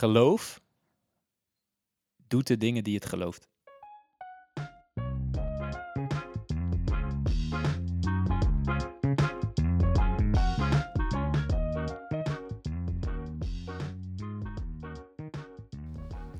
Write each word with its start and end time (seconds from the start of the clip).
geloof 0.00 0.60
doet 2.28 2.46
de 2.46 2.56
dingen 2.56 2.84
die 2.84 2.94
het 2.94 3.06
gelooft. 3.06 3.48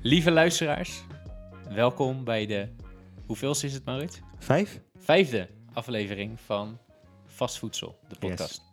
Lieve 0.01 0.31
luisteraars, 0.31 1.03
welkom 1.69 2.23
bij 2.23 2.45
de, 2.45 2.69
hoeveelste 3.25 3.65
is 3.65 3.73
het 3.73 3.85
Maurits? 3.85 4.19
Vijf? 4.39 4.81
Vijfde 4.95 5.49
aflevering 5.73 6.39
van 6.39 6.79
Vast 7.25 7.57
Voedsel, 7.59 7.99
de 8.07 8.15
podcast. 8.19 8.70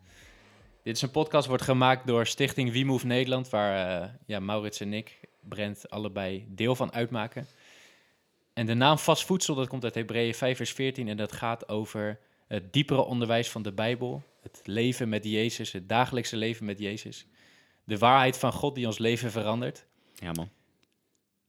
Dit 0.89 0.97
is 0.97 1.03
een 1.03 1.11
podcast, 1.11 1.47
wordt 1.49 1.63
gemaakt 1.63 2.07
door 2.07 2.27
Stichting 2.27 2.73
We 2.73 2.85
Move 2.85 3.07
Nederland, 3.07 3.49
waar 3.49 4.03
eh, 4.03 4.09
ja, 4.27 4.41
Maurits 4.41 4.81
en 4.81 4.93
ik, 4.93 5.21
Brent, 5.41 5.91
allebei 5.91 6.47
deel 6.49 6.75
van 6.75 6.93
uitmaken. 6.93 7.47
En 8.53 8.67
de 8.67 8.75
naam 8.75 8.99
Vast 8.99 9.25
Voedsel, 9.25 9.55
dat 9.55 9.69
komt 9.69 9.85
uit 9.85 9.95
Hebreeën 9.95 10.35
5 10.35 10.57
vers 10.57 10.73
14 10.73 11.09
en 11.09 11.17
dat 11.17 11.33
gaat 11.33 11.69
over 11.69 12.19
het 12.47 12.73
diepere 12.73 13.05
onderwijs 13.05 13.51
van 13.51 13.63
de 13.63 13.73
Bijbel, 13.73 14.23
het 14.43 14.61
leven 14.65 15.09
met 15.09 15.25
Jezus, 15.25 15.73
het 15.73 15.89
dagelijkse 15.89 16.37
leven 16.37 16.65
met 16.65 16.79
Jezus. 16.79 17.27
De 17.85 17.99
waarheid 17.99 18.39
van 18.39 18.53
God 18.53 18.75
die 18.75 18.87
ons 18.87 18.99
leven 18.99 19.31
verandert. 19.31 19.87
Ja, 20.15 20.33
man. 20.33 20.49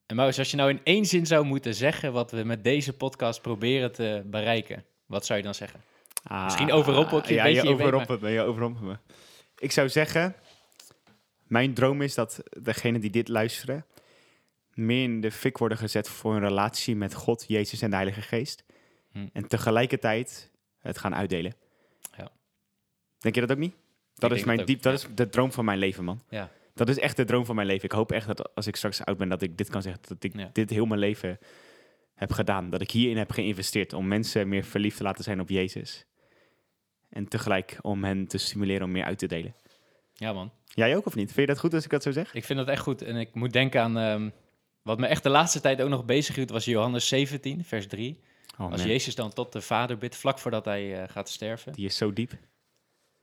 En 0.06 0.16
Maurits, 0.16 0.40
als 0.40 0.52
je 0.52 0.58
nou 0.58 0.70
in 0.70 0.82
één 0.84 1.06
zin 1.06 1.26
zou 1.26 1.46
moeten 1.46 1.76
zeggen 1.76 2.14
wat 2.14 2.32
we 2.32 2.44
met 2.44 2.64
deze 2.64 2.94
podcast 2.94 3.42
proberen 3.42 3.92
te 3.92 4.24
bereiken, 4.26 4.86
wat 5.06 5.26
zou 5.26 5.40
je 5.40 5.46
dan 5.46 5.56
zeggen? 5.56 5.82
Ah, 6.24 6.44
Misschien 6.44 6.72
overrompel 6.72 7.18
ik 7.18 7.26
je 7.26 7.34
ja, 7.34 7.46
een 7.46 7.54
beetje, 7.54 7.68
je 7.68 7.76
je 7.76 7.82
overrompelt 7.82 8.22
me, 8.22 8.30
je 8.30 8.42
overrompelt 8.42 8.86
me. 8.86 8.98
Ik 9.60 9.72
zou 9.72 9.90
zeggen, 9.90 10.36
mijn 11.48 11.74
droom 11.74 12.02
is 12.02 12.14
dat 12.14 12.44
degenen 12.62 13.02
die 13.02 13.10
dit 13.10 13.28
luisteren 13.28 13.86
meer 14.74 15.04
in 15.04 15.22
de 15.22 15.32
fik 15.32 15.58
worden 15.58 15.78
gezet 15.78 16.10
voor 16.10 16.34
een 16.36 16.40
relatie 16.48 16.96
met 16.96 17.14
God, 17.14 17.46
Jezus 17.48 17.82
en 17.82 17.90
de 17.90 17.96
Heilige 17.96 18.22
Geest. 18.22 18.64
Hm. 19.12 19.28
En 19.34 19.48
tegelijkertijd 19.48 20.52
het 20.80 20.98
gaan 20.98 21.16
uitdelen. 21.16 21.54
Ja. 22.18 22.32
Denk 23.18 23.36
je 23.36 23.42
dat 23.42 23.52
ook 23.52 23.58
niet? 23.58 23.76
Dat 24.16 24.32
is 24.32 24.44
mijn 24.44 24.60
ook, 24.60 24.68
diep, 24.68 24.82
dat 24.82 25.02
ja. 25.02 25.08
is 25.08 25.16
de 25.16 25.30
droom 25.30 25.52
van 25.52 25.66
mijn 25.66 25.78
leven, 25.80 26.04
man. 26.04 26.22
Ja. 26.30 26.52
Dat 26.74 26.90
is 26.90 27.00
echt 27.00 27.16
de 27.16 27.26
droom 27.26 27.46
van 27.46 27.56
mijn 27.56 27.68
leven. 27.68 27.84
Ik 27.84 27.92
hoop 27.92 28.12
echt 28.12 28.28
dat 28.28 28.56
als 28.56 28.68
ik 28.68 28.76
straks 28.76 29.06
oud 29.06 29.18
ben, 29.18 29.30
dat 29.30 29.42
ik 29.42 29.58
dit 29.58 29.70
kan 29.70 29.82
zeggen. 29.82 30.02
Dat 30.08 30.24
ik 30.24 30.36
Ja. 30.36 30.50
dit 30.54 30.70
heel 30.70 30.86
mijn 30.86 31.00
leven 31.00 31.40
heb 32.14 32.32
gedaan. 32.32 32.70
Dat 32.70 32.82
ik 32.82 32.92
hierin 32.92 33.18
heb 33.18 33.32
geïnvesteerd 33.32 33.94
om 33.94 34.08
mensen 34.08 34.48
meer 34.48 34.64
verliefd 34.64 34.98
te 34.98 35.04
laten 35.04 35.24
zijn 35.24 35.40
op 35.40 35.50
Jezus. 35.50 36.06
En 37.10 37.28
tegelijk 37.28 37.78
om 37.82 38.04
hen 38.04 38.28
te 38.28 38.38
stimuleren 38.38 38.84
om 38.84 38.92
meer 38.92 39.04
uit 39.04 39.18
te 39.18 39.28
delen. 39.28 39.56
ja, 40.14 40.34
man. 40.34 40.52
Jij 40.66 40.96
ook 40.96 41.06
of 41.06 41.16
niet? 41.16 41.32
Vind 41.32 41.48
je 41.48 41.54
dat 41.54 41.60
goed 41.60 41.74
als 41.74 41.84
ik 41.84 41.90
dat 41.90 42.04
zo 42.04 42.12
zeg? 42.12 42.34
Ik 42.34 42.46
vind 42.46 42.60
dat 42.60 42.68
echt 42.68 42.82
goed. 42.82 43.02
En 43.02 43.16
ik 43.16 43.34
moet 43.34 43.54
denken 43.54 43.82
aan 43.82 43.98
ehm, 43.98 44.30
wat 44.82 45.00
me 45.00 45.08
echt 45.08 45.24
de 45.24 45.30
laatste 45.30 45.62
tijd 45.62 45.82
ook 45.82 45.90
nog 45.90 46.06
bezig 46.06 46.36
hield, 46.36 46.50
was 46.50 46.66
Johannes 46.66 47.08
17, 47.08 47.66
vers 47.66 47.88
3. 47.88 48.20
Oh, 48.58 48.72
Als. 48.72 48.84
Jezus 48.84 49.16
dan 49.16 49.34
tot 49.34 49.52
de 49.52 49.62
Vader 49.62 49.98
bidt, 49.98 50.16
vlak 50.16 50.40
voordat 50.40 50.66
hij 50.66 51.02
eh, 51.02 51.10
gaat 51.10 51.30
sterven. 51.30 51.74
Die 51.74 51.86
is 51.86 51.98
zo 51.98 52.14
diep. 52.14 52.32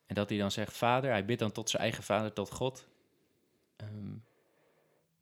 En 0.06 0.14
dat 0.14 0.28
hij 0.28 0.38
dan 0.38 0.50
zegt, 0.50 0.76
Vader, 0.76 1.10
hij 1.10 1.24
bidt 1.24 1.40
dan 1.40 1.52
tot 1.52 1.70
zijn 1.70 1.82
eigen 1.82 2.02
Vader, 2.02 2.32
tot 2.32 2.52
God. 2.52 2.86
Ehm, 3.76 4.14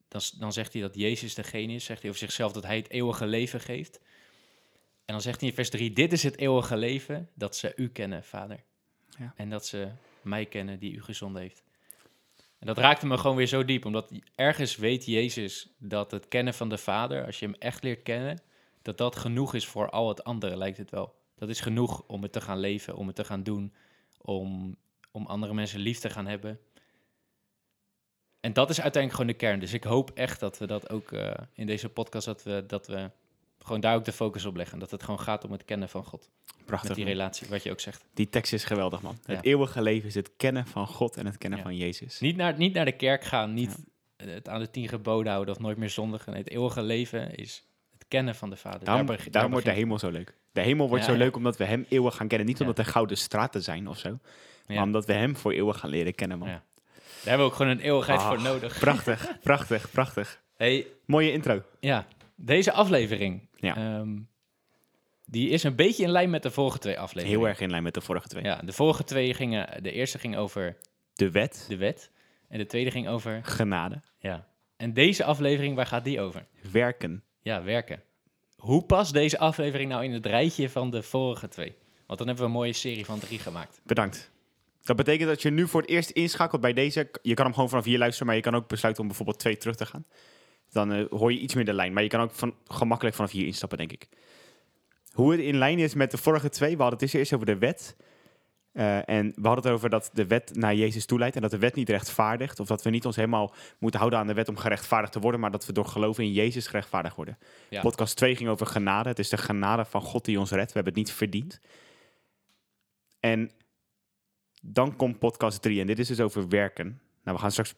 dan, 0.09 0.21
dan 0.39 0.53
zegt 0.53 0.73
hij 0.73 0.83
dat 0.83 0.95
Jezus 0.95 1.35
degene 1.35 1.73
is, 1.73 1.85
zegt 1.85 2.01
hij 2.01 2.11
over 2.11 2.23
zichzelf 2.23 2.53
dat 2.53 2.65
hij 2.67 2.77
het 2.77 2.91
eeuwige 2.91 3.27
leven 3.27 3.61
geeft. 3.61 4.01
En 5.05 5.13
dan 5.13 5.21
zegt 5.21 5.41
hij 5.41 5.49
in 5.49 5.55
vers 5.55 5.71
3, 5.71 5.93
dit 5.93 6.13
is 6.13 6.23
het 6.23 6.39
eeuwige 6.39 6.77
leven, 6.77 7.29
dat 7.35 7.57
ze 7.57 7.73
u 7.77 7.89
kennen, 7.89 8.25
Vader. 8.25 8.65
Ja. 9.19 9.33
En 9.37 9.51
dat 9.51 9.67
ze 9.67 9.89
mij 10.23 10.47
kennen 10.47 10.79
die 10.79 10.93
u 10.93 11.03
gezonden 11.03 11.43
heeft. 11.43 11.63
En 12.59 12.67
dat 12.67 12.79
raakte 12.79 13.07
me 13.07 13.19
gewoon 13.19 13.37
weer 13.37 13.47
zo 13.47 13.65
diep, 13.65 13.85
omdat 13.85 14.13
ergens 14.35 14.77
weet 14.77 15.05
Jezus 15.05 15.69
dat 15.79 16.11
het 16.11 16.29
kennen 16.29 16.55
van 16.55 16.69
de 16.69 16.79
Vader, 16.79 17.27
als 17.27 17.39
je 17.39 17.47
hem 17.47 17.55
echt 17.59 17.83
leert 17.83 18.03
kennen, 18.03 18.41
dat 18.83 18.99
dat 18.99 19.17
genoeg 19.17 19.55
is 19.55 19.67
voor 19.67 19.91
al 19.91 20.09
het 20.09 20.25
andere, 20.25 20.57
lijkt 20.57 20.79
het 20.79 20.91
wel. 20.91 21.15
Dat 21.35 21.49
is 21.49 21.61
genoeg 21.61 22.03
om 22.07 22.23
het 22.23 22.33
te 22.33 22.41
gaan 22.41 22.59
leven, 22.59 22.97
om 22.97 23.07
het 23.07 23.17
te 23.17 23.25
gaan 23.25 23.43
doen, 23.43 23.75
om, 24.21 24.77
om 25.11 25.27
andere 25.27 25.55
mensen 25.55 25.81
lief 25.81 25.99
te 25.99 26.11
gaan 26.11 26.27
hebben. 26.27 26.61
En 28.41 28.53
dat 28.53 28.71
is 28.71 28.81
uiteindelijk 28.81 29.23
gewoon 29.23 29.39
de 29.39 29.47
kern. 29.47 29.61
Dus 29.61 29.73
ik 29.73 29.85
hoop 29.85 30.11
echt 30.11 30.41
dat 30.41 30.59
we 30.59 30.67
dat 30.67 30.91
ook 30.91 31.13
eh, 31.13 31.35
in 31.53 31.67
deze 31.67 31.89
podcast, 31.89 32.27
dat 32.27 32.43
we, 32.43 32.65
dat 32.67 32.87
we 32.87 33.11
gewoon 33.65 33.81
daar 33.81 33.95
ook 33.95 34.05
de 34.05 34.13
focus 34.13 34.45
op 34.45 34.57
leggen. 34.57 34.79
Dat 34.79 34.91
het 34.91 35.03
gewoon 35.03 35.21
gaat 35.21 35.45
om 35.45 35.53
het 35.53 35.65
kennen 35.65 35.89
van 35.89 36.05
God. 36.05 36.31
Prachtig. 36.65 36.89
Met 36.89 36.97
die 36.99 37.07
relatie, 37.07 37.47
wat 37.49 37.63
je 37.63 37.71
ook 37.71 37.81
zegt. 37.81 38.05
Die 38.15 38.29
tekst 38.29 38.53
is 38.53 38.65
geweldig, 38.65 39.03
man. 39.03 39.19
Ja. 39.27 39.35
Het 39.35 39.45
eeuwige 39.45 39.83
leven 39.83 40.09
is 40.09 40.15
het 40.15 40.31
kennen 40.37 40.67
van 40.67 40.87
God 40.87 41.17
en 41.17 41.27
het 41.27 41.39
kennen 41.39 41.59
Ja. 41.59 41.65
van 41.65 41.77
Jezus. 41.77 42.21
Niet 42.21 42.37
naar, 42.37 42.57
niet 42.57 42.75
naar 42.75 42.85
de 42.85 42.93
kerk 42.97 43.25
gaan, 43.25 43.55
niet 43.55 43.77
het 44.17 44.49
aan 44.49 44.61
de 44.61 44.71
tien 44.71 44.89
geboden 44.89 45.33
houden 45.33 45.55
of 45.55 45.61
nooit 45.61 45.77
meer 45.77 45.91
zondigen. 45.91 46.33
Nee, 46.33 46.43
het 46.43 46.51
eeuwige 46.53 46.83
leven 46.83 47.35
is 47.35 47.65
het 47.93 48.05
kennen 48.09 48.35
van 48.35 48.51
de 48.51 48.57
Vader. 48.57 48.85
Daarom, 48.85 49.07
Daar 49.07 49.15
beg- 49.17 49.25
daar 49.25 49.33
daarom 49.33 49.51
wordt 49.51 49.67
de 49.67 49.73
hemel 49.73 49.99
zo 49.99 50.11
leuk. 50.11 50.35
De 50.53 50.61
hemel 50.61 50.89
wordt 50.89 51.05
zo 51.05 51.15
leuk 51.15 51.37
omdat 51.37 51.57
we 51.57 51.65
hem 51.65 51.87
eeuwig 51.89 52.17
gaan 52.17 52.29
kennen. 52.29 52.47
Niet 52.47 52.61
omdat 52.61 52.79
er 52.79 52.85
gouden 52.85 53.17
straten 53.17 53.63
zijn 53.63 53.89
of 53.89 53.99
zo. 53.99 54.19
Maar 54.67 54.83
omdat 54.83 55.07
we 55.07 55.13
hem 55.13 55.37
voor 55.37 55.53
eeuwig 55.53 55.79
gaan 55.79 55.91
leren 55.91 56.15
kennen, 56.15 56.39
man. 56.39 56.49
Daar 56.49 56.63
hebben 57.23 57.47
we 57.47 57.53
ook 57.53 57.55
gewoon 57.59 57.73
een 57.73 57.81
eeuwigheid 57.81 58.23
voor 58.23 58.37
Ah, 58.37 58.43
nodig. 58.43 58.79
Prachtig, 58.79 59.39
prachtig, 59.43 59.91
prachtig. 59.91 60.43
Hey, 60.57 60.87
Mooie 61.07 61.33
intro. 61.33 61.63
Ja, 61.81 62.07
deze 62.37 62.73
aflevering, 62.73 63.49
Ja. 63.65 63.77
ehm, 63.77 64.19
die 65.27 65.49
is 65.49 65.63
een 65.63 65.75
beetje 65.77 66.03
in 66.03 66.11
lijn 66.11 66.31
met 66.31 66.43
de 66.43 66.51
vorige 66.51 66.79
twee 66.79 66.99
afleveringen. 66.99 67.39
Heel 67.41 67.49
erg 67.49 67.61
in 67.61 67.71
lijn 67.71 67.83
met 67.83 67.95
de 67.95 68.01
vorige 68.01 68.29
twee. 68.29 68.43
Ja, 68.43 68.61
de 68.65 68.73
vorige 68.73 69.05
twee 69.05 69.35
gingen, 69.35 69.83
de 69.83 69.93
eerste 69.93 70.19
ging 70.19 70.37
over 70.37 70.77
De 71.15 71.31
wet, 71.31 71.65
de 71.69 71.77
wet 71.77 72.11
en 72.49 72.59
de 72.59 72.67
tweede 72.67 72.91
ging 72.91 73.09
over, 73.09 73.41
genade, 73.45 74.01
ja. 74.19 74.47
En 74.77 74.93
deze 74.93 75.25
aflevering, 75.25 75.77
waar 75.77 75.87
gaat 75.87 76.05
die 76.05 76.21
over? 76.21 76.47
werken. 76.73 77.23
Ja, 77.41 77.63
werken. 77.63 78.03
Hoe 78.57 78.85
past 78.85 79.13
deze 79.13 79.39
aflevering 79.39 79.91
nou 79.91 80.05
in 80.05 80.13
het 80.13 80.27
rijtje 80.27 80.71
van 80.71 80.91
de 80.91 81.03
vorige 81.03 81.49
twee? 81.49 81.75
Want 82.07 82.19
dan 82.19 82.27
hebben 82.29 82.47
we 82.47 82.51
een 82.51 82.57
mooie 82.57 82.73
serie 82.73 83.05
van 83.05 83.19
drie 83.19 83.39
gemaakt. 83.39 83.81
Bedankt. 83.85 84.31
Dat 84.83 84.97
betekent 84.97 85.29
dat 85.29 85.43
je 85.43 85.51
nu 85.51 85.69
voor 85.69 85.81
het 85.81 85.91
eerst 85.91 86.11
inschakelt 86.11 86.61
bij 86.61 86.73
deze. 86.73 87.11
Je 87.23 87.35
kan 87.35 87.45
hem 87.45 87.55
gewoon 87.55 87.69
vanaf 87.69 87.85
hier 87.85 87.99
luisteren, 87.99 88.27
maar 88.27 88.37
je 88.37 88.43
kan 88.43 88.55
ook 88.55 88.69
besluiten 88.69 89.03
om 89.03 89.09
bijvoorbeeld 89.09 89.39
twee 89.39 89.57
terug 89.57 89.77
te 89.77 89.87
gaan. 89.87 90.05
Dan 90.75 90.93
eh, 90.93 91.05
hoor 91.11 91.33
je 91.33 91.39
iets 91.39 91.55
meer 91.55 91.65
de 91.65 91.73
lijn. 91.73 91.93
Maar 91.93 92.03
je 92.03 92.09
kan 92.09 92.21
ook 92.21 92.31
van, 92.31 92.55
gemakkelijk 92.67 93.17
vanaf 93.17 93.31
hier 93.31 93.47
instappen, 93.47 93.79
denk 93.79 93.93
ik. 93.93 94.09
Hoe 95.13 95.33
het 95.33 95.41
in 95.41 95.57
lijn 95.57 95.79
is 95.79 95.95
met 95.95 96.11
de 96.11 96.17
vorige 96.17 96.49
twee. 96.49 96.77
We 96.77 96.83
hadden 96.83 97.01
het 97.01 97.15
eerst 97.15 97.33
over 97.33 97.47
de 97.47 97.59
wet. 97.59 97.97
Eh, 98.73 99.09
en 99.09 99.33
we 99.35 99.47
hadden 99.47 99.65
het 99.65 99.73
over 99.73 99.91
dat 99.91 100.11
de 100.13 100.27
wet 100.27 100.55
naar 100.55 100.75
Jezus 100.75 101.07
toeleidt. 101.07 101.37
En 101.37 101.43
dat 101.43 101.51
de 101.51 101.59
wet 101.59 101.75
niet 101.75 101.89
rechtvaardigt. 101.89 102.61
Of 102.61 102.67
dat 102.67 102.83
we 102.83 102.91
niet 102.91 103.07
ons 103.07 103.17
helemaal 103.17 103.55
moeten 103.79 104.01
houden 104.01 104.19
aan 104.19 104.27
de 104.27 104.35
wet 104.35 104.49
om 104.49 104.57
gerechtvaardigd 104.57 105.13
te 105.13 105.21
worden. 105.21 105.41
Maar 105.41 105.51
dat 105.51 105.67
we 105.67 105.73
door 105.73 105.87
geloven 105.87 106.25
in 106.25 106.33
Jezus 106.33 106.67
gerechtvaardigd 106.67 107.17
worden. 107.17 107.39
Ja. 107.69 107.81
Podcast 107.81 108.17
2 108.17 108.37
ging 108.37 108.49
over 108.49 108.67
genade. 108.67 109.09
Het 109.09 109.19
is 109.19 109.29
de 109.29 109.37
genade 109.37 109.85
van 109.85 110.01
God 110.01 110.25
die 110.25 110.39
ons 110.39 110.51
redt. 110.51 110.73
We 110.73 110.75
hebben 110.75 110.93
het 110.93 111.03
niet 111.03 111.13
verdiend. 111.13 111.61
En 113.21 113.51
dan 114.63 114.97
komt 114.97 115.19
podcast 115.19 115.63
3. 115.63 115.81
En 115.81 115.87
dit 115.87 115.99
is 115.99 116.09
dus 116.09 116.21
over 116.21 116.49
werken. 116.49 117.01
Nou, 117.25 117.37
we 117.37 117.43
gaan 117.43 117.51
straks 117.53 117.75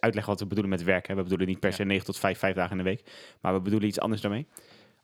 uitleggen 0.00 0.32
wat 0.32 0.40
we 0.40 0.46
bedoelen 0.46 0.70
met 0.70 0.82
werken. 0.82 1.10
hè. 1.10 1.16
We 1.16 1.22
bedoelen 1.22 1.46
niet 1.46 1.60
per 1.60 1.72
se 1.72 1.84
9 1.84 2.04
tot 2.04 2.18
5, 2.18 2.38
5 2.38 2.54
dagen 2.54 2.70
in 2.78 2.84
de 2.84 2.90
week. 2.90 3.10
Maar 3.40 3.54
we 3.54 3.60
bedoelen 3.60 3.88
iets 3.88 4.00
anders 4.00 4.20
daarmee. 4.20 4.46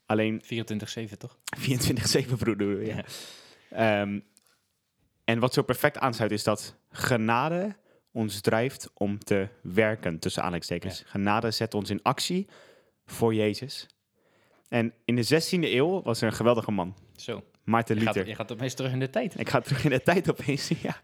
Alleen 0.06 0.42
24-7, 0.42 1.16
toch? 1.18 1.36
24-7 1.58 2.38
bedoelen 2.38 2.78
we, 2.78 2.84
ja. 2.86 3.04
Ehm, 3.70 4.20
en 5.24 5.38
wat 5.38 5.54
zo 5.54 5.62
perfect 5.62 5.98
aansluit 5.98 6.30
is 6.30 6.42
dat 6.42 6.76
genade 6.90 7.76
ons 8.10 8.40
drijft 8.40 8.90
om 8.94 9.18
te 9.18 9.48
werken, 9.62 10.18
tussen 10.18 10.42
aanhalingstekens. 10.42 11.02
Genade 11.06 11.50
zet 11.50 11.74
ons 11.74 11.90
in 11.90 12.02
actie 12.02 12.46
voor 13.06 13.34
Jezus. 13.34 13.86
En 14.68 14.94
in 15.04 15.16
de 15.16 15.24
16e 15.24 15.72
eeuw 15.72 16.02
was 16.02 16.20
er 16.20 16.26
een 16.26 16.32
geweldige 16.32 16.70
man, 16.70 16.96
Zo, 17.16 17.44
Maarten 17.64 17.94
je 17.98 18.00
gaat, 18.04 18.14
Luther. 18.14 18.30
je 18.30 18.36
gaat 18.36 18.52
opeens 18.52 18.74
terug 18.74 18.92
in 18.92 18.98
de 18.98 19.10
tijd. 19.10 19.38
Ik 19.38 19.48
ga 19.48 19.60
terug 19.60 19.84
in 19.84 19.90
de 19.90 20.02
tijd 20.02 20.30
opeens, 20.30 20.68
ja. 20.82 21.02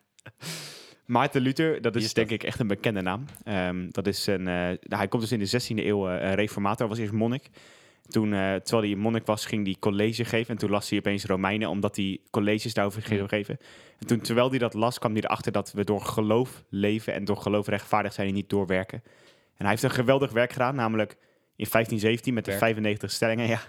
Maarten 1.08 1.40
Luther, 1.40 1.80
dat 1.82 1.96
is, 1.96 2.04
is 2.04 2.12
denk 2.14 2.28
dat? 2.28 2.40
ik 2.40 2.44
echt 2.46 2.58
een 2.60 2.66
bekende 2.66 3.00
naam. 3.00 3.24
Ehm, 3.44 3.86
dat 3.90 4.06
is 4.06 4.26
een, 4.26 4.48
eh, 4.48 4.70
hij 4.98 5.08
komt 5.08 5.22
dus 5.22 5.32
in 5.32 5.38
de 5.38 5.46
16e 5.46 5.86
eeuw 5.86 6.08
een 6.08 6.34
reformator, 6.34 6.88
was 6.88 6.98
eerst 6.98 7.12
monnik. 7.12 7.48
Toen, 8.08 8.32
eh, 8.32 8.54
terwijl 8.54 8.92
hij 8.92 9.00
monnik 9.02 9.26
was, 9.26 9.46
ging 9.46 9.64
hij 9.64 9.76
college 9.80 10.24
geven. 10.24 10.50
En 10.54 10.58
toen 10.58 10.70
las 10.70 10.88
hij 10.90 10.98
opeens 10.98 11.24
Romeinen, 11.24 11.68
omdat 11.68 11.96
hij 11.96 12.18
colleges 12.30 12.74
daarover 12.74 13.02
ging 13.02 13.20
Mm. 13.20 13.28
geven. 13.28 13.58
En 13.98 14.06
toen, 14.06 14.20
terwijl 14.20 14.48
hij 14.50 14.58
dat 14.58 14.74
las, 14.74 14.98
kwam 14.98 15.12
hij 15.12 15.22
erachter 15.22 15.52
dat 15.52 15.72
we 15.72 15.84
door 15.84 16.00
geloof 16.00 16.64
leven 16.68 17.14
en 17.14 17.24
door 17.24 17.36
geloof 17.36 17.66
rechtvaardig 17.66 18.12
zijn 18.12 18.28
en 18.28 18.34
niet 18.34 18.48
door 18.50 18.66
werken. 18.66 19.02
En 19.56 19.64
hij 19.64 19.68
heeft 19.68 19.82
een 19.82 19.90
geweldig 19.90 20.32
werk 20.32 20.52
gedaan, 20.52 20.74
namelijk 20.74 21.10
in 21.56 21.66
1517 21.70 22.34
met 22.34 22.44
de 22.44 22.50
Werk. 22.50 22.62
95 22.62 23.10
stellingen. 23.10 23.46
Ja, 23.56 23.60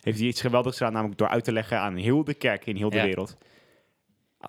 heeft 0.00 0.18
hij 0.18 0.26
iets 0.28 0.40
geweldigs 0.40 0.76
gedaan, 0.76 0.92
namelijk 0.92 1.18
door 1.18 1.28
uit 1.28 1.44
te 1.44 1.52
leggen 1.52 1.78
aan 1.78 1.96
heel 1.96 2.24
de 2.24 2.34
kerk 2.34 2.66
in 2.66 2.76
heel 2.76 2.90
de 2.90 2.96
Ja. 2.96 3.04
wereld. 3.04 3.36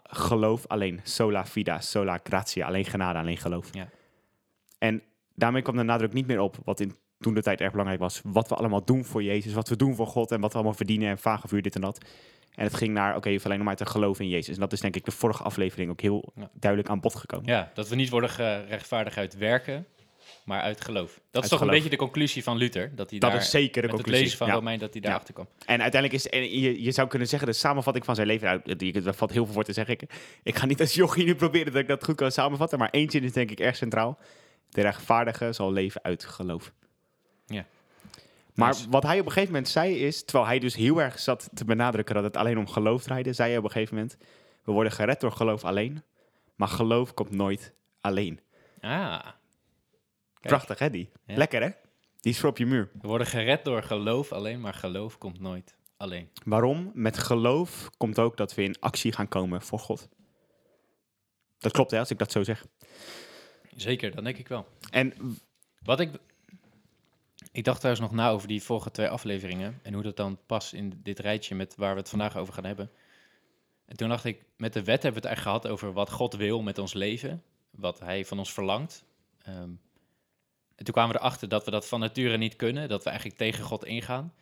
Geloof 0.03 0.67
alleen, 0.67 0.99
sola 1.03 1.45
fida, 1.45 1.79
sola 1.79 2.19
gratia, 2.23 2.67
alleen 2.67 2.85
genade, 2.85 3.19
alleen 3.19 3.37
geloof. 3.37 3.67
Ja. 3.73 3.89
En 4.77 5.01
daarmee 5.35 5.61
kwam 5.61 5.75
de 5.75 5.83
nadruk 5.83 6.13
niet 6.13 6.27
meer 6.27 6.39
op 6.39 6.57
wat 6.63 6.79
in 6.79 6.95
toen 7.19 7.33
de 7.33 7.41
tijd 7.41 7.61
erg 7.61 7.71
belangrijk 7.71 8.01
was. 8.01 8.21
Wat 8.23 8.49
we 8.49 8.55
allemaal 8.55 8.85
doen 8.85 9.05
voor 9.05 9.23
Jezus, 9.23 9.53
wat 9.53 9.69
we 9.69 9.75
doen 9.75 9.95
voor 9.95 10.07
God 10.07 10.31
en 10.31 10.39
wat 10.41 10.49
we 10.51 10.55
allemaal 10.57 10.75
verdienen 10.75 11.09
en 11.09 11.17
vagevuur 11.17 11.61
dit 11.61 11.75
en 11.75 11.81
dat. 11.81 12.05
En 12.55 12.63
het 12.63 12.73
ging 12.75 12.93
naar, 12.93 13.15
oké, 13.15 13.27
je 13.27 13.33
hoeft 13.33 13.45
alleen 13.45 13.57
nog 13.57 13.67
maar 13.67 13.75
te 13.75 13.85
geloven 13.85 14.23
in 14.25 14.31
Jezus. 14.31 14.53
En 14.53 14.59
dat 14.59 14.73
is 14.73 14.79
denk 14.81 14.95
ik 14.95 15.05
de 15.05 15.11
vorige 15.11 15.43
aflevering 15.43 15.91
ook 15.91 16.01
heel 16.01 16.33
Ja. 16.35 16.49
duidelijk 16.53 16.91
aan 16.91 16.99
bod 16.99 17.15
gekomen. 17.15 17.47
Ja, 17.47 17.71
dat 17.73 17.89
we 17.89 17.95
niet 17.95 18.09
worden 18.09 18.29
gerechtvaardigd 18.29 19.17
uit 19.17 19.37
werken, 19.37 19.85
maar 20.45 20.61
uit 20.61 20.81
geloof. 20.81 21.19
Dat 21.31 21.43
is 21.43 21.49
toch 21.49 21.59
geloof. 21.59 21.61
een 21.75 21.81
beetje 21.81 21.97
de 21.97 22.03
conclusie 22.03 22.43
van 22.43 22.57
Luther. 22.57 22.95
Dat 22.95 23.09
hij 23.09 23.19
Dat 23.19 23.31
daar, 23.31 23.39
is 23.39 23.49
zeker 23.49 23.81
de 23.81 23.87
met 23.87 23.89
het 23.91 23.95
conclusie. 23.95 24.21
lezen 24.23 24.37
van 24.37 24.47
Ja. 24.47 24.53
Romein, 24.53 24.79
dat 24.79 24.91
hij 24.93 25.01
daarachter 25.01 25.33
kwam. 25.33 25.47
En 25.65 25.81
uiteindelijk 25.81 26.13
is 26.23 26.29
en 26.29 26.59
je, 26.59 26.83
je 26.83 26.91
zou 26.91 27.07
kunnen 27.07 27.27
zeggen, 27.27 27.47
de 27.47 27.53
samenvatting 27.53 28.05
van 28.05 28.15
zijn 28.15 28.27
leven, 28.27 28.61
nou, 28.65 28.91
daar 28.91 29.13
valt 29.15 29.31
heel 29.31 29.45
veel 29.45 29.53
voor 29.53 29.63
te 29.63 29.73
zeggen. 29.73 29.93
Ik, 29.93 30.03
ik 30.43 30.55
ga 30.55 30.65
niet 30.65 30.79
als 30.79 30.93
jochie 30.93 31.25
nu 31.25 31.35
proberen 31.35 31.71
dat 31.71 31.81
ik 31.81 31.87
dat 31.87 32.03
goed 32.03 32.15
kan 32.15 32.31
samenvatten, 32.31 32.79
maar 32.79 32.89
één 32.89 33.09
zin 33.11 33.23
is 33.23 33.31
denk 33.33 33.51
ik 33.51 33.59
erg 33.59 33.75
centraal. 33.75 34.17
De 34.69 34.81
rechtvaardige 34.81 35.53
zal 35.53 35.71
leven 35.71 36.03
uit 36.03 36.25
geloof. 36.25 36.73
Ja. 37.45 37.65
Maar 38.53 38.69
Nice. 38.69 38.89
wat 38.89 39.03
hij 39.03 39.19
op 39.19 39.25
een 39.25 39.31
gegeven 39.31 39.53
moment 39.53 39.71
zei 39.71 39.95
is, 39.99 40.23
terwijl 40.23 40.45
hij 40.47 40.59
dus 40.59 40.75
heel 40.75 41.01
erg 41.01 41.19
zat 41.19 41.49
te 41.53 41.65
benadrukken 41.65 42.15
dat 42.15 42.23
het 42.23 42.37
alleen 42.37 42.57
om 42.57 42.67
geloof 42.67 43.03
draaide, 43.03 43.33
zei 43.33 43.49
hij 43.49 43.57
op 43.57 43.63
een 43.63 43.71
gegeven 43.71 43.95
moment, 43.95 44.17
we 44.63 44.71
worden 44.71 44.91
gered 44.91 45.19
door 45.21 45.31
geloof 45.31 45.63
alleen, 45.63 46.03
maar 46.55 46.67
geloof 46.67 47.13
komt 47.13 47.31
nooit 47.31 47.73
alleen. 48.01 48.39
Ah. 48.81 49.19
Prachtig 50.47 50.79
hè 50.79 50.89
die? 50.89 51.09
Ja. 51.25 51.37
Lekker 51.37 51.61
hè? 51.61 51.69
Die 52.19 52.33
is 52.33 52.39
voor 52.39 52.49
op 52.49 52.57
je 52.57 52.65
muur. 52.65 52.89
we 53.01 53.07
worden 53.07 53.27
gered 53.27 53.65
door 53.65 53.83
geloof 53.83 54.31
alleen, 54.31 54.61
maar 54.61 54.73
geloof 54.73 55.17
komt 55.17 55.39
nooit 55.39 55.75
alleen. 55.97 56.29
Waarom? 56.43 56.91
Met 56.93 57.17
geloof 57.17 57.89
komt 57.97 58.19
ook 58.19 58.37
dat 58.37 58.55
we 58.55 58.63
in 58.63 58.79
actie 58.79 59.11
gaan 59.11 59.27
komen 59.27 59.61
voor 59.61 59.79
God. 59.79 60.09
Dat 61.57 61.71
klopt 61.71 61.91
hè, 61.91 61.99
als 61.99 62.11
ik 62.11 62.17
dat 62.17 62.31
zo 62.31 62.43
zeg. 62.43 62.65
Zeker, 63.75 64.15
dat 64.15 64.23
denk 64.23 64.37
ik 64.37 64.47
wel. 64.47 64.67
En 64.89 65.13
Wat 65.83 65.99
ik... 65.99 66.11
Ik 67.51 67.63
dacht 67.63 67.79
trouwens 67.79 68.05
nog 68.07 68.15
na 68.15 68.29
over 68.29 68.47
die 68.47 68.63
vorige 68.63 68.91
twee 68.91 69.07
afleveringen 69.07 69.79
en 69.83 69.93
hoe 69.93 70.03
dat 70.03 70.17
dan 70.17 70.39
past 70.45 70.73
in 70.73 70.99
dit 71.03 71.19
rijtje 71.19 71.55
met 71.55 71.75
waar 71.75 71.93
we 71.93 71.99
het 71.99 72.09
vandaag 72.09 72.37
over 72.37 72.53
gaan 72.53 72.65
hebben. 72.65 72.91
En 73.85 73.95
toen 73.95 74.09
dacht 74.09 74.25
ik, 74.25 74.43
met 74.57 74.73
de 74.73 74.83
wet 74.83 75.03
hebben 75.03 75.21
we 75.21 75.27
het 75.27 75.35
eigenlijk 75.35 75.57
gehad 75.57 75.73
over 75.73 75.93
wat 75.93 76.11
God 76.11 76.33
wil 76.33 76.61
met 76.61 76.77
ons 76.77 76.93
leven, 76.93 77.43
wat 77.69 77.99
Hij 77.99 78.25
van 78.25 78.37
ons 78.37 78.53
verlangt. 78.53 79.05
Ehm, 79.41 79.69
en 80.75 80.85
toen 80.85 80.93
kwamen 80.93 81.15
we 81.15 81.19
erachter 81.19 81.49
dat 81.49 81.65
we 81.65 81.71
dat 81.71 81.87
van 81.87 81.99
nature 81.99 82.37
niet 82.37 82.55
kunnen, 82.55 82.89
dat 82.89 83.03
we 83.03 83.09
eigenlijk 83.09 83.39
tegen 83.39 83.63
God 83.63 83.85
ingaan. 83.85 84.33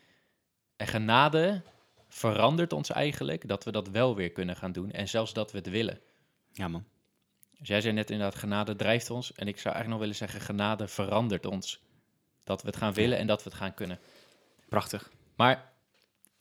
En 0.75 0.87
genade 0.87 1.61
verandert 2.07 2.73
ons 2.73 2.91
eigenlijk 2.91 3.47
dat 3.47 3.63
we 3.63 3.71
dat 3.71 3.87
wel 3.87 4.15
weer 4.15 4.31
kunnen 4.31 4.55
gaan 4.55 4.71
doen 4.71 4.91
en 4.91 5.09
zelfs 5.09 5.33
dat 5.33 5.51
we 5.51 5.57
het 5.57 5.69
willen. 5.69 5.99
ja 6.51 6.67
man, 6.67 6.85
Dus 7.59 7.67
jij 7.67 7.81
zei 7.81 7.93
net 7.93 8.09
inderdaad, 8.09 8.39
genade 8.39 8.75
drijft 8.75 9.09
ons. 9.09 9.33
En 9.33 9.47
ik 9.47 9.59
zou 9.59 9.75
eigenlijk 9.75 9.87
nog 9.87 9.99
willen 9.99 10.15
zeggen, 10.15 10.41
genade 10.41 10.87
verandert 10.87 11.45
ons. 11.45 11.81
Dat 12.43 12.61
we 12.61 12.67
het 12.67 12.77
gaan 12.77 12.93
willen 12.93 13.17
en 13.17 13.27
dat 13.27 13.43
we 13.43 13.49
het 13.49 13.59
gaan 13.59 13.73
kunnen. 13.73 13.99
prachtig. 14.69 15.11
Maar 15.35 15.71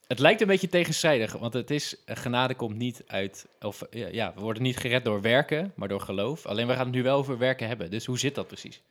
het 0.06 0.18
lijkt 0.18 0.40
een 0.40 0.46
beetje 0.46 0.68
tegenstrijdig, 0.68 1.32
want 1.32 1.52
het 1.52 1.70
is, 1.70 1.96
genade 2.04 2.54
komt 2.54 2.76
niet 2.76 3.02
uit, 3.06 3.46
of 3.60 3.82
ja, 3.90 4.34
we 4.34 4.40
worden 4.40 4.62
niet 4.62 4.76
gered 4.76 5.04
door 5.04 5.20
werken, 5.20 5.72
maar 5.76 5.88
door 5.88 6.00
geloof. 6.00 6.46
Alleen 6.46 6.66
we 6.66 6.72
gaan 6.72 6.86
het 6.86 6.94
nu 6.94 7.02
wel 7.02 7.16
over 7.16 7.38
werken 7.38 7.68
hebben. 7.68 7.90
Dus 7.90 8.06
hoe 8.06 8.18
zit 8.18 8.34
dat 8.34 8.46
precies? 8.46 8.82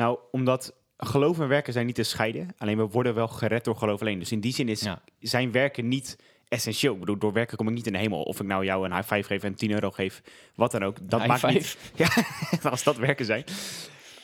Nou, 0.00 0.18
omdat 0.30 0.74
geloof 0.96 1.38
en 1.40 1.48
werken 1.48 1.72
zijn 1.72 1.86
niet 1.86 1.94
te 1.94 2.02
scheiden. 2.02 2.48
Alleen 2.58 2.76
we 2.76 2.86
worden 2.86 3.14
wel 3.14 3.28
gered 3.28 3.64
door 3.64 3.76
geloof 3.76 4.00
alleen. 4.00 4.18
Dus 4.18 4.32
in 4.32 4.40
die 4.40 4.52
zin 4.54 4.68
is 4.68 4.80
Ja. 4.80 5.02
zijn 5.20 5.52
werken 5.52 5.88
niet 5.88 6.16
essentieel. 6.48 6.92
Ik 6.94 7.00
bedoel, 7.00 7.18
door 7.18 7.32
werken 7.32 7.56
kom 7.56 7.68
ik 7.68 7.74
niet 7.74 7.86
in 7.86 7.92
de 7.92 7.98
hemel. 7.98 8.22
Of 8.22 8.40
ik 8.40 8.46
nou 8.46 8.64
jou 8.64 8.84
een 8.84 8.94
high 8.94 9.14
five 9.14 9.22
geef 9.22 9.42
en 9.42 9.54
10 9.54 9.70
euro 9.70 9.90
geef, 9.90 10.22
wat 10.54 10.70
dan 10.72 10.82
ook. 10.84 10.96
Dat 11.02 11.20
High 11.22 11.42
maakt 11.42 11.54
niet... 11.54 11.76
Ja, 11.94 12.08
als 12.70 12.82
dat 12.82 12.96
werken 12.96 13.24
zijn. 13.24 13.44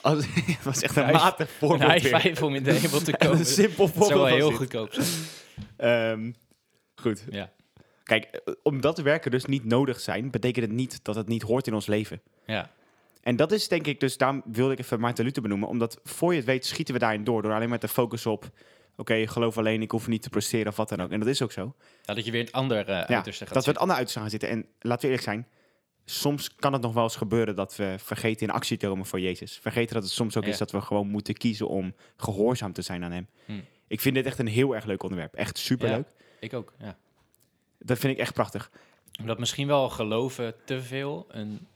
Als, 0.00 0.26
dat 0.46 0.62
was 0.64 0.82
echt 0.82 0.96
een 0.96 1.04
High- 1.06 1.18
matig 1.22 1.48
Een 1.48 1.54
voorbeeld 1.58 1.92
high 1.92 2.10
weer. 2.10 2.20
five 2.20 2.44
om 2.46 2.54
in 2.54 2.62
de 2.62 2.72
hemel 2.72 3.00
te 3.00 3.10
Een 3.12 3.18
komen. 3.18 3.38
Dat 3.38 3.46
simpel 3.46 3.86
zou 3.86 3.98
voorbeeld 3.98 4.20
wel 4.28 4.34
heel 4.36 4.48
dit. 4.48 4.56
goedkoop 4.58 4.92
zijn. 4.92 5.06
Ehm, 5.76 6.32
goed. 6.94 7.24
Ja. 7.30 7.50
Kijk, 8.02 8.24
eh, 8.24 8.54
omdat 8.62 8.98
werken 8.98 9.30
dus 9.30 9.44
niet 9.44 9.64
nodig 9.64 10.00
zijn, 10.00 10.30
betekent 10.30 10.66
het 10.66 10.74
niet 10.74 11.00
dat 11.04 11.14
het 11.14 11.28
niet 11.28 11.42
hoort 11.42 11.66
in 11.66 11.74
ons 11.74 11.86
leven. 11.86 12.20
ja, 12.46 12.70
En 13.26 13.36
dat 13.36 13.52
is 13.52 13.68
denk 13.68 13.86
ik, 13.86 14.00
dus 14.00 14.16
daarom 14.16 14.42
wilde 14.44 14.72
ik 14.72 14.78
even 14.78 15.00
Maarten 15.00 15.24
Luther 15.24 15.42
benoemen. 15.42 15.68
Omdat 15.68 16.00
voor 16.04 16.30
je 16.30 16.36
het 16.36 16.46
weet 16.46 16.66
schieten 16.66 16.94
we 16.94 17.00
daarin 17.00 17.24
door. 17.24 17.42
Door 17.42 17.52
alleen 17.52 17.68
maar 17.68 17.78
te 17.78 17.88
focussen 17.88 18.30
op, 18.30 18.50
oké, 18.96 19.26
geloof 19.26 19.58
alleen, 19.58 19.82
ik 19.82 19.90
hoef 19.90 20.06
niet 20.06 20.22
te 20.22 20.28
presteren 20.28 20.66
of 20.66 20.76
wat 20.76 20.88
dan 20.88 21.00
ook. 21.00 21.10
En 21.10 21.18
dat 21.18 21.28
is 21.28 21.42
ook 21.42 21.52
zo. 21.52 21.74
Ja, 22.02 22.14
dat 22.14 22.24
je 22.24 22.30
weer 22.30 22.44
het 22.44 22.52
andere 22.52 22.80
uh, 22.80 22.86
Ja, 22.86 23.06
uiterste 23.06 23.44
gaat 23.44 23.54
dat 23.54 23.64
we 23.64 23.70
het 23.70 23.80
ander 23.80 23.96
uit 23.96 24.10
gaan 24.10 24.30
zitten. 24.30 24.48
En 24.48 24.66
laten 24.80 25.00
we 25.00 25.06
eerlijk 25.06 25.22
zijn, 25.22 25.46
soms 26.04 26.54
kan 26.54 26.72
het 26.72 26.82
nog 26.82 26.92
wel 26.92 27.02
eens 27.02 27.16
gebeuren 27.16 27.56
dat 27.56 27.76
we 27.76 27.94
vergeten 27.98 28.46
in 28.46 28.52
actie 28.54 28.76
te 28.76 28.86
komen 28.86 29.06
voor 29.06 29.20
Jezus. 29.20 29.58
Vergeten 29.62 29.94
dat 29.94 30.02
het 30.02 30.12
soms 30.12 30.36
ook 30.36 30.44
Ja. 30.44 30.50
is 30.50 30.58
dat 30.58 30.70
we 30.70 30.80
gewoon 30.80 31.08
moeten 31.08 31.34
kiezen 31.34 31.68
om 31.68 31.94
gehoorzaam 32.16 32.72
te 32.72 32.82
zijn 32.82 33.04
aan 33.04 33.12
hem. 33.12 33.28
Hm. 33.44 33.52
Ik 33.86 34.00
vind 34.00 34.14
dit 34.14 34.26
echt 34.26 34.38
een 34.38 34.46
heel 34.46 34.74
erg 34.74 34.84
leuk 34.84 35.02
onderwerp. 35.02 35.34
Echt 35.34 35.58
superleuk. 35.58 36.06
Ik 36.40 36.54
ook, 36.54 36.72
ja. 36.78 36.96
Dat 37.78 37.98
vind 37.98 38.12
ik 38.12 38.18
echt 38.18 38.34
prachtig. 38.34 38.70
Omdat 39.20 39.38
misschien 39.38 39.66
wel 39.66 39.88
geloven 39.88 40.54
te 40.64 40.82
veel 40.82 41.26
een 41.28 41.66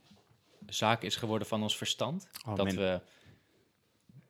zaak 0.73 1.01
is 1.03 1.15
geworden 1.15 1.47
van 1.47 1.61
ons 1.61 1.77
verstand. 1.77 2.27
Oh, 2.47 2.55
dat 2.55 2.65
man. 2.65 2.75
we 2.75 3.01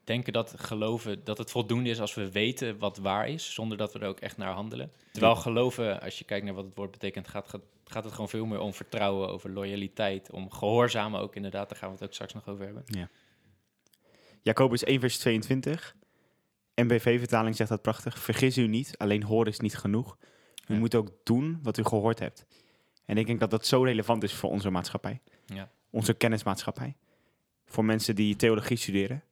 denken 0.04 0.34
dat 0.34 0.54
geloven 0.58 1.24
dat 1.24 1.38
het 1.38 1.52
voldoende 1.52 1.90
is 1.90 2.00
als 2.00 2.14
we 2.14 2.32
weten 2.32 2.78
wat 2.78 2.98
waar 2.98 3.30
is, 3.30 3.54
zonder 3.54 3.78
dat 3.78 3.94
we 3.94 4.00
er 4.00 4.08
ook 4.08 4.20
echt 4.20 4.38
naar 4.38 4.54
handelen. 4.54 4.92
Terwijl 5.12 5.36
geloven, 5.36 6.02
als 6.02 6.18
je 6.20 6.26
kijkt 6.26 6.46
naar 6.46 6.54
wat 6.54 6.66
het 6.66 6.76
woord 6.76 6.92
betekent, 6.92 7.28
gaat, 7.28 7.48
gaat, 7.50 7.62
gaat 7.86 8.04
het 8.04 8.14
gewoon 8.14 8.30
veel 8.30 8.46
meer 8.46 8.60
om 8.60 8.74
vertrouwen, 8.74 9.30
over 9.30 9.50
loyaliteit, 9.52 10.32
om 10.32 10.52
gehoorzamen 10.52 11.20
ook 11.20 11.36
inderdaad. 11.36 11.70
Daar 11.70 11.78
gaan 11.78 11.88
we 11.90 11.96
het 11.96 12.04
ook 12.04 12.14
straks 12.14 12.34
nog 12.34 12.48
over 12.48 12.66
hebben. 12.66 13.10
Jacobus 14.42 14.84
1 14.84 15.00
vers 15.00 15.18
22. 15.18 15.96
MBV-vertaling 16.76 17.56
zegt 17.56 17.70
dat 17.70 17.82
prachtig. 17.82 18.20
Vergis 18.20 18.58
u 18.58 18.68
niet, 18.68 18.98
alleen 18.98 19.24
horen 19.24 19.52
is 19.52 19.60
niet 19.60 19.78
genoeg. 19.78 20.18
U 20.68 20.74
Ja. 20.74 20.80
moet 20.80 20.96
ook 20.96 21.12
doen 21.24 21.60
wat 21.64 21.78
u 21.78 21.84
gehoord 21.84 22.20
hebt. 22.20 22.46
En 23.06 23.18
ik 23.18 23.28
denk 23.28 23.40
dat 23.40 23.52
dat 23.52 23.66
zo 23.66 23.84
relevant 23.84 24.24
is 24.24 24.34
voor 24.34 24.50
onze 24.50 24.70
maatschappij. 24.70 25.22
Ja. 25.46 25.70
Onze 25.92 26.14
kennismaatschappij. 26.14 26.96
Voor 27.66 27.86
mensen 27.86 28.16
die 28.16 28.36
theologie 28.36 28.78
studeren. 28.78 29.24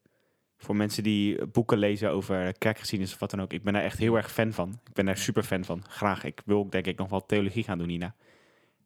Voor 0.57 0.75
mensen 0.75 1.03
die 1.03 1.45
boeken 1.45 1.77
lezen 1.77 2.11
over 2.11 2.57
kerkgeschiedenis 2.57 3.13
of 3.13 3.19
wat 3.19 3.29
dan 3.29 3.41
ook. 3.41 3.53
Ik 3.53 3.63
ben 3.63 3.73
daar 3.73 3.83
echt 3.83 3.97
heel 3.97 4.15
erg 4.15 4.31
fan 4.31 4.53
van. 4.53 4.79
Ik 4.87 4.93
ben 4.93 5.05
daar 5.05 5.17
super 5.17 5.43
fan 5.43 5.65
van. 5.65 5.83
Graag. 5.89 6.23
Ik 6.23 6.41
wil 6.45 6.57
ook 6.57 6.71
denk 6.71 6.85
ik 6.85 6.97
nog 6.97 7.09
wel 7.09 7.25
theologie 7.25 7.63
gaan 7.63 7.77
doen 7.77 7.89
hierna. 7.89 8.15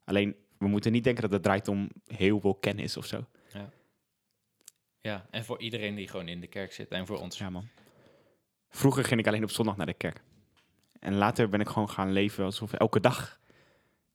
Alleen, 0.04 0.36
we 0.58 0.68
moeten 0.68 0.92
niet 0.92 1.04
denken 1.04 1.22
dat 1.22 1.32
het 1.32 1.44
draait 1.44 1.68
om 1.68 1.90
heel 2.08 2.40
veel 2.40 2.56
kennis 2.56 2.98
of 2.98 3.06
zo. 3.06 3.26
Ja, 5.02 5.26
en 5.30 5.46
voor 5.46 5.60
iedereen 5.62 5.96
die 5.96 6.08
gewoon 6.08 6.28
in 6.28 6.42
de 6.42 6.48
kerk 6.48 6.74
zit 6.74 6.90
en 6.90 7.06
voor 7.06 7.20
ons. 7.20 7.38
Ja, 7.38 7.50
man. 7.50 7.68
Vroeger 8.70 9.04
ging 9.04 9.20
ik 9.20 9.28
alleen 9.28 9.44
op 9.44 9.50
zondag 9.52 9.78
naar 9.78 9.86
de 9.86 9.94
kerk. 9.94 10.22
En 11.00 11.14
later 11.16 11.50
ben 11.50 11.60
ik 11.60 11.68
gewoon 11.68 11.90
gaan 11.90 12.12
leven 12.12 12.46
alsof 12.46 12.74
elke 12.74 13.00
dag 13.00 13.40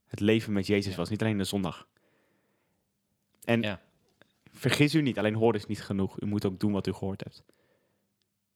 het 0.07 0.21
leven 0.21 0.53
met 0.53 0.67
Jezus 0.67 0.91
Ja. 0.91 0.97
was. 0.99 1.09
Niet 1.09 1.23
alleen 1.23 1.39
de 1.39 1.45
zondag. 1.45 1.87
En 3.45 3.63
Ja. 3.63 3.81
vergis 4.53 4.95
u 4.95 5.03
niet, 5.03 5.19
alleen 5.19 5.35
horen 5.35 5.61
is 5.61 5.67
niet 5.67 5.83
genoeg. 5.83 6.21
U 6.21 6.27
moet 6.27 6.45
ook 6.47 6.61
doen 6.61 6.73
wat 6.73 6.87
u 6.87 6.93
gehoord 6.93 7.25
hebt. 7.25 7.43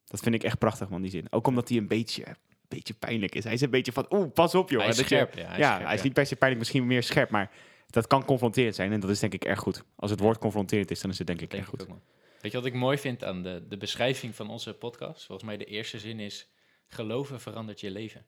Dat 0.05 0.21
vind 0.21 0.35
ik 0.35 0.43
echt 0.43 0.59
prachtig, 0.59 0.89
man, 0.89 1.03
die 1.03 1.11
zin. 1.11 1.27
Ook 1.31 1.47
omdat 1.47 1.69
hij 1.69 1.79
een 1.79 1.89
beetje, 1.89 2.27
een 2.29 2.37
beetje 2.69 2.95
pijnlijk 2.95 3.35
is. 3.35 3.45
Hij 3.45 3.53
is 3.53 3.61
een 3.61 3.71
beetje 3.71 3.93
van, 3.93 4.07
oeh, 4.11 4.33
pas 4.33 4.55
op, 4.55 4.71
joh. 4.71 4.81
Hij 4.81 4.89
is 4.91 4.97
Dat 4.97 5.09
je- 5.09 5.15
scherp, 5.15 5.35
ja. 5.35 5.43
Hij 5.45 5.53
is 5.53 5.59
ja, 5.59 5.67
scherp, 5.69 5.85
hij 5.85 5.93
is 5.95 6.01
ja. 6.01 6.05
niet 6.07 6.15
per 6.15 6.27
se 6.27 6.37
pijnlijk, 6.37 6.61
misschien 6.61 6.87
meer 6.87 7.03
scherp, 7.03 7.31
maar 7.31 7.51
dat 7.87 8.07
kan 8.07 8.25
confronterend 8.25 8.75
zijn. 8.75 8.93
En 8.93 9.01
dat 9.01 9.11
is 9.11 9.19
denk 9.19 9.33
ik 9.35 9.45
erg 9.45 9.59
goed. 9.59 9.85
Als 9.97 10.11
het 10.11 10.21
woord 10.21 10.39
confronterend 10.39 10.91
is, 10.91 11.01
dan 11.01 11.11
is 11.11 11.19
het 11.19 11.27
denk 11.27 11.41
ik 11.41 11.51
Denk 11.51 11.63
erg 11.63 11.73
ik 11.73 11.81
goed. 11.81 11.91
ook. 11.91 12.01
Weet 12.41 12.53
je 12.53 12.59
wat 12.59 12.67
ik 12.67 12.75
mooi 12.75 12.99
vind 12.99 13.25
aan 13.25 13.43
de, 13.43 13.65
de 13.69 13.77
beschrijving 13.77 14.35
van 14.35 14.51
onze 14.51 14.75
podcast? 14.75 15.25
Volgens 15.25 15.49
mij 15.49 15.57
de 15.57 15.65
eerste 15.65 15.99
zin 15.99 16.21
is... 16.21 16.51
Geloven 16.87 17.41
verandert 17.41 17.81
je 17.81 17.91
leven. 17.91 18.27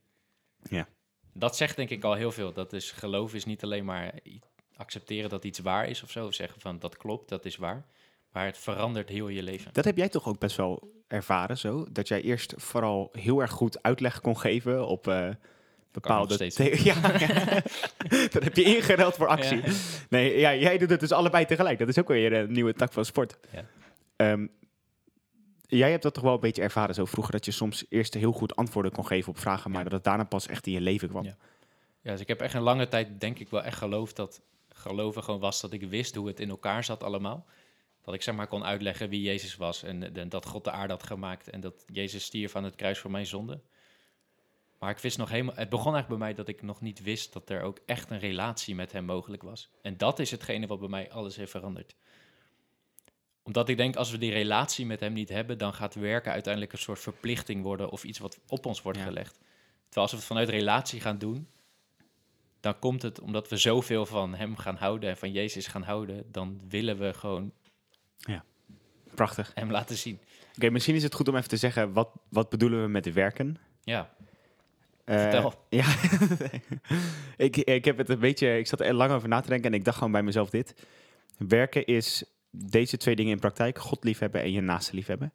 Ja. 0.62 0.88
Dat 1.32 1.56
zegt 1.56 1.76
denk 1.76 1.90
ik 1.90 2.04
al 2.04 2.14
heel 2.14 2.32
veel. 2.32 2.52
Dat 2.52 2.72
is, 2.72 2.90
geloven 2.90 3.36
is 3.36 3.44
niet 3.44 3.62
alleen 3.62 3.84
maar 3.84 4.14
accepteren 4.76 5.30
dat 5.30 5.44
iets 5.44 5.58
waar 5.58 5.88
is 5.88 6.02
of 6.02 6.10
zo. 6.10 6.26
Of 6.26 6.34
zeggen 6.34 6.60
van 6.60 6.78
dat 6.78 6.96
klopt, 6.96 7.28
dat 7.28 7.44
is 7.44 7.56
waar. 7.56 7.84
Maar 8.32 8.46
het 8.46 8.58
verandert 8.58 9.08
heel 9.08 9.28
je 9.28 9.42
leven. 9.42 9.72
Dat 9.72 9.84
heb 9.84 9.96
jij 9.96 10.08
toch 10.08 10.26
ook 10.28 10.38
best 10.38 10.56
wel 10.56 10.92
ervaren 11.08 11.58
zo? 11.58 11.86
Dat 11.90 12.08
jij 12.08 12.22
eerst 12.22 12.54
vooral 12.56 13.08
heel 13.12 13.40
erg 13.40 13.50
goed 13.50 13.82
uitleg 13.82 14.20
kon 14.20 14.38
geven 14.38 14.86
op 14.86 15.08
eh, 15.08 15.28
bepaalde... 15.92 16.36
the- 16.50 16.80
ja, 16.84 17.00
dat 18.34 18.42
heb 18.44 18.56
je 18.56 18.62
ingereld 18.62 19.14
voor 19.14 19.26
actie. 19.26 19.56
Ja. 19.56 19.72
Nee, 20.08 20.38
ja, 20.38 20.54
jij 20.54 20.78
doet 20.78 20.90
het 20.90 21.00
dus 21.00 21.12
allebei 21.12 21.44
tegelijk. 21.44 21.78
Dat 21.78 21.88
is 21.88 21.98
ook 21.98 22.08
weer 22.08 22.32
een 22.32 22.52
nieuwe 22.52 22.72
tak 22.72 22.92
van 22.92 23.04
sport. 23.04 23.36
Ja. 23.52 23.64
Ehm, 24.16 24.46
jij 25.66 25.90
hebt 25.90 26.02
dat 26.02 26.14
toch 26.14 26.22
wel 26.24 26.34
een 26.34 26.40
beetje 26.40 26.62
ervaren 26.62 26.94
zo 26.94 27.04
vroeger... 27.04 27.32
dat 27.32 27.44
je 27.44 27.50
soms 27.50 27.84
eerst 27.88 28.14
heel 28.14 28.32
goed 28.32 28.56
antwoorden 28.56 28.92
kon 28.92 29.06
geven 29.06 29.28
op 29.32 29.38
vragen... 29.38 29.70
maar 29.70 29.78
Ja. 29.78 29.84
dat 29.84 29.92
het 29.92 30.04
daarna 30.04 30.24
pas 30.24 30.46
echt 30.46 30.66
in 30.66 30.72
je 30.72 30.80
leven 30.80 31.08
kwam. 31.08 31.24
Ja. 31.24 31.36
Ja, 32.00 32.10
dus 32.10 32.20
ik 32.20 32.28
heb 32.28 32.40
echt 32.40 32.54
een 32.54 32.62
lange 32.62 32.88
tijd 32.88 33.20
denk 33.20 33.38
ik 33.38 33.48
wel 33.48 33.62
echt 33.62 33.78
geloofd 33.78 34.16
dat 34.16 34.40
geloven 34.74 35.22
gewoon 35.24 35.40
was 35.40 35.60
dat 35.60 35.72
ik 35.72 35.82
wist 35.82 36.14
hoe 36.14 36.26
het 36.26 36.40
in 36.40 36.50
elkaar 36.50 36.84
zat 36.84 37.02
allemaal. 37.02 37.46
Dat 38.02 38.14
ik 38.14 38.22
zeg 38.22 38.34
maar 38.34 38.46
kon 38.46 38.64
uitleggen 38.64 39.08
wie 39.08 39.22
Jezus 39.22 39.56
was 39.56 39.82
en, 39.82 40.16
en 40.16 40.28
dat 40.28 40.46
God 40.46 40.64
de 40.64 40.70
aarde 40.70 40.92
had 40.92 41.02
gemaakt 41.02 41.50
en 41.50 41.60
dat 41.60 41.84
Jezus 41.92 42.24
stierf 42.24 42.56
aan 42.56 42.64
het 42.64 42.74
kruis 42.74 42.98
voor 42.98 43.10
mijn 43.10 43.26
zonde. 43.26 43.60
Maar 44.78 44.90
ik 44.90 44.98
wist 44.98 45.18
nog 45.18 45.28
helemaal, 45.28 45.54
het 45.54 45.68
begon 45.68 45.94
eigenlijk 45.94 46.20
bij 46.20 46.28
mij 46.28 46.34
dat 46.34 46.48
ik 46.48 46.62
nog 46.62 46.80
niet 46.80 47.02
wist 47.02 47.32
dat 47.32 47.50
er 47.50 47.62
ook 47.62 47.78
echt 47.86 48.10
een 48.10 48.18
relatie 48.18 48.74
met 48.74 48.92
hem 48.92 49.04
mogelijk 49.04 49.42
was. 49.42 49.70
En 49.82 49.96
dat 49.96 50.18
is 50.18 50.30
hetgene 50.30 50.66
wat 50.66 50.80
bij 50.80 50.88
mij 50.88 51.10
alles 51.10 51.36
heeft 51.36 51.50
veranderd. 51.50 51.94
Omdat 53.42 53.68
ik 53.68 53.76
denk, 53.76 53.96
als 53.96 54.10
we 54.10 54.18
die 54.18 54.32
relatie 54.32 54.86
met 54.86 55.00
hem 55.00 55.12
niet 55.12 55.28
hebben, 55.28 55.58
dan 55.58 55.74
gaat 55.74 55.94
werken 55.94 56.32
uiteindelijk 56.32 56.72
een 56.72 56.78
soort 56.78 56.98
verplichting 56.98 57.62
worden 57.62 57.90
of 57.90 58.04
iets 58.04 58.18
wat 58.18 58.38
op 58.46 58.66
ons 58.66 58.82
wordt 58.82 58.98
Ja. 58.98 59.04
gelegd. 59.04 59.32
Terwijl 59.84 60.02
als 60.02 60.10
we 60.10 60.16
het 60.16 60.26
vanuit 60.26 60.48
relatie 60.48 61.00
gaan 61.00 61.18
doen, 61.18 61.48
dan 62.64 62.78
komt 62.78 63.02
het 63.02 63.20
omdat 63.20 63.48
we 63.48 63.56
zoveel 63.56 64.06
van 64.06 64.34
hem 64.34 64.56
gaan 64.56 64.76
houden 64.76 65.10
en 65.10 65.16
van 65.16 65.32
Jezus 65.32 65.66
gaan 65.66 65.82
houden, 65.82 66.24
dan 66.32 66.60
willen 66.68 66.98
we 66.98 67.12
gewoon 67.14 67.52
Prachtig. 69.14 69.50
hem 69.54 69.70
laten 69.70 69.96
zien. 69.96 70.18
Oké, 70.56 70.70
misschien 70.70 70.94
is 70.94 71.02
het 71.02 71.14
goed 71.14 71.28
om 71.28 71.36
even 71.36 71.48
te 71.48 71.56
zeggen, 71.56 71.92
wat, 71.92 72.10
wat 72.28 72.48
bedoelen 72.48 72.82
we 72.82 72.88
met 72.88 73.12
werken? 73.12 73.56
Ja, 73.82 74.10
Eh, 75.04 75.20
Vertel. 75.20 75.54
Ja, 75.68 75.94
ik, 77.36 77.56
ik 77.56 77.84
heb 77.84 77.96
het 77.98 78.08
een 78.08 78.18
beetje, 78.18 78.58
ik 78.58 78.66
zat 78.66 78.80
er 78.80 78.94
lang 78.94 79.12
over 79.12 79.28
na 79.28 79.40
te 79.40 79.48
denken 79.48 79.70
en 79.72 79.78
ik 79.78 79.84
dacht 79.84 79.96
gewoon 79.96 80.12
bij 80.12 80.22
mezelf 80.22 80.50
dit. 80.50 80.74
Werken 81.38 81.86
is 81.86 82.24
deze 82.50 82.96
twee 82.96 83.16
dingen 83.16 83.32
in 83.32 83.38
praktijk, 83.38 83.78
God 83.78 84.04
liefhebben 84.04 84.42
en 84.42 84.52
je 84.52 84.60
naaste 84.60 84.94
liefhebben. 84.94 85.32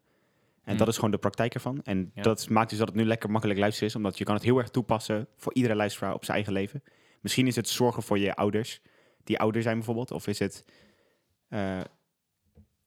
En 0.64 0.72
Mm. 0.72 0.78
dat 0.80 0.88
is 0.88 0.96
gewoon 0.96 1.12
de 1.12 1.18
praktijk 1.18 1.54
ervan. 1.54 1.82
En 1.84 2.12
Ja. 2.14 2.22
dat 2.22 2.50
maakt 2.50 2.70
dus 2.70 2.80
dat 2.80 2.88
het 2.88 2.96
nu 2.98 3.06
lekker 3.06 3.32
makkelijk 3.32 3.60
luisteren 3.60 3.90
is, 3.90 3.96
omdat 3.96 4.18
je 4.18 4.24
kan 4.24 4.36
het 4.36 4.44
heel 4.44 4.58
erg 4.58 4.70
toepassen 4.70 5.28
voor 5.38 5.54
iedere 5.54 5.76
luisteraar 5.76 6.14
op 6.14 6.24
zijn 6.26 6.36
eigen 6.38 6.54
leven. 6.54 6.84
Misschien 7.22 7.48
is 7.48 7.56
het 7.56 7.70
zorgen 7.70 8.04
voor 8.04 8.20
je 8.20 8.36
ouders, 8.36 8.82
die 9.24 9.40
ouder 9.40 9.62
zijn 9.62 9.76
bijvoorbeeld, 9.76 10.12
of 10.12 10.28
is 10.28 10.40
het 10.40 10.66
eh, 11.48 11.80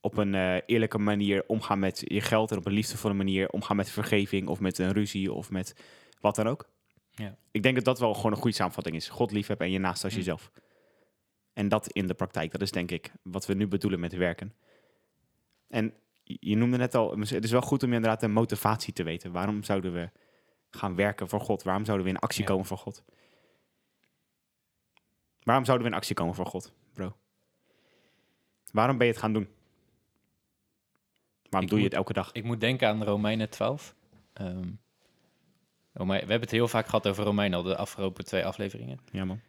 op 0.01 0.17
een 0.17 0.35
eh, 0.35 0.57
eerlijke 0.67 0.99
manier 0.99 1.45
omgaan 1.47 1.79
met 1.79 2.03
je 2.05 2.21
geld 2.21 2.51
en 2.51 2.57
op 2.57 2.67
een 2.67 2.73
liefdevolle 2.73 3.15
manier 3.15 3.49
omgaan 3.49 3.77
met 3.77 3.91
vergeving 3.91 4.49
of 4.49 4.61
met 4.61 4.79
een 4.79 4.93
ruzie 4.93 5.33
of 5.33 5.51
met 5.51 5.75
wat 6.21 6.35
dan 6.35 6.47
ook. 6.49 6.71
Ja. 7.11 7.37
Ik 7.51 7.63
denk 7.63 7.75
dat 7.75 7.85
dat 7.85 7.99
wel 7.99 8.15
gewoon 8.15 8.33
een 8.33 8.39
goede 8.39 8.57
samenvatting 8.57 8.97
is. 8.97 9.09
God 9.09 9.33
liefhebben 9.33 9.67
en 9.67 9.73
je 9.73 9.79
naast 9.79 10.05
als 10.05 10.13
Mm. 10.13 10.19
jezelf. 10.19 10.51
En 11.53 11.69
dat 11.69 11.89
in 11.91 12.07
de 12.07 12.15
praktijk, 12.15 12.53
dat 12.53 12.61
is 12.63 12.71
denk 12.71 12.91
ik 12.91 13.13
wat 13.23 13.47
we 13.47 13.55
nu 13.55 13.67
bedoelen 13.69 14.01
met 14.01 14.13
werken. 14.13 14.55
En 15.69 15.95
je 16.23 16.37
je 16.41 16.57
noemde 16.57 16.77
net 16.77 16.95
al, 16.95 17.19
het 17.19 17.45
is 17.45 17.51
wel 17.51 17.61
goed 17.61 17.83
om 17.83 17.93
inderdaad 17.93 18.23
een 18.23 18.33
motivatie 18.33 18.93
te 18.93 19.03
weten. 19.03 19.33
Waarom 19.33 19.63
zouden 19.63 19.93
we 19.93 20.11
gaan 20.71 20.95
werken 20.95 21.29
voor 21.29 21.41
God? 21.41 21.63
Waarom 21.63 21.85
zouden 21.85 22.07
we 22.07 22.13
in 22.13 22.19
actie 22.19 22.41
Ja. 22.43 22.49
komen 22.49 22.65
voor 22.67 22.79
God? 22.79 23.03
Waarom 25.43 25.65
zouden 25.65 25.87
we 25.87 25.93
in 25.93 25.99
actie 25.99 26.15
komen 26.15 26.35
voor 26.35 26.47
God, 26.47 26.73
bro? 26.93 27.17
Waarom 28.73 28.97
ben 28.99 29.07
je 29.07 29.13
het 29.13 29.23
gaan 29.23 29.33
doen? 29.33 29.49
Waarom 31.43 31.63
Ik 31.63 31.69
doe 31.69 31.79
je 31.79 31.85
het 31.85 31.95
elke 31.95 32.13
dag? 32.13 32.33
ik 32.33 32.45
moet 32.45 32.61
denken 32.61 32.89
aan 32.89 33.05
Romeinen 33.05 33.51
12. 33.51 33.95
Ehm, 34.33 34.71
Rome- 35.93 36.13
we 36.13 36.19
hebben 36.19 36.41
het 36.41 36.51
heel 36.51 36.69
vaak 36.69 36.87
gehad 36.87 37.07
over 37.07 37.25
Romeinen 37.25 37.59
al 37.59 37.65
de 37.65 37.77
afgelopen 37.77 38.25
twee 38.25 38.45
afleveringen. 38.45 38.99
Ja, 39.11 39.25
man. 39.25 39.41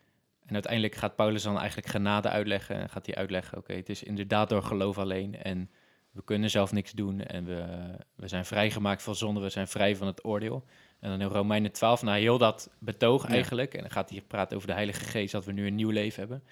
En 0.46 0.54
uiteindelijk 0.54 0.96
gaat 0.96 1.16
Paulus 1.16 1.44
dan 1.44 1.58
eigenlijk 1.58 1.88
genade 1.88 2.30
uitleggen. 2.30 2.76
En 2.76 2.90
gaat 2.90 3.06
hij 3.06 3.16
uitleggen, 3.16 3.58
oké, 3.58 3.74
het 3.74 3.90
is 3.90 4.04
inderdaad 4.04 4.50
door 4.50 4.64
geloof 4.64 4.98
alleen. 4.98 5.36
En 5.36 5.70
we 6.12 6.24
kunnen 6.24 6.50
zelf 6.50 6.72
niks 6.72 6.92
doen. 6.92 7.22
En 7.22 7.46
we, 7.46 7.66
we 8.16 8.28
zijn 8.28 8.46
vrijgemaakt 8.46 9.04
van 9.04 9.16
zonde. 9.16 9.40
We 9.40 9.50
zijn 9.50 9.68
vrij 9.68 9.96
van 9.96 10.08
het 10.08 10.26
oordeel. 10.26 10.66
En 11.04 11.10
dan 11.10 11.22
in 11.22 11.28
Romeinen 11.28 11.72
12, 11.72 12.02
na 12.02 12.14
heel 12.14 12.38
dat 12.38 12.70
betoog 12.80 13.24
Ja. 13.24 13.30
eigenlijk. 13.30 13.74
En 13.74 13.82
dan 13.82 13.92
gaat 13.92 14.10
hij 14.10 14.22
praten 14.22 14.56
over 14.56 14.68
de 14.68 14.74
Heilige 14.74 15.04
Geest, 15.06 15.32
dat 15.32 15.46
we 15.46 15.52
nu 15.52 15.68
een 15.68 15.76
nieuw 15.76 15.90
leven 15.90 16.20
hebben. 16.20 16.44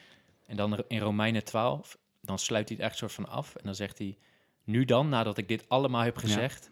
En 0.45 0.55
dan 0.55 0.83
in 0.87 0.99
Romeinen 0.99 1.43
12, 1.43 1.97
dan 2.21 2.39
sluit 2.39 2.67
hij 2.69 2.77
het 2.77 2.85
echt 2.87 2.97
soort 2.97 3.11
van 3.11 3.27
af. 3.27 3.55
En 3.55 3.61
dan 3.63 3.75
zegt 3.75 3.97
hij, 3.97 4.17
nu 4.63 4.85
dan, 4.85 5.09
nadat 5.09 5.37
ik 5.37 5.47
dit 5.47 5.69
allemaal 5.69 6.01
heb 6.01 6.15
Ja. 6.15 6.21
gezegd... 6.21 6.69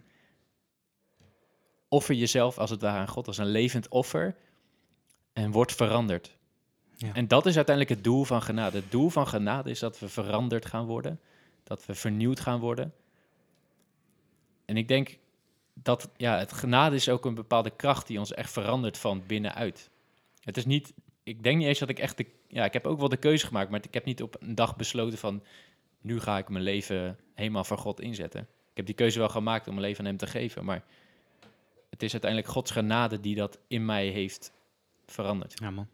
Offer 1.87 2.15
jezelf 2.15 2.57
als 2.57 2.69
het 2.69 2.81
ware 2.81 2.97
aan 2.99 3.07
God 3.07 3.27
als 3.27 3.37
een 3.37 3.45
levend 3.51 3.87
offer 3.87 4.35
en 5.33 5.51
word 5.51 5.71
veranderd. 5.71 6.37
Ja. 6.95 7.13
En 7.13 7.27
dat 7.27 7.45
is 7.45 7.55
uiteindelijk 7.55 7.95
het 7.95 8.03
doel 8.03 8.23
van 8.23 8.41
genade. 8.41 8.77
Het 8.77 8.91
doel 8.91 9.09
van 9.09 9.27
genade 9.27 9.69
is 9.69 9.79
dat 9.79 9.99
we 9.99 10.09
veranderd 10.09 10.65
gaan 10.65 10.85
worden, 10.85 11.19
dat 11.63 11.85
we 11.85 11.95
vernieuwd 11.95 12.39
gaan 12.39 12.59
worden. 12.59 12.93
En 14.65 14.77
ik 14.77 14.87
denk 14.87 15.17
dat 15.83 16.09
ja, 16.17 16.37
het 16.37 16.53
genade 16.53 16.95
is 16.95 17.09
ook 17.09 17.25
een 17.25 17.35
bepaalde 17.35 17.69
kracht 17.69 18.07
die 18.07 18.19
ons 18.19 18.33
echt 18.33 18.51
verandert 18.51 18.97
van 18.97 19.23
binnenuit. 19.27 19.89
Het 20.39 20.57
is 20.57 20.65
niet, 20.65 20.93
ik 21.23 21.43
denk 21.43 21.57
niet 21.57 21.67
eens 21.67 21.79
dat 21.79 21.89
ik 21.89 21.99
echt 21.99 22.17
de, 22.17 22.25
ja, 22.47 22.65
ik 22.65 22.73
heb 22.73 22.85
ook 22.85 22.99
wel 22.99 23.09
de 23.09 23.17
keuze 23.17 23.45
gemaakt, 23.45 23.69
maar 23.69 23.79
ik 23.83 23.93
heb 23.93 24.05
niet 24.05 24.21
op 24.21 24.35
een 24.39 24.55
dag 24.55 24.75
besloten 24.75 25.17
van, 25.17 25.43
nu 26.01 26.19
ga 26.19 26.37
ik 26.37 26.49
mijn 26.49 26.63
leven 26.63 27.19
helemaal 27.33 27.63
voor 27.63 27.77
God 27.77 27.99
inzetten. 27.99 28.41
Ik 28.41 28.77
heb 28.77 28.85
die 28.85 28.95
keuze 28.95 29.19
wel 29.19 29.29
gemaakt 29.29 29.67
om 29.67 29.73
mijn 29.73 29.85
leven 29.85 29.99
aan 29.99 30.09
Hem 30.09 30.17
te 30.17 30.27
geven, 30.27 30.65
maar 30.65 30.83
het 31.89 32.03
is 32.03 32.11
uiteindelijk 32.11 32.51
Gods 32.51 32.71
genade 32.71 33.19
die 33.19 33.35
dat 33.35 33.59
in 33.67 33.85
mij 33.85 34.07
heeft 34.07 34.51
veranderd. 35.05 35.59
Ja, 35.59 35.71
man. 35.71 35.87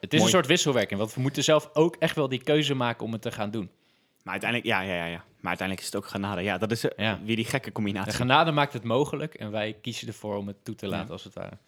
Het 0.00 0.12
is 0.12 0.18
Mooi. 0.18 0.32
een 0.32 0.38
soort 0.38 0.46
wisselwerking, 0.46 1.00
want 1.00 1.14
we 1.14 1.20
moeten 1.20 1.44
zelf 1.44 1.70
ook 1.72 1.96
echt 1.96 2.16
wel 2.16 2.28
die 2.28 2.42
keuze 2.42 2.74
maken 2.74 3.06
om 3.06 3.12
het 3.12 3.22
te 3.22 3.32
gaan 3.32 3.50
doen. 3.50 3.70
Maar 4.24 4.32
uiteindelijk, 4.32 4.70
ja, 4.70 4.80
ja, 4.80 4.94
ja, 4.94 5.04
ja. 5.04 5.24
Maar 5.40 5.56
uiteindelijk 5.58 5.80
is 5.80 5.86
het 5.86 5.96
ook 5.96 6.06
genade. 6.10 6.40
Ja, 6.42 6.58
dat 6.58 6.70
is 6.70 6.88
eh, 6.88 7.04
Ja. 7.04 7.20
weer 7.24 7.36
die 7.36 7.44
gekke 7.44 7.66
De 7.66 7.72
combinatie. 7.72 8.12
genade 8.12 8.50
maakt 8.50 8.72
het 8.72 8.84
mogelijk 8.84 9.34
en 9.34 9.50
wij 9.50 9.72
kiezen 9.82 10.08
ervoor 10.08 10.36
om 10.36 10.46
het 10.46 10.64
toe 10.64 10.74
te 10.74 10.86
laten, 10.86 11.06
Ja. 11.06 11.12
als 11.12 11.24
het 11.24 11.34
ware. 11.34 11.58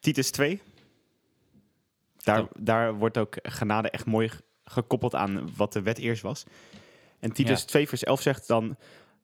Titus 0.00 0.30
2. 0.30 0.60
Daar, 2.16 2.46
daar 2.58 2.94
wordt 2.94 3.18
ook 3.18 3.36
genade 3.42 3.90
echt 3.90 4.06
mooi 4.06 4.30
gekoppeld 4.64 5.14
aan 5.14 5.50
wat 5.56 5.72
de 5.72 5.82
wet 5.82 5.98
eerst 5.98 6.22
was. 6.22 6.44
En 7.20 7.32
Titus 7.32 7.60
Ja. 7.60 7.66
2 7.66 7.88
vers 7.88 8.04
11 8.04 8.20
zegt 8.22 8.46
dan... 8.48 8.76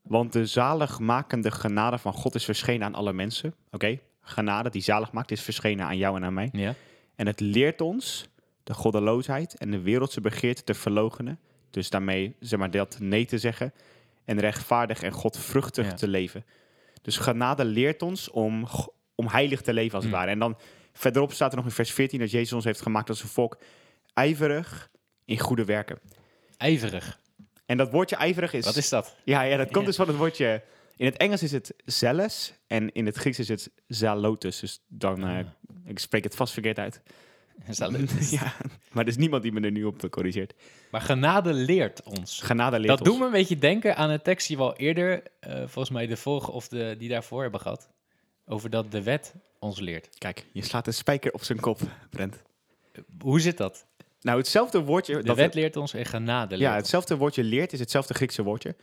Want 0.02 0.32
de 0.32 0.46
zaligmakende 0.46 1.50
genade 1.50 1.98
van 1.98 2.12
God 2.12 2.34
is 2.34 2.44
verschenen 2.44 2.86
aan 2.86 2.94
alle 2.94 3.12
mensen. 3.12 3.54
Oké, 3.70 3.98
genade 4.20 4.70
die 4.70 4.82
zalig 4.82 5.12
maakt 5.12 5.30
is 5.30 5.40
verschenen 5.40 5.86
aan 5.86 5.96
jou 5.96 6.16
en 6.16 6.24
aan 6.24 6.34
mij. 6.34 6.48
Ja, 6.52 6.74
En 7.16 7.26
het 7.26 7.40
leert 7.40 7.80
ons 7.80 8.28
de 8.64 8.74
goddeloosheid 8.74 9.54
en 9.58 9.70
de 9.70 9.80
wereldse 9.80 10.20
begeerte 10.20 10.64
te 10.64 10.74
verloochenen. 10.74 11.38
Dus 11.74 11.90
daarmee, 11.90 12.36
zeg 12.40 12.58
maar, 12.58 12.70
dat 12.70 12.96
nee 13.00 13.26
te 13.26 13.38
zeggen. 13.38 13.72
En 14.24 14.40
rechtvaardig 14.40 15.02
en 15.02 15.12
godvruchtig 15.12 15.86
Ja. 15.86 15.92
te 15.94 16.08
leven. 16.08 16.44
Dus 17.02 17.16
genade 17.16 17.64
leert 17.64 18.02
ons 18.02 18.30
om, 18.30 18.66
om 19.14 19.28
heilig 19.28 19.60
te 19.60 19.72
leven, 19.72 19.94
als 19.94 20.04
het 20.04 20.12
Mm. 20.12 20.18
ware. 20.18 20.30
En 20.30 20.38
dan 20.38 20.56
verderop 20.92 21.32
staat 21.32 21.50
er 21.50 21.56
nog 21.56 21.64
in 21.66 21.70
vers 21.70 21.92
14 21.92 22.18
dat 22.18 22.30
Jezus 22.30 22.52
ons 22.52 22.64
heeft 22.64 22.80
gemaakt 22.82 23.08
als 23.08 23.22
een 23.22 23.28
volk 23.28 23.58
ijverig 24.12 24.90
in 25.24 25.38
goede 25.38 25.64
werken. 25.64 25.98
ijverig. 26.56 27.20
En 27.66 27.76
dat 27.76 27.90
woordje 27.90 28.16
ijverig 28.16 28.52
is... 28.52 28.64
Wat 28.64 28.76
is 28.76 28.88
dat? 28.88 29.16
Ja, 29.24 29.42
ja 29.42 29.56
dat 29.56 29.66
komt 29.66 29.78
Ja. 29.80 29.86
dus 29.86 29.96
van 29.96 30.08
het 30.08 30.16
woordje... 30.16 30.62
In 30.96 31.06
het 31.06 31.16
Engels 31.16 31.42
is 31.42 31.52
het 31.52 31.74
zealous 31.84 32.52
en 32.66 32.92
in 32.92 33.06
het 33.06 33.16
Grieks 33.16 33.38
is 33.38 33.48
het 33.48 33.70
zalotus. 33.86 34.60
Dus 34.60 34.80
dan, 34.88 35.22
Ah. 35.24 35.46
ik 35.84 35.98
spreek 35.98 36.24
het 36.24 36.34
vast 36.34 36.52
verkeerd 36.52 36.78
uit. 36.78 37.00
Ja, 38.30 38.52
maar 38.92 39.02
er 39.04 39.10
is 39.10 39.16
niemand 39.16 39.42
die 39.42 39.52
me 39.52 39.60
er 39.60 39.70
nu 39.70 39.84
op 39.84 40.10
corrigeert. 40.10 40.54
Maar 40.90 41.00
genade 41.00 41.52
leert 41.52 42.02
ons. 42.02 42.40
Genade 42.40 42.78
leert 42.78 42.88
Dat 42.88 43.00
ons. 43.00 43.08
doet 43.08 43.18
me 43.18 43.24
een 43.24 43.32
beetje 43.32 43.58
denken 43.58 43.96
aan 43.96 44.10
een 44.10 44.22
tekst 44.22 44.48
die 44.48 44.56
we 44.56 44.62
al 44.62 44.76
eerder, 44.76 45.22
eh, 45.40 45.58
volgens 45.58 45.90
mij 45.90 46.06
de 46.06 46.16
vorige 46.16 46.50
of 46.50 46.68
de, 46.68 46.94
die 46.98 47.08
daarvoor 47.08 47.42
hebben 47.42 47.60
gehad. 47.60 47.88
Over 48.46 48.70
dat 48.70 48.90
de 48.90 49.02
wet 49.02 49.34
ons 49.58 49.80
leert. 49.80 50.08
Kijk, 50.18 50.46
je 50.52 50.62
slaat 50.62 50.86
een 50.86 50.94
spijker 50.94 51.32
op 51.32 51.44
zijn 51.44 51.60
kop, 51.60 51.80
Brent. 52.10 52.42
Hoe 53.18 53.40
zit 53.40 53.56
dat? 53.56 53.86
Nou, 54.20 54.38
hetzelfde 54.38 54.82
woordje... 54.82 55.16
De 55.16 55.22
dat 55.22 55.36
wet 55.36 55.54
leert 55.54 55.76
ons 55.76 55.94
en 55.94 56.04
genade 56.04 56.48
leert 56.48 56.60
ja, 56.60 56.68
ons. 56.68 56.76
hetzelfde 56.76 57.16
woordje 57.16 57.44
leert 57.44 57.72
is 57.72 57.78
hetzelfde 57.78 58.14
Griekse 58.14 58.42
woordje. 58.42 58.76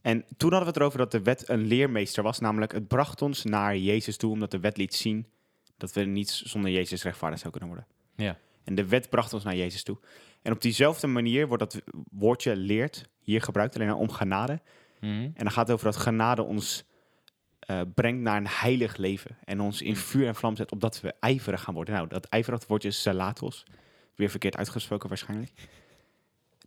En 0.00 0.24
toen 0.36 0.50
hadden 0.52 0.60
we 0.60 0.66
het 0.66 0.76
erover 0.76 0.98
dat 0.98 1.10
de 1.10 1.22
wet 1.22 1.48
een 1.48 1.66
leermeester 1.66 2.22
was. 2.22 2.38
Namelijk, 2.38 2.72
het 2.72 2.88
bracht 2.88 3.22
ons 3.22 3.44
naar 3.44 3.76
Jezus 3.76 4.16
toe, 4.16 4.32
omdat 4.32 4.50
de 4.50 4.60
wet 4.60 4.76
liet 4.76 4.94
zien 4.94 5.26
dat 5.76 5.92
we 5.92 6.00
niet 6.00 6.30
zonder 6.30 6.70
Jezus 6.70 7.02
rechtvaardig 7.02 7.38
zouden 7.40 7.60
kunnen 7.60 7.76
worden. 7.78 7.96
Ja. 8.16 8.38
En 8.64 8.74
de 8.74 8.88
wet 8.88 9.10
bracht 9.10 9.32
ons 9.32 9.44
naar 9.44 9.56
Jezus 9.56 9.82
toe. 9.82 9.98
En 10.42 10.52
op 10.52 10.60
diezelfde 10.60 11.06
manier 11.06 11.46
wordt 11.46 11.62
dat 11.62 11.82
woordje 12.10 12.56
leert 12.56 13.08
hier 13.20 13.42
gebruikt, 13.42 13.74
alleen 13.74 13.94
om 13.94 14.10
genade. 14.10 14.60
Mhm. 15.00 15.12
En 15.12 15.32
dan 15.34 15.50
gaat 15.50 15.66
het 15.66 15.76
over 15.76 15.92
dat 15.92 15.96
genade 15.96 16.42
ons 16.42 16.84
eh, 17.58 17.80
brengt 17.94 18.22
naar 18.22 18.36
een 18.36 18.48
heilig 18.48 18.96
leven. 18.96 19.36
En 19.44 19.60
ons 19.60 19.82
in 19.82 19.96
vuur 19.96 20.26
en 20.26 20.34
vlam 20.34 20.56
zet, 20.56 20.72
opdat 20.72 21.00
we 21.00 21.14
ijverig 21.20 21.62
gaan 21.62 21.74
worden. 21.74 21.94
Nou, 21.94 22.08
dat 22.08 22.24
ijverig 22.24 22.66
woordje 22.66 22.88
is 22.88 23.02
zelatos. 23.02 23.64
Weer 24.14 24.30
verkeerd 24.30 24.56
uitgesproken 24.56 25.08
waarschijnlijk. 25.08 25.52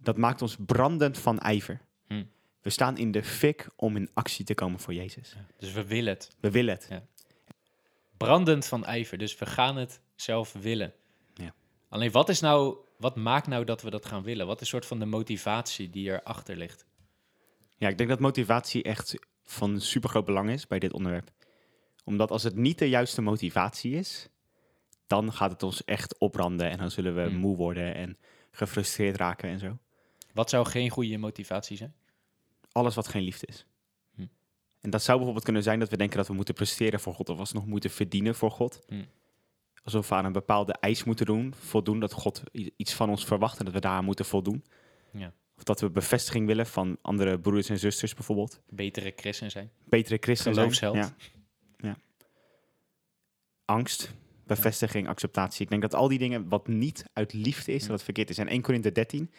Dat 0.01 0.17
maakt 0.17 0.41
ons 0.41 0.57
brandend 0.65 1.17
van 1.17 1.39
ijver. 1.39 1.79
Hm. 2.07 2.23
We 2.61 2.69
staan 2.69 2.97
in 2.97 3.11
de 3.11 3.23
fik 3.23 3.67
om 3.75 3.95
in 3.95 4.09
actie 4.13 4.45
te 4.45 4.53
komen 4.53 4.79
voor 4.79 4.93
Jezus. 4.93 5.33
Ja, 5.35 5.45
Dus 5.57 5.71
we 5.71 5.85
willen 5.85 6.13
het. 6.13 6.35
We 6.39 6.51
willen 6.51 6.73
het. 6.73 6.89
Brandend 8.17 8.65
van 8.65 8.85
ijver. 8.85 9.17
Dus 9.17 9.37
we 9.37 9.45
gaan 9.45 9.75
het 9.75 10.01
zelf 10.15 10.53
willen. 10.53 10.93
Alleen 11.89 12.11
wat 12.11 12.29
is 12.29 12.39
nou, 12.39 12.77
wat 12.97 13.15
maakt 13.15 13.47
nou 13.47 13.65
dat 13.65 13.81
we 13.81 13.89
dat 13.89 14.05
gaan 14.05 14.23
willen? 14.23 14.47
Wat 14.47 14.61
is 14.61 14.69
soort 14.69 14.85
van 14.85 14.99
de 14.99 15.05
motivatie 15.05 15.89
die 15.89 16.09
erachter 16.11 16.55
ligt? 16.57 16.85
Ja, 17.75 17.87
ik 17.87 17.97
denk 17.97 18.09
dat 18.09 18.19
motivatie 18.19 18.83
echt 18.83 19.15
van 19.43 19.81
supergroot 19.81 20.25
belang 20.25 20.49
is 20.49 20.67
bij 20.67 20.79
dit 20.79 20.93
onderwerp. 20.93 21.31
Omdat 22.03 22.31
als 22.31 22.43
het 22.43 22.55
niet 22.55 22.79
de 22.79 22.89
juiste 22.89 23.21
motivatie 23.21 23.91
is, 23.93 24.29
dan 25.07 25.33
gaat 25.33 25.51
het 25.51 25.63
ons 25.63 25.83
echt 25.83 26.17
opbranden. 26.17 26.69
En 26.69 26.77
dan 26.77 26.91
zullen 26.91 27.15
we 27.15 27.21
Hm. 27.21 27.35
moe 27.35 27.55
worden 27.55 27.95
en 27.95 28.17
gefrustreerd 28.51 29.15
raken 29.17 29.49
en 29.49 29.59
zo. 29.59 29.77
Wat 30.33 30.49
zou 30.49 30.65
geen 30.65 30.89
goede 30.89 31.17
motivatie 31.17 31.77
zijn? 31.77 31.93
alles 32.71 32.95
wat 32.95 33.07
geen 33.07 33.21
liefde 33.23 33.47
is. 33.47 33.65
Hm. 34.15 34.25
En 34.81 34.89
dat 34.89 35.01
zou 35.01 35.15
bijvoorbeeld 35.15 35.45
kunnen 35.45 35.63
zijn 35.63 35.79
dat 35.79 35.89
we 35.89 35.97
denken 35.97 36.17
dat 36.17 36.27
we 36.27 36.33
moeten 36.33 36.53
presteren 36.53 36.99
voor 36.99 37.13
God 37.13 37.29
of 37.29 37.39
alsnog 37.39 37.65
moeten 37.65 37.89
verdienen 37.89 38.35
voor 38.35 38.51
God. 38.51 38.79
Hm. 38.87 39.03
Alsof 39.87 40.09
we 40.09 40.15
aan 40.15 40.25
een 40.25 40.31
bepaalde 40.31 40.73
eis 40.73 41.03
moeten 41.03 41.25
doen, 41.25 41.53
voldoen, 41.59 41.99
dat 41.99 42.11
God 42.11 42.43
iets 42.77 42.93
van 42.93 43.09
ons 43.09 43.25
verwacht 43.25 43.59
en 43.59 43.65
dat 43.65 43.73
we 43.73 43.79
daaraan 43.79 44.05
moeten 44.05 44.25
voldoen. 44.25 44.63
Ja. 45.11 45.33
Of 45.57 45.63
dat 45.63 45.81
we 45.81 45.89
bevestiging 45.89 46.47
willen 46.47 46.65
van 46.65 46.97
andere 47.01 47.39
broeders 47.39 47.69
en 47.69 47.79
zusters 47.79 48.13
bijvoorbeeld. 48.13 48.61
Betere 48.69 49.13
christen 49.15 49.51
zijn. 49.51 49.71
Betere 49.85 50.17
christen 50.19 50.53
zijn. 50.53 50.95
Ja. 50.95 51.15
ja. 51.77 51.97
Angst, 53.65 54.13
bevestiging, 54.45 55.07
acceptatie. 55.07 55.61
Ik 55.61 55.69
denk 55.69 55.81
dat 55.81 55.95
al 55.95 56.07
die 56.07 56.19
dingen 56.19 56.49
wat 56.49 56.67
niet 56.67 57.05
uit 57.13 57.33
liefde 57.33 57.73
is, 57.73 57.81
dat 57.81 57.91
het 57.91 58.03
verkeerd 58.03 58.29
is. 58.29 58.37
En 58.37 58.47
1 58.47 58.61
Korinthe 58.61 58.91
13, 58.91 59.31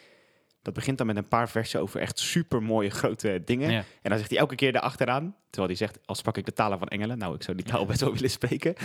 Dat 0.61 0.73
begint 0.73 0.97
dan 0.97 1.07
met 1.07 1.17
een 1.17 1.27
paar 1.27 1.49
versen 1.49 1.81
over 1.81 1.99
echt 1.99 2.19
super 2.19 2.63
mooie 2.63 2.89
grote 2.89 3.41
dingen. 3.45 3.71
Ja. 3.71 3.83
En 4.01 4.09
dan 4.09 4.17
zegt 4.17 4.29
hij 4.29 4.39
elke 4.39 4.55
keer 4.55 4.75
erachteraan, 4.75 5.35
terwijl 5.49 5.67
hij 5.67 5.87
zegt, 5.87 5.99
als 6.05 6.17
sprak 6.17 6.37
ik 6.37 6.45
de 6.45 6.53
talen 6.53 6.79
van 6.79 6.87
engelen. 6.87 7.17
Nou, 7.17 7.35
ik 7.35 7.43
zou 7.43 7.57
die 7.57 7.65
taal 7.65 7.85
best 7.85 7.99
wel 7.99 8.13
willen 8.13 8.29
spreken. 8.29 8.75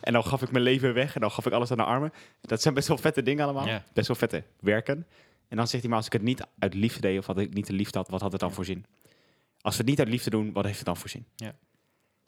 En 0.00 0.12
dan 0.12 0.24
gaf 0.24 0.42
ik 0.42 0.50
mijn 0.50 0.64
leven 0.64 0.94
weg 0.94 1.14
en 1.14 1.20
dan 1.20 1.30
gaf 1.30 1.46
ik 1.46 1.52
alles 1.52 1.70
aan 1.70 1.76
de 1.76 1.84
armen. 1.84 2.12
Dat 2.40 2.62
zijn 2.62 2.74
best 2.74 2.88
wel 2.88 2.98
vette 2.98 3.22
dingen 3.22 3.44
allemaal. 3.44 3.82
Best 3.92 4.06
wel 4.06 4.16
vette 4.16 4.42
werken. 4.60 5.06
En 5.48 5.56
dan 5.56 5.68
zegt 5.68 5.80
hij, 5.82 5.88
maar 5.88 5.98
als 5.98 6.06
ik 6.06 6.12
het 6.12 6.22
niet 6.22 6.46
uit 6.58 6.74
liefde 6.74 7.00
deed 7.00 7.18
of 7.18 7.26
had 7.26 7.38
ik 7.38 7.54
niet 7.54 7.66
de 7.66 7.72
liefde 7.72 7.98
had, 7.98 8.08
wat 8.08 8.20
had 8.20 8.32
het 8.32 8.40
dan 8.40 8.52
voor 8.52 8.64
zin? 8.64 8.86
Als 9.60 9.74
we 9.74 9.80
het 9.80 9.90
niet 9.90 9.98
uit 9.98 10.08
liefde 10.08 10.30
doen, 10.30 10.52
wat 10.52 10.64
heeft 10.64 10.76
het 10.76 10.86
dan 10.86 10.96
voor 10.96 11.08
zin? 11.08 11.26
Ja. 11.36 11.54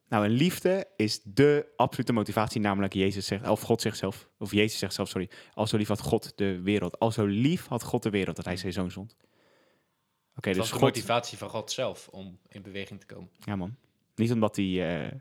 Nou, 0.09 0.25
en 0.25 0.31
liefde 0.31 0.87
is 0.97 1.21
de 1.25 1.67
absolute 1.77 2.13
motivatie, 2.13 2.61
namelijk 2.61 2.93
Jezus 2.93 3.27
zegt, 3.27 3.49
of 3.49 3.61
God 3.61 3.81
zegt 3.81 3.97
zelf, 3.99 4.29
of 4.39 4.53
Jezus 4.53 4.79
zegt 4.79 4.95
zelf, 4.95 5.09
sorry, 5.09 5.31
al 5.55 5.67
zo 5.67 5.77
lief 5.77 5.89
had 5.89 6.01
God 6.01 6.33
de 6.37 6.61
wereld. 6.61 6.99
Al 6.99 7.11
zo 7.13 7.25
lief 7.25 7.67
had 7.67 7.83
God 7.83 8.03
de 8.03 8.11
wereld 8.11 8.37
dat 8.37 8.45
hij 8.45 8.57
zijn 8.57 8.73
zoon 8.73 8.91
zond. 8.91 9.17
Oké, 10.37 10.49
Het 10.49 10.57
dus 10.57 10.57
was 10.57 10.67
de 10.67 10.73
God, 10.73 10.83
motivatie 10.83 11.39
van 11.39 11.49
God 11.49 11.73
zelf 11.73 12.09
om 12.09 12.39
in 12.49 12.63
beweging 12.63 13.01
te 13.01 13.07
komen. 13.07 13.31
ja 13.45 13.57
man. 13.57 13.77
Niet 14.15 14.33
omdat 14.33 14.57
hij 14.57 15.05
eh, 15.07 15.13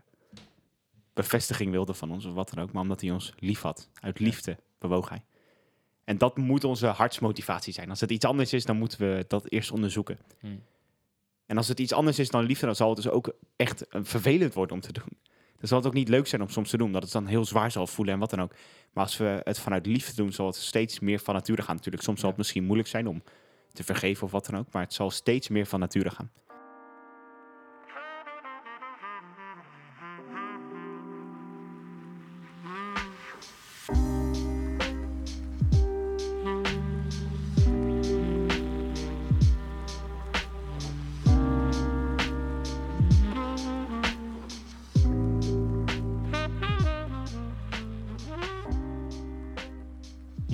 bevestiging 1.16 1.70
wilde 1.70 1.94
van 1.94 2.10
ons 2.10 2.24
of 2.24 2.34
wat 2.34 2.50
dan 2.54 2.64
ook, 2.64 2.72
maar 2.72 2.82
omdat 2.82 3.00
hij 3.00 3.10
ons 3.10 3.32
lief 3.38 3.60
had. 3.60 3.88
Uit 4.00 4.18
liefde 4.18 4.56
bewoog 4.78 5.08
hij. 5.08 5.22
En 6.04 6.18
dat 6.18 6.36
moet 6.36 6.64
onze 6.64 6.86
hartsmotivatie 6.86 7.72
zijn. 7.72 7.90
Als 7.90 8.00
het 8.00 8.10
iets 8.10 8.24
anders 8.24 8.52
is, 8.52 8.64
dan 8.64 8.76
moeten 8.76 8.98
we 8.98 9.24
dat 9.28 9.50
eerst 9.50 9.70
onderzoeken. 9.70 10.18
Hmm. 10.40 10.62
En 11.46 11.56
als 11.56 11.68
het 11.68 11.80
iets 11.80 11.92
anders 11.92 12.18
is 12.18 12.30
dan 12.30 12.44
liefde, 12.44 12.66
dan 12.66 12.76
zal 12.76 12.88
het 12.88 12.96
dus 12.96 13.08
ook 13.08 13.32
echt 13.56 13.88
eh, 13.88 14.00
vervelend 14.04 14.54
worden 14.54 14.76
om 14.76 14.82
te 14.82 14.92
doen. 14.92 15.18
Dan 15.58 15.68
zal 15.68 15.78
het 15.78 15.86
ook 15.86 15.94
niet 15.94 16.08
leuk 16.08 16.26
zijn 16.26 16.42
om 16.42 16.48
soms 16.48 16.70
te 16.70 16.76
doen, 16.76 16.92
dat 16.92 17.02
het 17.02 17.12
dan 17.12 17.26
heel 17.26 17.44
zwaar 17.44 17.70
zal 17.70 17.86
voelen 17.86 18.14
en 18.14 18.20
wat 18.20 18.30
dan 18.30 18.42
ook. 18.42 18.52
Maar 18.92 19.04
als 19.04 19.16
we 19.16 19.40
het 19.44 19.58
vanuit 19.58 19.86
liefde 19.86 20.14
doen, 20.14 20.32
zal 20.32 20.46
het 20.46 20.56
steeds 20.56 21.00
meer 21.00 21.18
van 21.18 21.34
nature 21.34 21.62
gaan. 21.62 21.76
Natuurlijk, 21.76 22.04
soms 22.04 22.20
zal 22.20 22.28
het 22.28 22.38
misschien 22.38 22.64
moeilijk 22.64 22.88
zijn 22.88 23.08
om 23.08 23.22
te 23.72 23.84
vergeven 23.84 24.24
of 24.24 24.30
wat 24.30 24.46
dan 24.46 24.58
ook, 24.58 24.72
maar 24.72 24.82
het 24.82 24.94
zal 24.94 25.10
steeds 25.10 25.48
meer 25.48 25.66
van 25.66 25.80
nature 25.80 26.10
gaan. 26.10 26.30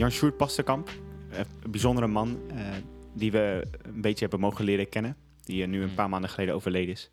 Jan 0.03 0.11
Sjoerd 0.11 0.37
Pasterkamp, 0.37 0.89
eh, 1.31 1.39
een 1.63 1.71
bijzondere 1.71 2.07
man 2.07 2.41
eh, 2.51 2.67
die 3.15 3.33
we 3.33 3.67
een 3.83 4.01
beetje 4.01 4.21
hebben 4.21 4.41
mogen 4.41 4.65
leren 4.65 4.89
kennen. 4.89 5.17
Die 5.45 5.63
eh, 5.63 5.69
nu 5.69 5.81
een 5.81 5.87
Hmm. 5.87 5.95
paar 5.95 6.09
maanden 6.09 6.31
geleden 6.31 6.55
overleden 6.55 6.91
is. 6.95 7.11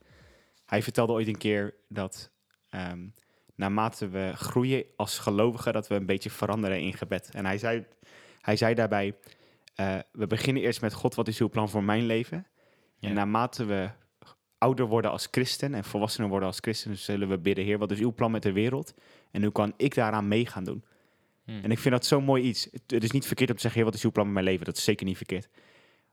Hij 0.65 0.83
vertelde 0.83 1.13
ooit 1.13 1.27
een 1.27 1.37
keer 1.37 1.75
dat 1.87 2.31
ehm, 2.69 3.07
naarmate 3.55 4.09
we 4.09 4.31
groeien 4.35 4.85
als 4.95 5.19
gelovigen, 5.19 5.73
dat 5.73 5.87
we 5.87 5.95
een 5.95 6.05
beetje 6.05 6.29
veranderen 6.29 6.81
in 6.81 6.93
gebed. 6.93 7.29
En 7.33 7.45
hij 7.45 7.57
zei, 7.57 7.85
hij 8.41 8.55
zei 8.55 8.73
daarbij, 8.73 9.15
eh, 9.75 9.95
we 10.11 10.27
beginnen 10.27 10.63
eerst 10.63 10.81
met 10.81 10.93
God, 10.93 11.15
wat 11.15 11.27
is 11.27 11.39
uw 11.39 11.49
plan 11.49 11.69
voor 11.69 11.83
mijn 11.83 12.05
leven? 12.05 12.47
Ja. 12.97 13.09
En 13.09 13.13
naarmate 13.13 13.65
we 13.65 13.89
ouder 14.57 14.85
worden 14.85 15.11
als 15.11 15.27
christen 15.31 15.73
en 15.73 15.83
volwassener 15.83 16.29
worden 16.29 16.47
als 16.47 16.59
christen, 16.61 16.97
zullen 16.97 17.29
we 17.29 17.37
bidden, 17.37 17.65
Heer, 17.65 17.77
wat 17.77 17.91
is 17.91 17.99
uw 17.99 18.13
plan 18.13 18.31
met 18.31 18.43
de 18.43 18.51
wereld? 18.51 18.93
En 19.31 19.43
hoe 19.43 19.51
kan 19.51 19.73
ik 19.77 19.95
daaraan 19.95 20.27
mee 20.27 20.45
gaan 20.45 20.63
doen? 20.63 20.83
Hmm. 21.49 21.63
En 21.63 21.71
ik 21.71 21.79
vind 21.79 21.93
dat 21.93 22.05
zo'n 22.05 22.23
mooi 22.23 22.43
iets. 22.43 22.67
Het, 22.71 22.81
het 22.87 23.03
is 23.03 23.11
niet 23.11 23.25
verkeerd 23.27 23.49
om 23.49 23.55
te 23.55 23.61
zeggen, 23.61 23.79
"Heer, 23.81 23.89
wat 23.89 23.99
is 23.99 24.05
uw 24.05 24.11
plan 24.11 24.25
met 24.25 24.33
mijn 24.33 24.45
leven? 24.45 24.65
Dat 24.65 24.77
is 24.77 24.83
zeker 24.83 25.05
niet 25.05 25.17
verkeerd. 25.17 25.49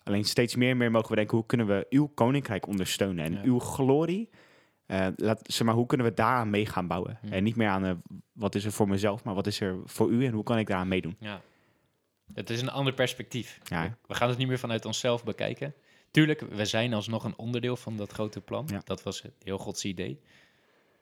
Alleen 0.02 0.24
steeds 0.24 0.56
meer 0.56 0.70
en 0.70 0.76
meer 0.76 0.90
mogen 0.90 1.08
we 1.08 1.14
denken, 1.16 1.36
hoe 1.36 1.46
kunnen 1.46 1.66
we 1.66 1.86
uw 1.90 2.06
koninkrijk 2.06 2.66
ondersteunen? 2.66 3.24
En 3.24 3.32
Ja. 3.32 3.42
uw 3.42 3.58
glorie, 3.58 4.28
eh, 4.86 5.06
laat, 5.16 5.40
zeg 5.42 5.66
maar, 5.66 5.74
hoe 5.74 5.86
kunnen 5.86 6.06
we 6.06 6.14
daaraan 6.14 6.50
mee 6.50 6.66
gaan 6.66 6.86
bouwen? 6.86 7.18
Hmm. 7.20 7.32
En 7.32 7.44
niet 7.44 7.56
meer 7.56 7.68
aan, 7.68 7.84
eh, 7.84 7.92
wat 8.32 8.54
is 8.54 8.64
er 8.64 8.72
voor 8.72 8.88
mezelf, 8.88 9.24
maar 9.24 9.34
wat 9.34 9.46
is 9.46 9.60
er 9.60 9.78
voor 9.84 10.10
u 10.10 10.26
en 10.26 10.32
hoe 10.32 10.42
kan 10.44 10.58
ik 10.58 10.66
daaraan 10.66 10.88
meedoen? 10.88 11.16
Ja. 11.20 11.40
Het 12.34 12.50
is 12.50 12.60
een 12.62 12.70
ander 12.70 12.92
perspectief. 12.94 13.60
Ja. 13.64 13.96
We 14.06 14.14
gaan 14.14 14.28
het 14.28 14.38
niet 14.38 14.48
meer 14.48 14.58
vanuit 14.58 14.84
onszelf 14.84 15.24
bekijken. 15.24 15.74
Tuurlijk, 16.10 16.40
we 16.40 16.64
zijn 16.64 16.94
alsnog 16.94 17.24
een 17.24 17.36
onderdeel 17.38 17.76
van 17.76 17.96
dat 17.96 18.12
grote 18.12 18.40
plan. 18.40 18.64
Ja. 18.70 18.80
Dat 18.84 19.02
was 19.02 19.22
het 19.22 19.32
heel 19.42 19.58
Gods 19.58 19.84
idee. 19.84 20.20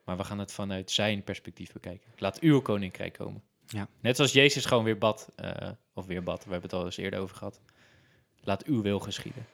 Maar 0.04 0.16
we 0.16 0.24
gaan 0.24 0.38
het 0.38 0.52
vanuit 0.52 0.90
zijn 0.90 1.22
perspectief 1.22 1.72
bekijken. 1.72 2.11
Laat 2.16 2.40
uw 2.40 2.61
koninkrijk 2.61 3.12
komen. 3.12 3.42
Ja. 3.66 3.88
Net 4.00 4.16
zoals 4.16 4.33
Jezus 4.33 4.64
gewoon 4.64 4.85
weer 4.85 4.98
bad, 4.98 5.29
eh, 5.37 5.70
of 5.92 6.07
weer 6.07 6.22
bad, 6.22 6.44
we 6.44 6.50
hebben 6.50 6.70
het 6.70 6.79
al 6.79 6.85
eens 6.85 6.96
eerder 6.96 7.20
over 7.20 7.37
gehad. 7.37 7.61
Laat 8.40 8.64
uw 8.64 8.83
wil 8.83 9.00
geschieden. 9.00 9.46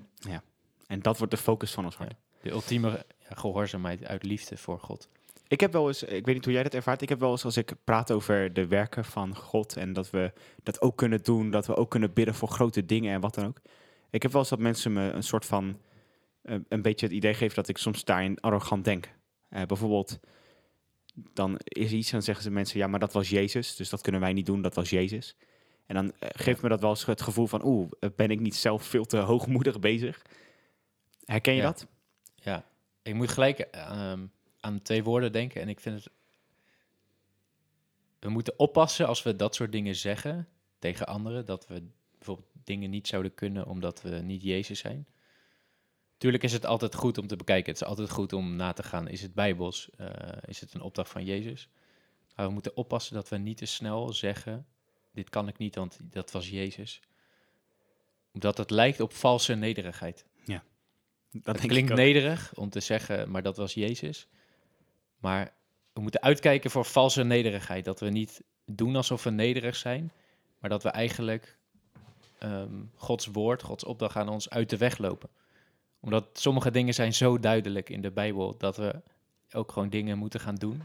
En 0.90 1.00
dat 1.00 1.18
wordt 1.18 1.32
de 1.32 1.40
focus 1.40 1.72
van 1.72 1.84
ons 1.84 1.96
hart. 1.96 2.14
De 2.42 2.50
ultieme 2.50 2.88
ja, 3.28 3.34
gehoorzaamheid 3.34 4.04
uit 4.04 4.22
liefde 4.22 4.56
voor 4.56 4.78
God. 4.78 5.08
Ik 5.46 5.60
heb 5.60 5.72
wel 5.72 5.88
eens, 5.88 6.02
ik 6.02 6.24
weet 6.24 6.34
niet 6.34 6.44
hoe 6.44 6.52
jij 6.54 6.62
dat 6.62 6.74
ervaart, 6.74 7.02
ik 7.02 7.08
heb 7.08 7.20
wel 7.20 7.30
eens 7.30 7.44
als 7.44 7.56
ik 7.56 7.72
praat 7.84 8.10
over 8.10 8.52
de 8.52 8.66
werken 8.66 9.04
van 9.04 9.36
God 9.36 9.76
en 9.76 9.92
dat 9.92 10.10
we 10.10 10.32
dat 10.62 10.80
ook 10.80 10.96
kunnen 10.96 11.22
doen, 11.22 11.50
dat 11.50 11.66
we 11.66 11.76
ook 11.76 11.90
kunnen 11.90 12.12
bidden 12.12 12.34
voor 12.34 12.48
grote 12.48 12.84
dingen 12.84 13.14
en 13.14 13.20
wat 13.20 13.34
dan 13.34 13.46
ook. 13.46 13.60
Ik 14.10 14.22
heb 14.22 14.32
wel 14.32 14.40
eens 14.40 14.50
dat 14.50 14.58
mensen 14.58 14.92
me 14.92 15.10
een 15.10 15.22
soort 15.22 15.44
van, 15.44 15.78
eh, 16.42 16.56
een 16.68 16.82
beetje 16.82 17.06
het 17.06 17.14
idee 17.14 17.34
geven 17.34 17.54
dat 17.54 17.68
ik 17.68 17.78
soms 17.78 18.04
daarin 18.04 18.40
arrogant 18.40 18.84
denk. 18.84 19.08
Eh, 19.48 19.62
bijvoorbeeld, 19.62 20.20
dan 21.32 21.58
is 21.58 21.92
iets 21.92 22.06
en 22.06 22.12
dan 22.12 22.22
zeggen 22.22 22.44
ze 22.44 22.50
mensen, 22.50 22.78
ja, 22.78 22.86
maar 22.86 23.00
dat 23.00 23.12
was 23.12 23.28
Jezus, 23.28 23.76
dus 23.76 23.88
dat 23.88 24.00
kunnen 24.00 24.20
wij 24.20 24.32
niet 24.32 24.46
doen, 24.46 24.62
dat 24.62 24.74
was 24.74 24.90
Jezus. 24.90 25.36
En 25.86 25.94
dan 25.94 26.12
eh, 26.18 26.28
geeft 26.32 26.62
me 26.62 26.68
dat 26.68 26.80
wel 26.80 26.90
eens 26.90 27.04
het 27.04 27.22
gevoel 27.22 27.46
van, 27.46 27.64
oeh, 27.64 27.90
eh, 28.00 28.10
ben 28.16 28.30
ik 28.30 28.40
niet 28.40 28.56
zelf 28.56 28.84
veel 28.84 29.04
te 29.04 29.16
hoogmoedig 29.16 29.78
bezig? 29.80 30.22
Herken 31.24 31.54
je 31.54 31.60
Ja. 31.60 31.66
dat? 31.66 31.86
Ja, 32.34 32.64
ik 33.02 33.14
moet 33.14 33.28
gelijk 33.28 33.58
ehm, 33.58 34.26
aan 34.60 34.82
twee 34.82 35.04
woorden 35.04 35.32
denken. 35.32 35.60
En 35.60 35.68
ik 35.68 35.80
vind 35.80 36.04
het. 36.04 36.12
We 38.18 38.28
moeten 38.28 38.58
oppassen 38.58 39.06
als 39.06 39.22
we 39.22 39.36
dat 39.36 39.54
soort 39.54 39.72
dingen 39.72 39.94
zeggen 39.94 40.48
tegen 40.78 41.06
anderen. 41.06 41.46
Dat 41.46 41.66
we 41.66 41.82
bijvoorbeeld 42.18 42.48
dingen 42.64 42.90
niet 42.90 43.08
zouden 43.08 43.34
kunnen 43.34 43.66
omdat 43.66 44.02
we 44.02 44.10
niet 44.10 44.42
Jezus 44.42 44.78
zijn. 44.78 45.06
Tuurlijk 46.20 46.42
is 46.42 46.52
het 46.52 46.66
altijd 46.66 46.94
goed 46.94 47.18
om 47.18 47.26
te 47.26 47.36
bekijken. 47.36 47.72
Het 47.72 47.80
is 47.80 47.88
altijd 47.88 48.10
goed 48.10 48.32
om 48.32 48.56
na 48.56 48.72
te 48.72 48.82
gaan. 48.82 49.08
Is 49.08 49.22
het 49.22 49.34
bijbels? 49.34 49.90
Eh, 49.96 50.06
is 50.44 50.60
het 50.60 50.74
een 50.74 50.80
opdracht 50.80 51.10
van 51.10 51.24
Jezus? 51.24 51.68
Maar 52.36 52.46
we 52.46 52.52
moeten 52.52 52.76
oppassen 52.76 53.14
dat 53.14 53.28
we 53.28 53.36
niet 53.36 53.56
te 53.56 53.66
snel 53.66 54.12
zeggen: 54.12 54.66
Dit 55.12 55.30
kan 55.30 55.48
ik 55.48 55.58
niet, 55.58 55.74
want 55.74 55.98
dat 56.02 56.30
was 56.30 56.50
Jezus. 56.50 57.00
Omdat 58.32 58.58
het 58.58 58.70
lijkt 58.70 59.00
op 59.00 59.12
valse 59.12 59.54
nederigheid. 59.54 60.24
Dat 61.30 61.60
Het 61.60 61.66
klinkt 61.66 61.94
nederig 61.94 62.54
om 62.54 62.70
te 62.70 62.80
zeggen, 62.80 63.30
maar 63.30 63.42
dat 63.42 63.56
was 63.56 63.74
Jezus. 63.74 64.28
Maar 65.18 65.52
we 65.92 66.00
moeten 66.00 66.22
uitkijken 66.22 66.70
voor 66.70 66.84
valse 66.84 67.22
nederigheid. 67.22 67.84
Dat 67.84 68.00
we 68.00 68.08
niet 68.08 68.42
doen 68.64 68.96
alsof 68.96 69.24
we 69.24 69.30
nederig 69.30 69.76
zijn, 69.76 70.12
maar 70.58 70.70
dat 70.70 70.82
we 70.82 70.88
eigenlijk 70.88 71.58
ehm, 72.38 72.82
Gods 72.94 73.26
woord, 73.26 73.62
Gods 73.62 73.84
opdracht 73.84 74.16
aan 74.16 74.28
ons 74.28 74.50
uit 74.50 74.70
de 74.70 74.76
weg 74.76 74.98
lopen. 74.98 75.30
Omdat 76.00 76.26
sommige 76.32 76.70
dingen 76.70 76.94
zijn 76.94 77.14
zo 77.14 77.38
duidelijk 77.38 77.88
in 77.88 78.00
de 78.00 78.10
Bijbel 78.10 78.56
dat 78.56 78.76
we 78.76 79.00
ook 79.52 79.72
gewoon 79.72 79.88
dingen 79.88 80.18
moeten 80.18 80.40
gaan 80.40 80.54
doen. 80.54 80.82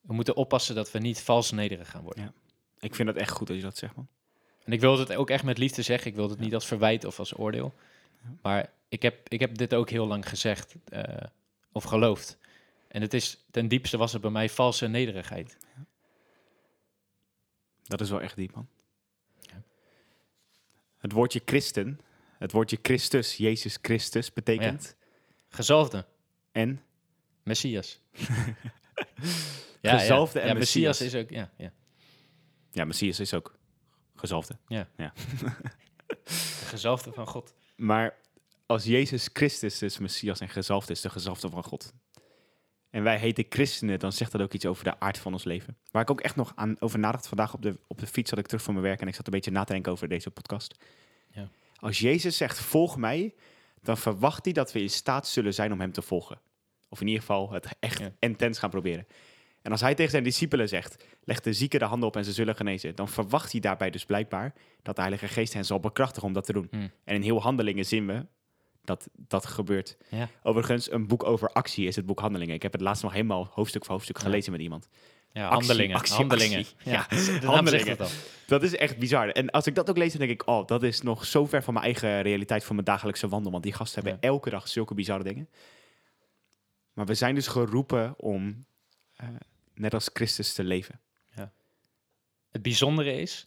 We 0.00 0.12
moeten 0.12 0.36
oppassen 0.36 0.74
dat 0.74 0.90
we 0.90 0.98
niet 0.98 1.20
vals 1.20 1.50
nederig 1.50 1.90
gaan 1.90 2.02
worden. 2.02 2.34
Ik 2.80 2.94
vind 2.94 3.08
het 3.08 3.16
echt 3.16 3.30
goed 3.30 3.48
als 3.48 3.58
je 3.58 3.64
dat 3.64 3.76
zegt, 3.76 3.96
man. 3.96 4.08
En 4.64 4.72
ik 4.72 4.80
wil 4.80 4.98
het 4.98 5.14
ook 5.14 5.30
echt 5.30 5.44
met 5.44 5.58
liefde 5.58 5.82
zeggen. 5.82 6.10
Ik 6.10 6.16
wil 6.16 6.30
het 6.30 6.38
niet 6.38 6.54
als 6.54 6.66
verwijt 6.66 7.04
of 7.04 7.18
als 7.18 7.38
oordeel. 7.38 7.74
Maar 8.42 8.72
ik 8.88 9.02
heb, 9.02 9.28
ik 9.28 9.40
heb 9.40 9.56
dit 9.56 9.74
ook 9.74 9.90
heel 9.90 10.06
lang 10.06 10.28
gezegd 10.28 10.74
eh, 10.84 11.26
of 11.72 11.84
geloofd. 11.84 12.38
En 12.88 13.02
het 13.02 13.14
is, 13.14 13.44
ten 13.50 13.68
diepste 13.68 13.96
was 13.96 14.12
het 14.12 14.22
bij 14.22 14.30
mij 14.30 14.48
valse 14.48 14.86
nederigheid. 14.86 15.56
Dat 17.82 18.00
is 18.00 18.10
wel 18.10 18.20
echt 18.20 18.36
diep, 18.36 18.54
man. 18.54 18.68
Ja. 19.40 19.62
Het 20.98 21.12
woordje 21.12 21.42
christen, 21.44 22.00
het 22.42 22.52
woordje 22.52 22.78
Christus, 22.82 23.36
Jezus 23.36 23.78
Christus, 23.82 24.32
betekent... 24.32 24.96
Gezalfde, 25.48 26.06
En 26.52 26.82
Messias. 27.42 28.00
Gezalfde 29.82 30.40
en 30.40 30.48
ja, 30.48 30.54
Messias. 30.54 30.98
Messias 30.98 31.14
is 31.14 31.22
ook, 31.22 31.30
ja, 31.30 31.50
ja. 31.56 31.72
ja, 32.70 32.84
Messias 32.84 33.20
is 33.20 33.34
ook 33.34 33.58
gezalfde. 34.14 34.56
De 36.24 36.64
gezalfde 36.64 37.12
van 37.12 37.26
God. 37.26 37.54
Maar 37.76 38.18
als 38.66 38.84
Jezus 38.84 39.28
Christus 39.32 39.82
is 39.82 39.98
Messias 39.98 40.40
en 40.40 40.48
gezalfd 40.48 40.90
is, 40.90 41.00
de 41.00 41.10
gezalfde 41.10 41.50
van 41.50 41.64
God. 41.64 41.92
En 42.90 43.02
wij 43.02 43.18
heten 43.18 43.46
christenen, 43.48 43.98
dan 43.98 44.12
zegt 44.12 44.32
dat 44.32 44.40
ook 44.40 44.52
iets 44.52 44.66
over 44.66 44.84
de 44.84 45.00
aard 45.00 45.18
van 45.18 45.32
ons 45.32 45.44
leven. 45.44 45.76
Waar 45.90 46.02
ik 46.02 46.10
ook 46.10 46.20
echt 46.20 46.36
nog 46.36 46.52
aan 46.54 46.76
over 46.80 46.98
nadacht 46.98 47.28
vandaag 47.28 47.54
op 47.54 47.62
de, 47.62 47.78
op 47.86 47.98
de 47.98 48.06
fiets, 48.06 48.30
zat 48.30 48.38
ik 48.38 48.46
terug 48.46 48.62
van 48.62 48.74
mijn 48.74 48.86
werk 48.86 49.00
en 49.00 49.08
ik 49.08 49.14
zat 49.14 49.26
een 49.26 49.32
beetje 49.32 49.50
na 49.50 49.64
te 49.64 49.72
denken 49.72 49.92
over 49.92 50.08
deze 50.08 50.30
podcast. 50.30 50.74
Ja. 51.30 51.48
Als 51.82 51.98
Jezus 51.98 52.36
zegt, 52.36 52.60
volg 52.60 52.96
mij, 52.96 53.34
dan 53.80 53.96
verwacht 53.98 54.44
hij 54.44 54.52
dat 54.54 54.72
we 54.72 54.80
in 54.80 54.90
staat 54.90 55.26
zullen 55.28 55.54
zijn 55.54 55.72
om 55.72 55.80
hem 55.80 55.92
te 55.92 56.02
volgen. 56.02 56.40
Of 56.88 57.00
in 57.00 57.06
ieder 57.06 57.20
geval 57.20 57.50
het 57.52 57.66
echt 57.80 57.98
Ja. 57.98 58.12
intens 58.18 58.58
gaan 58.58 58.70
proberen. 58.70 59.06
En 59.62 59.70
als 59.72 59.80
hij 59.80 59.94
tegen 59.94 60.10
zijn 60.10 60.22
discipelen 60.24 60.68
zegt, 60.68 61.04
leg 61.24 61.40
de 61.40 61.52
zieken 61.52 61.78
de 61.78 61.84
handen 61.84 62.08
op 62.08 62.16
en 62.16 62.24
ze 62.24 62.32
zullen 62.32 62.56
genezen, 62.56 62.94
dan 62.94 63.08
verwacht 63.08 63.52
hij 63.52 63.60
daarbij 63.60 63.90
dus 63.90 64.04
blijkbaar 64.04 64.54
dat 64.82 64.94
de 64.94 65.00
Heilige 65.00 65.28
Geest 65.28 65.52
hen 65.52 65.64
zal 65.64 65.80
bekrachtigen 65.80 66.28
om 66.28 66.34
dat 66.34 66.44
te 66.44 66.52
doen. 66.52 66.66
Hmm. 66.70 66.90
En 67.04 67.14
in 67.14 67.22
heel 67.22 67.42
Handelingen 67.42 67.84
zien 67.86 68.06
we 68.06 68.26
dat 68.84 69.08
dat 69.14 69.46
gebeurt. 69.46 69.96
Ja. 70.08 70.28
Overigens, 70.42 70.90
een 70.90 71.06
boek 71.06 71.24
over 71.24 71.48
actie 71.48 71.86
is 71.86 71.96
het 71.96 72.06
boek 72.06 72.20
Handelingen. 72.20 72.54
Ik 72.54 72.62
heb 72.62 72.72
het 72.72 72.80
laatst 72.80 73.02
nog 73.02 73.12
helemaal 73.12 73.48
hoofdstuk 73.52 73.84
voor 73.84 73.92
hoofdstuk 73.94 74.16
Ja. 74.16 74.22
gelezen 74.22 74.52
met 74.52 74.60
iemand. 74.60 74.88
Ja, 75.32 75.48
Actie, 75.48 75.66
handelingen. 75.66 75.96
actie, 75.96 76.14
handelingen. 76.14 76.58
actie. 76.58 76.76
Ja, 76.90 77.06
Ja, 77.10 77.46
handelingen. 77.56 77.96
Dat 78.46 78.62
is 78.62 78.76
echt 78.76 78.98
bizar. 78.98 79.28
En 79.28 79.50
als 79.50 79.66
ik 79.66 79.74
dat 79.74 79.90
ook 79.90 79.96
lees, 79.96 80.10
dan 80.10 80.26
denk 80.26 80.40
ik, 80.40 80.46
oh, 80.46 80.66
dat 80.66 80.82
is 80.82 81.00
nog 81.00 81.24
zo 81.24 81.46
ver 81.46 81.62
van 81.62 81.74
mijn 81.74 81.86
eigen 81.86 82.22
realiteit, 82.22 82.64
van 82.64 82.74
mijn 82.74 82.86
dagelijkse 82.86 83.28
wandel. 83.28 83.50
Want 83.52 83.62
die 83.62 83.72
gasten 83.72 84.02
hebben 84.02 84.22
elke 84.22 84.50
dag 84.50 84.68
zulke 84.68 84.94
bizarre 84.94 85.24
dingen. 85.24 85.48
Maar 86.92 87.06
we 87.06 87.14
zijn 87.14 87.34
dus 87.34 87.46
geroepen 87.46 88.14
om 88.18 88.64
eh, 89.16 89.28
net 89.74 89.94
als 89.94 90.10
Christus 90.12 90.52
te 90.52 90.64
leven. 90.64 91.00
Het 92.50 92.62
bijzondere 92.62 93.20
is, 93.20 93.46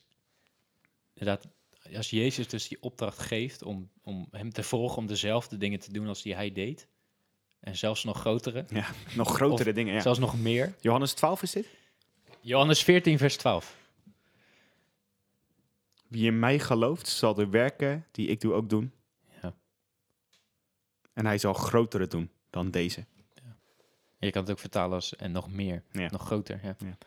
dat 1.14 1.48
als 1.96 2.10
Jezus 2.10 2.48
dus 2.48 2.68
die 2.68 2.82
opdracht 2.82 3.20
geeft 3.20 3.64
om, 3.64 3.90
om 4.04 4.28
hem 4.32 4.52
te 4.52 4.64
volgen, 4.64 4.98
om 4.98 5.08
dezelfde 5.08 5.58
dingen 5.58 5.80
te 5.80 5.92
doen 5.92 6.08
als 6.08 6.22
die 6.22 6.36
hij 6.36 6.52
deed, 6.52 6.88
en 7.66 7.78
zelfs 7.78 8.04
nog 8.04 8.20
grotere, 8.20 8.66
Ja, 8.70 8.86
nog 9.16 9.34
grotere 9.36 9.74
dingen. 9.74 9.94
Ja. 9.94 10.02
zelfs 10.02 10.20
nog 10.20 10.40
meer. 10.40 10.76
Johannes 10.82 11.14
12 11.14 11.42
is 11.42 11.52
dit? 11.52 11.68
Johannes 12.40 12.84
14, 12.84 13.18
vers 13.18 13.38
12. 13.38 13.78
Wie 16.08 16.26
in 16.26 16.40
mij 16.40 16.60
gelooft, 16.60 17.08
zal 17.08 17.34
de 17.34 17.48
werken 17.50 18.06
die 18.12 18.28
ik 18.28 18.42
doe 18.42 18.54
ook 18.54 18.70
doen. 18.70 18.92
Ja. 19.42 19.54
En 21.14 21.26
hij 21.26 21.38
zal 21.38 21.54
grotere 21.54 22.08
doen 22.08 22.30
dan 22.50 22.72
deze. 22.72 23.06
Je 24.20 24.32
kan 24.32 24.42
het 24.42 24.52
ook 24.52 24.60
vertalen 24.60 24.96
als 24.96 25.16
en 25.16 25.32
nog 25.32 25.52
meer, 25.52 25.84
Ja. 25.92 26.10
nog 26.12 26.26
groter. 26.26 26.60
Ja. 26.64 26.76
Ja. 26.80 26.98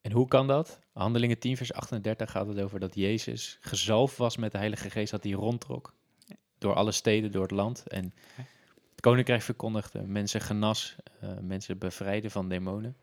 En 0.00 0.12
hoe 0.12 0.28
kan 0.28 0.46
dat? 0.46 0.80
Handelingen 0.92 1.38
10, 1.38 1.56
vers 1.56 1.72
38 1.72 2.30
gaat 2.30 2.46
het 2.46 2.60
over 2.60 2.80
dat 2.80 2.94
Jezus 2.94 3.58
gezalfd 3.60 4.16
was 4.16 4.36
met 4.36 4.52
de 4.52 4.58
Heilige 4.58 4.90
Geest, 4.90 5.10
dat 5.10 5.22
hij 5.22 5.32
rondtrok 5.32 5.94
door 6.58 6.74
alle 6.74 6.92
steden, 6.92 7.32
door 7.32 7.42
het 7.42 7.50
land. 7.50 7.86
En 7.86 8.14
het 8.96 9.04
koninkrijk 9.04 9.42
verkondigde, 9.42 10.02
mensen 10.06 10.40
genas, 10.40 10.96
eh, 11.20 11.38
mensen 11.40 11.78
bevrijden 11.78 12.30
van 12.30 12.48
demonen. 12.48 12.96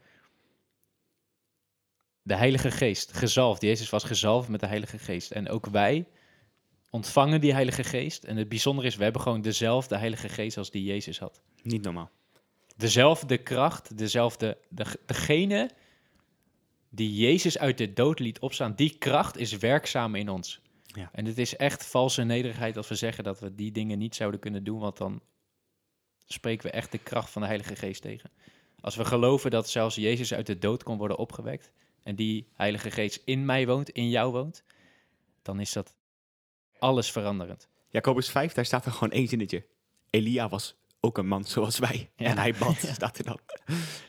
De 2.21 2.35
Heilige 2.35 2.71
Geest, 2.71 3.13
gezalfd. 3.13 3.61
Jezus 3.61 3.89
was 3.89 4.03
gezalfd 4.03 4.49
met 4.49 4.59
de 4.59 4.67
Heilige 4.67 4.97
Geest. 4.97 5.31
En 5.31 5.49
ook 5.49 5.65
wij 5.65 6.07
ontvangen 6.89 7.41
die 7.41 7.53
Heilige 7.53 7.83
Geest. 7.83 8.23
En 8.23 8.37
het 8.37 8.49
bijzondere 8.49 8.87
is, 8.87 8.95
we 8.95 9.03
hebben 9.03 9.21
gewoon 9.21 9.41
dezelfde 9.41 9.97
Heilige 9.97 10.29
Geest 10.29 10.57
als 10.57 10.71
die 10.71 10.83
Jezus 10.83 11.19
had 11.19 11.41
Niet 11.61 11.81
normaal. 11.81 12.09
dezelfde 12.75 13.37
kracht, 13.37 13.97
dezelfde, 13.97 14.57
de, 14.69 14.85
degene 15.05 15.69
die 16.89 17.15
Jezus 17.15 17.57
uit 17.57 17.77
de 17.77 17.93
dood 17.93 18.19
liet 18.19 18.39
opstaan, 18.39 18.75
die 18.75 18.97
kracht 18.97 19.37
is 19.37 19.57
werkzaam 19.57 20.15
in 20.15 20.29
ons. 20.29 20.61
Ja. 20.83 21.09
En 21.11 21.25
het 21.25 21.37
is 21.37 21.55
echt 21.55 21.85
valse 21.85 22.23
nederigheid 22.23 22.77
als 22.77 22.87
we 22.87 22.95
zeggen 22.95 23.23
dat 23.23 23.39
we 23.39 23.55
die 23.55 23.71
dingen 23.71 23.97
niet 23.97 24.15
zouden 24.15 24.39
kunnen 24.39 24.63
doen, 24.63 24.79
want 24.79 24.97
dan 24.97 25.21
spreken 26.33 26.65
we 26.65 26.71
echt 26.71 26.91
de 26.91 26.97
kracht 26.97 27.29
van 27.29 27.41
de 27.41 27.47
Heilige 27.47 27.75
Geest 27.75 28.01
tegen. 28.01 28.29
Als 28.81 28.95
we 28.95 29.05
geloven 29.05 29.51
dat 29.51 29.69
zelfs 29.69 29.95
Jezus 29.95 30.33
uit 30.33 30.45
de 30.45 30.57
dood 30.57 30.83
kon 30.83 30.97
worden 30.97 31.17
opgewekt 31.17 31.71
en 32.03 32.15
die 32.15 32.47
Heilige 32.53 32.91
Geest 32.91 33.21
in 33.25 33.45
mij 33.45 33.67
woont, 33.67 33.89
in 33.89 34.09
jou 34.09 34.31
woont, 34.31 34.63
dan 35.41 35.59
is 35.59 35.71
dat 35.71 35.95
alles 36.79 37.11
veranderend. 37.11 37.67
Jacobus 37.89 38.29
5, 38.29 38.53
daar 38.53 38.65
staat 38.65 38.85
er 38.85 38.91
gewoon 38.91 39.11
één 39.11 39.27
zinnetje. 39.27 39.65
Elia 40.09 40.49
was 40.49 40.75
ook 40.99 41.17
een 41.17 41.27
man 41.27 41.43
zoals 41.43 41.79
wij. 41.79 42.09
Ja. 42.15 42.25
En 42.25 42.37
hij 42.37 42.53
bad, 42.53 42.75
staat 42.95 43.17
er 43.17 43.23
dan. 43.23 43.39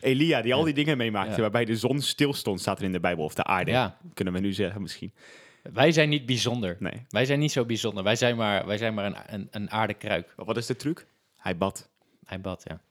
Elia, 0.01 0.41
die 0.41 0.53
al 0.53 0.63
die 0.63 0.73
dingen 0.73 0.97
meemaakte, 0.97 1.41
waarbij 1.41 1.65
de 1.65 1.75
zon 1.75 2.01
stilstond, 2.01 2.61
staat 2.61 2.79
er 2.79 2.85
in 2.85 2.91
de 2.91 2.99
Bijbel. 2.99 3.23
Of 3.23 3.33
de 3.33 3.43
aarde, 3.43 3.93
kunnen 4.13 4.33
we 4.33 4.39
nu 4.39 4.53
zeggen 4.53 4.81
misschien. 4.81 5.13
wij 5.61 5.91
zijn 5.91 6.09
niet 6.09 6.25
bijzonder. 6.25 6.77
Nee. 6.79 7.05
Wij 7.09 7.25
zijn 7.25 7.39
niet 7.39 7.51
zo 7.51 7.65
bijzonder. 7.65 8.03
Wij 8.03 8.15
zijn 8.15 8.35
maar, 8.35 8.65
wij 8.65 8.77
zijn 8.77 8.93
maar 8.93 9.05
een, 9.05 9.15
een, 9.27 9.47
een 9.51 9.71
aardekruik. 9.71 10.33
Wat 10.35 10.57
is 10.57 10.65
de 10.65 10.75
truc? 10.75 11.07
Hij 11.37 11.57
bad. 11.57 11.89
Hij 12.25 12.41
bad, 12.41 12.63
ja. 12.67 12.81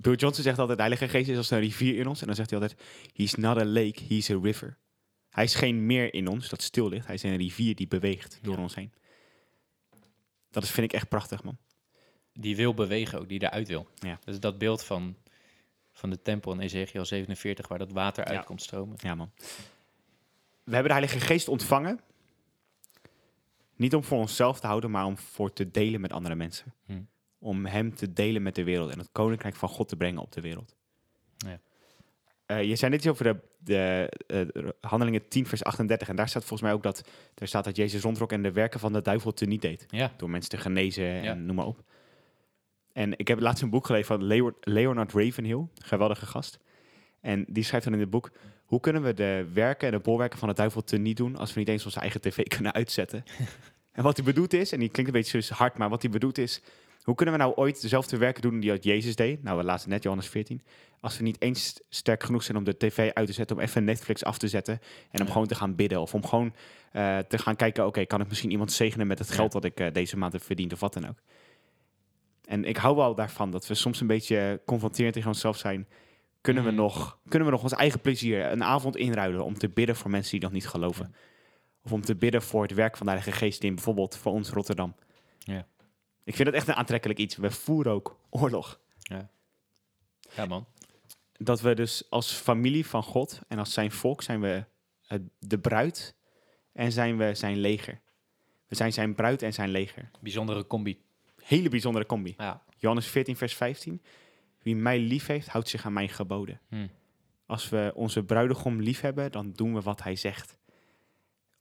Bill 0.00 0.14
Johnson 0.14 0.42
zegt 0.44 0.58
altijd, 0.58 0.78
de 0.78 0.84
Heilige 0.84 1.08
Geest 1.08 1.28
is 1.28 1.36
als 1.36 1.50
een 1.50 1.60
rivier 1.60 1.98
in 1.98 2.06
ons. 2.06 2.20
En 2.20 2.26
dan 2.26 2.36
zegt 2.36 2.50
hij 2.50 2.60
altijd, 2.60 2.80
he's 3.14 3.34
not 3.34 3.56
a 3.58 3.64
lake, 3.64 4.02
he's 4.08 4.30
a 4.30 4.38
river. 4.42 4.76
Hij 5.30 5.44
is 5.44 5.54
geen 5.54 5.86
meer 5.86 6.14
in 6.14 6.28
ons 6.28 6.48
dat 6.48 6.62
stil 6.62 6.88
ligt. 6.88 7.06
Hij 7.06 7.14
is 7.14 7.22
een 7.22 7.36
rivier 7.36 7.74
die 7.74 7.88
beweegt 7.88 8.38
door 8.42 8.54
Ja. 8.56 8.62
ons 8.62 8.74
heen. 8.74 8.92
Dat 10.50 10.62
is, 10.62 10.70
vind 10.70 10.86
ik 10.86 10.92
echt 10.92 11.08
prachtig, 11.08 11.42
man. 11.42 11.58
Die 12.32 12.56
wil 12.56 12.74
bewegen 12.74 13.18
ook, 13.20 13.28
die 13.28 13.42
eruit 13.42 13.68
wil. 13.68 13.88
Ja. 13.94 14.18
Dus 14.24 14.40
dat 14.40 14.58
beeld 14.58 14.84
van, 14.84 15.16
van 15.92 16.10
de 16.10 16.22
tempel 16.22 16.52
in 16.52 16.60
Ezekiel 16.60 17.04
47, 17.04 17.68
waar 17.68 17.78
dat 17.78 17.92
water 17.92 18.24
uit 18.24 18.36
Ja. 18.36 18.42
komt 18.42 18.62
stromen. 18.62 18.96
Ja, 19.00 19.14
man. 19.14 19.30
We 20.64 20.74
hebben 20.74 20.92
de 20.94 20.98
Heilige 21.00 21.20
Geest 21.20 21.48
ontvangen. 21.48 22.00
Niet 23.76 23.94
om 23.94 24.04
voor 24.04 24.18
onszelf 24.18 24.60
te 24.60 24.66
houden, 24.66 24.90
maar 24.90 25.04
om 25.04 25.18
voor 25.18 25.52
te 25.52 25.70
delen 25.70 26.00
met 26.00 26.12
andere 26.12 26.34
mensen. 26.34 26.74
Hm. 26.86 27.00
Om 27.38 27.66
hem 27.66 27.94
te 27.94 28.12
delen 28.12 28.42
met 28.42 28.54
de 28.54 28.64
wereld 28.64 28.90
en 28.90 28.98
het 28.98 29.08
koninkrijk 29.12 29.56
van 29.56 29.68
God 29.68 29.88
te 29.88 29.96
brengen 29.96 30.20
op 30.22 30.32
de 30.32 30.40
wereld. 30.40 30.76
Ja. 31.36 31.60
Eh, 32.46 32.62
je 32.64 32.76
zei 32.76 32.90
net 32.90 33.00
iets 33.00 33.08
over 33.08 33.24
de, 33.24 33.40
de 33.58 34.10
eh, 34.26 34.68
handelingen 34.90 35.28
10 35.28 35.46
vers 35.46 35.64
38. 35.64 36.08
En 36.08 36.16
daar 36.16 36.28
staat 36.28 36.42
volgens 36.44 36.62
mij 36.62 36.72
ook 36.72 36.82
dat, 36.82 37.08
er 37.34 37.46
staat 37.48 37.64
dat 37.64 37.76
Jezus 37.76 38.02
rondtrok 38.02 38.32
en 38.32 38.42
de 38.42 38.52
werken 38.52 38.80
van 38.80 38.92
de 38.92 39.02
duivel 39.02 39.32
teniet 39.32 39.62
deed. 39.62 39.84
Ja, 39.88 40.12
Door 40.16 40.30
mensen 40.30 40.50
te 40.50 40.56
genezen 40.56 41.04
Ja. 41.04 41.22
en 41.22 41.46
noem 41.46 41.56
maar 41.56 41.66
op. 41.66 41.82
En 42.92 43.18
ik 43.18 43.28
heb 43.28 43.40
laatst 43.40 43.62
een 43.62 43.70
boek 43.70 43.86
gelezen 43.86 44.06
van 44.06 44.24
Leo- 44.24 44.56
Leonard 44.60 45.12
Ravenhill, 45.12 45.66
geweldige 45.74 46.26
gast. 46.26 46.58
En 47.20 47.44
die 47.48 47.62
schrijft 47.64 47.84
dan 47.84 47.94
in 47.94 48.00
het 48.00 48.10
boek, 48.10 48.30
hoe 48.64 48.80
kunnen 48.80 49.02
we 49.02 49.14
de 49.14 49.48
werken 49.52 49.86
en 49.88 49.92
de 49.94 50.00
bolwerken 50.00 50.38
van 50.38 50.48
de 50.48 50.54
duivel 50.54 50.84
teniet 50.84 51.16
doen 51.16 51.36
als 51.36 51.52
we 51.52 51.58
niet 51.58 51.68
eens 51.68 51.84
onze 51.84 52.00
eigen 52.00 52.20
tv 52.20 52.42
kunnen 52.56 52.72
uitzetten? 52.72 53.24
en 53.92 54.02
wat 54.02 54.16
hij 54.16 54.24
bedoelt 54.26 54.52
is, 54.52 54.72
en 54.72 54.78
die 54.78 54.88
klinkt 54.88 55.14
een 55.14 55.20
beetje 55.20 55.54
hard, 55.54 55.78
maar 55.78 55.88
wat 55.88 56.02
hij 56.02 56.10
bedoelt 56.10 56.38
is, 56.38 56.62
hoe 57.08 57.16
kunnen 57.16 57.34
we 57.34 57.40
nou 57.40 57.54
ooit 57.54 57.80
dezelfde 57.82 58.16
werken 58.16 58.42
doen 58.42 58.60
die 58.60 58.70
dat 58.70 58.84
Jezus 58.84 59.16
deed? 59.16 59.42
Nou, 59.42 59.56
we 59.58 59.64
lazen 59.64 59.88
net 59.90 60.02
Johannes 60.02 60.28
14. 60.28 60.62
Als 61.00 61.16
we 61.16 61.22
niet 61.22 61.40
eens 61.42 61.80
sterk 61.88 62.22
genoeg 62.22 62.42
zijn 62.42 62.56
om 62.56 62.64
de 62.64 62.76
tv 62.76 63.10
uit 63.12 63.26
te 63.26 63.32
zetten, 63.32 63.56
om 63.56 63.62
even 63.62 63.84
Netflix 63.84 64.24
af 64.24 64.38
te 64.38 64.48
zetten 64.48 64.80
en 65.10 65.20
om 65.20 65.26
Ja. 65.26 65.32
gewoon 65.32 65.46
te 65.46 65.54
gaan 65.54 65.74
bidden. 65.74 66.00
Of 66.00 66.14
om 66.14 66.26
gewoon 66.26 66.54
eh, 66.92 67.18
te 67.18 67.38
gaan 67.38 67.56
kijken, 67.56 67.86
oké, 67.86 68.04
kan 68.04 68.20
ik 68.20 68.28
misschien 68.28 68.50
iemand 68.50 68.72
zegenen 68.72 69.06
met 69.06 69.18
het 69.18 69.30
geld 69.30 69.52
dat 69.52 69.64
ik 69.64 69.80
eh, 69.80 69.92
deze 69.92 70.16
maand 70.16 70.32
heb 70.32 70.42
verdiend 70.42 70.72
of 70.72 70.80
wat 70.80 70.92
dan 70.92 71.08
ook. 71.08 71.18
En 72.44 72.64
ik 72.64 72.76
hou 72.76 72.96
wel 72.96 73.14
daarvan 73.14 73.50
dat 73.50 73.66
we 73.66 73.74
soms 73.74 74.00
een 74.00 74.06
beetje 74.06 74.60
confronterend 74.66 75.14
tegen 75.14 75.28
onszelf 75.28 75.56
zijn. 75.56 75.88
Kunnen, 76.40 76.64
we 76.64 76.70
Mm. 76.70 76.76
nog, 76.76 77.18
kunnen 77.28 77.48
we 77.48 77.54
nog 77.54 77.62
ons 77.62 77.72
eigen 77.72 78.00
plezier 78.00 78.50
een 78.50 78.64
avond 78.64 78.96
inruilen 78.96 79.44
om 79.44 79.58
te 79.58 79.68
bidden 79.68 79.96
voor 79.96 80.10
mensen 80.10 80.30
die 80.30 80.40
nog 80.40 80.52
niet 80.52 80.68
geloven? 80.68 81.14
Of 81.84 81.92
om 81.92 82.00
te 82.02 82.16
bidden 82.16 82.42
voor 82.42 82.62
het 82.62 82.74
werk 82.74 82.96
van 82.96 83.06
de 83.06 83.12
Heilige 83.12 83.38
Geest 83.38 83.62
in 83.64 83.74
bijvoorbeeld 83.74 84.16
voor 84.16 84.32
ons 84.32 84.50
Rotterdam. 84.50 84.94
Ja. 85.38 85.66
Ik 86.28 86.36
vind 86.36 86.48
het 86.48 86.56
echt 86.56 86.68
een 86.68 86.74
aantrekkelijk 86.74 87.18
iets. 87.18 87.36
We 87.36 87.50
voeren 87.50 87.92
ook 87.92 88.18
oorlog. 88.30 88.80
ja 90.34 90.46
man. 90.46 90.66
Dat 91.32 91.60
we 91.60 91.74
dus 91.74 92.10
als 92.10 92.32
familie 92.32 92.86
van 92.86 93.02
God 93.02 93.40
en 93.48 93.58
als 93.58 93.72
zijn 93.72 93.92
volk 93.92 94.22
zijn 94.22 94.40
we 94.40 94.64
de 95.38 95.58
bruid 95.58 96.14
en 96.72 96.92
zijn 96.92 97.16
we 97.16 97.34
zijn 97.34 97.56
leger. 97.56 98.00
We 98.66 98.74
zijn 98.74 98.92
zijn 98.92 99.14
bruid 99.14 99.42
en 99.42 99.52
zijn 99.52 99.68
leger. 99.68 100.10
Bijzondere 100.20 100.66
combi. 100.66 101.02
Hele 101.42 101.68
bijzondere 101.68 102.06
combi. 102.06 102.34
Ja. 102.38 102.62
Johannes 102.76 103.06
14, 103.06 103.36
vers 103.36 103.54
15. 103.54 104.02
Wie 104.62 104.76
mij 104.76 104.98
lief 104.98 105.26
heeft, 105.26 105.48
houdt 105.48 105.68
zich 105.68 105.84
aan 105.84 105.92
mijn 105.92 106.08
geboden. 106.08 106.60
Hm. 106.68 106.86
Als 107.46 107.68
we 107.68 107.92
onze 107.94 108.24
bruidegom 108.24 108.82
lief 108.82 109.00
hebben, 109.00 109.32
dan 109.32 109.52
doen 109.52 109.74
we 109.74 109.80
wat 109.80 110.02
hij 110.02 110.16
zegt. 110.16 110.58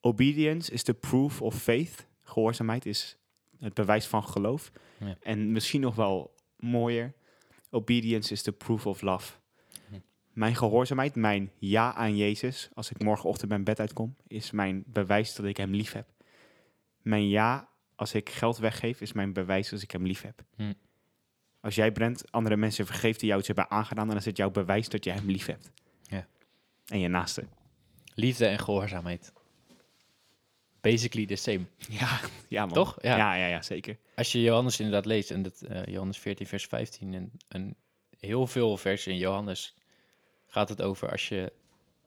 Obedience 0.01 0.71
is 0.71 0.83
the 0.83 0.93
proof 0.93 1.41
of 1.41 1.55
faith. 1.55 2.07
Gehoorzaamheid 2.21 2.85
is 2.85 3.17
het 3.59 3.73
bewijs 3.73 4.05
van 4.05 4.23
geloof. 4.23 4.71
Ja. 4.99 5.17
En 5.21 5.51
misschien 5.51 5.81
nog 5.81 5.95
wel 5.95 6.35
mooier. 6.55 7.13
Obedience 7.69 8.33
is 8.33 8.41
the 8.41 8.51
proof 8.51 8.85
of 8.85 9.01
love. 9.01 9.33
Mijn 10.33 10.55
gehoorzaamheid, 10.55 11.15
mijn 11.15 11.51
ja 11.59 11.93
aan 11.93 12.17
Jezus, 12.17 12.69
als 12.73 12.91
ik 12.91 13.03
morgenochtend 13.03 13.49
mijn 13.49 13.63
bed 13.63 13.79
uitkom, 13.79 14.15
is 14.27 14.51
mijn 14.51 14.83
bewijs 14.85 15.35
dat 15.35 15.45
ik 15.45 15.57
hem 15.57 15.71
lief 15.71 15.91
heb. 15.91 16.07
Mijn 17.01 17.29
ja 17.29 17.69
als 17.95 18.13
ik 18.13 18.29
geld 18.29 18.57
weggeef, 18.57 19.01
is 19.01 19.13
mijn 19.13 19.33
bewijs 19.33 19.69
dat 19.69 19.81
ik 19.81 19.91
hem 19.91 20.05
lief 20.05 20.21
heb. 20.21 20.43
Als 21.59 21.75
jij 21.75 21.91
Brent 21.91 22.31
andere 22.31 22.55
mensen 22.55 22.85
vergeeft 22.85 23.19
die 23.19 23.27
jou 23.27 23.39
iets 23.39 23.47
hebben 23.47 23.71
aangedaan, 23.71 24.07
dan 24.07 24.17
is 24.17 24.25
het 24.25 24.37
jouw 24.37 24.51
bewijs 24.51 24.89
dat 24.89 25.03
je 25.03 25.11
hem 25.11 25.25
lief 25.25 25.45
hebt. 25.45 25.71
Ja. 26.01 26.27
En 26.85 26.99
je 26.99 27.07
naaste. 27.07 27.47
Liefde 28.13 28.45
en 28.45 28.59
gehoorzaamheid. 28.59 29.33
Basically 30.81 31.25
the 31.25 31.35
same. 31.35 31.65
Ja, 31.89 32.19
ja 32.47 32.65
man. 32.65 32.73
Toch? 32.73 32.97
Ja. 33.01 33.17
Ja, 33.17 33.35
ja, 33.35 33.47
ja, 33.47 33.61
zeker. 33.61 33.97
Als 34.15 34.31
je 34.31 34.41
Johannes 34.41 34.79
inderdaad 34.79 35.05
leest, 35.05 35.31
en 35.31 35.41
dat, 35.41 35.61
eh, 35.61 35.85
Johannes 35.85 36.17
14, 36.17 36.47
vers 36.47 36.65
15, 36.65 37.13
en, 37.13 37.31
en 37.47 37.75
heel 38.19 38.47
veel 38.47 38.77
versen 38.77 39.11
in 39.11 39.17
Johannes 39.17 39.75
gaat 40.47 40.69
het 40.69 40.81
over 40.81 41.11
als 41.11 41.29
je, 41.29 41.53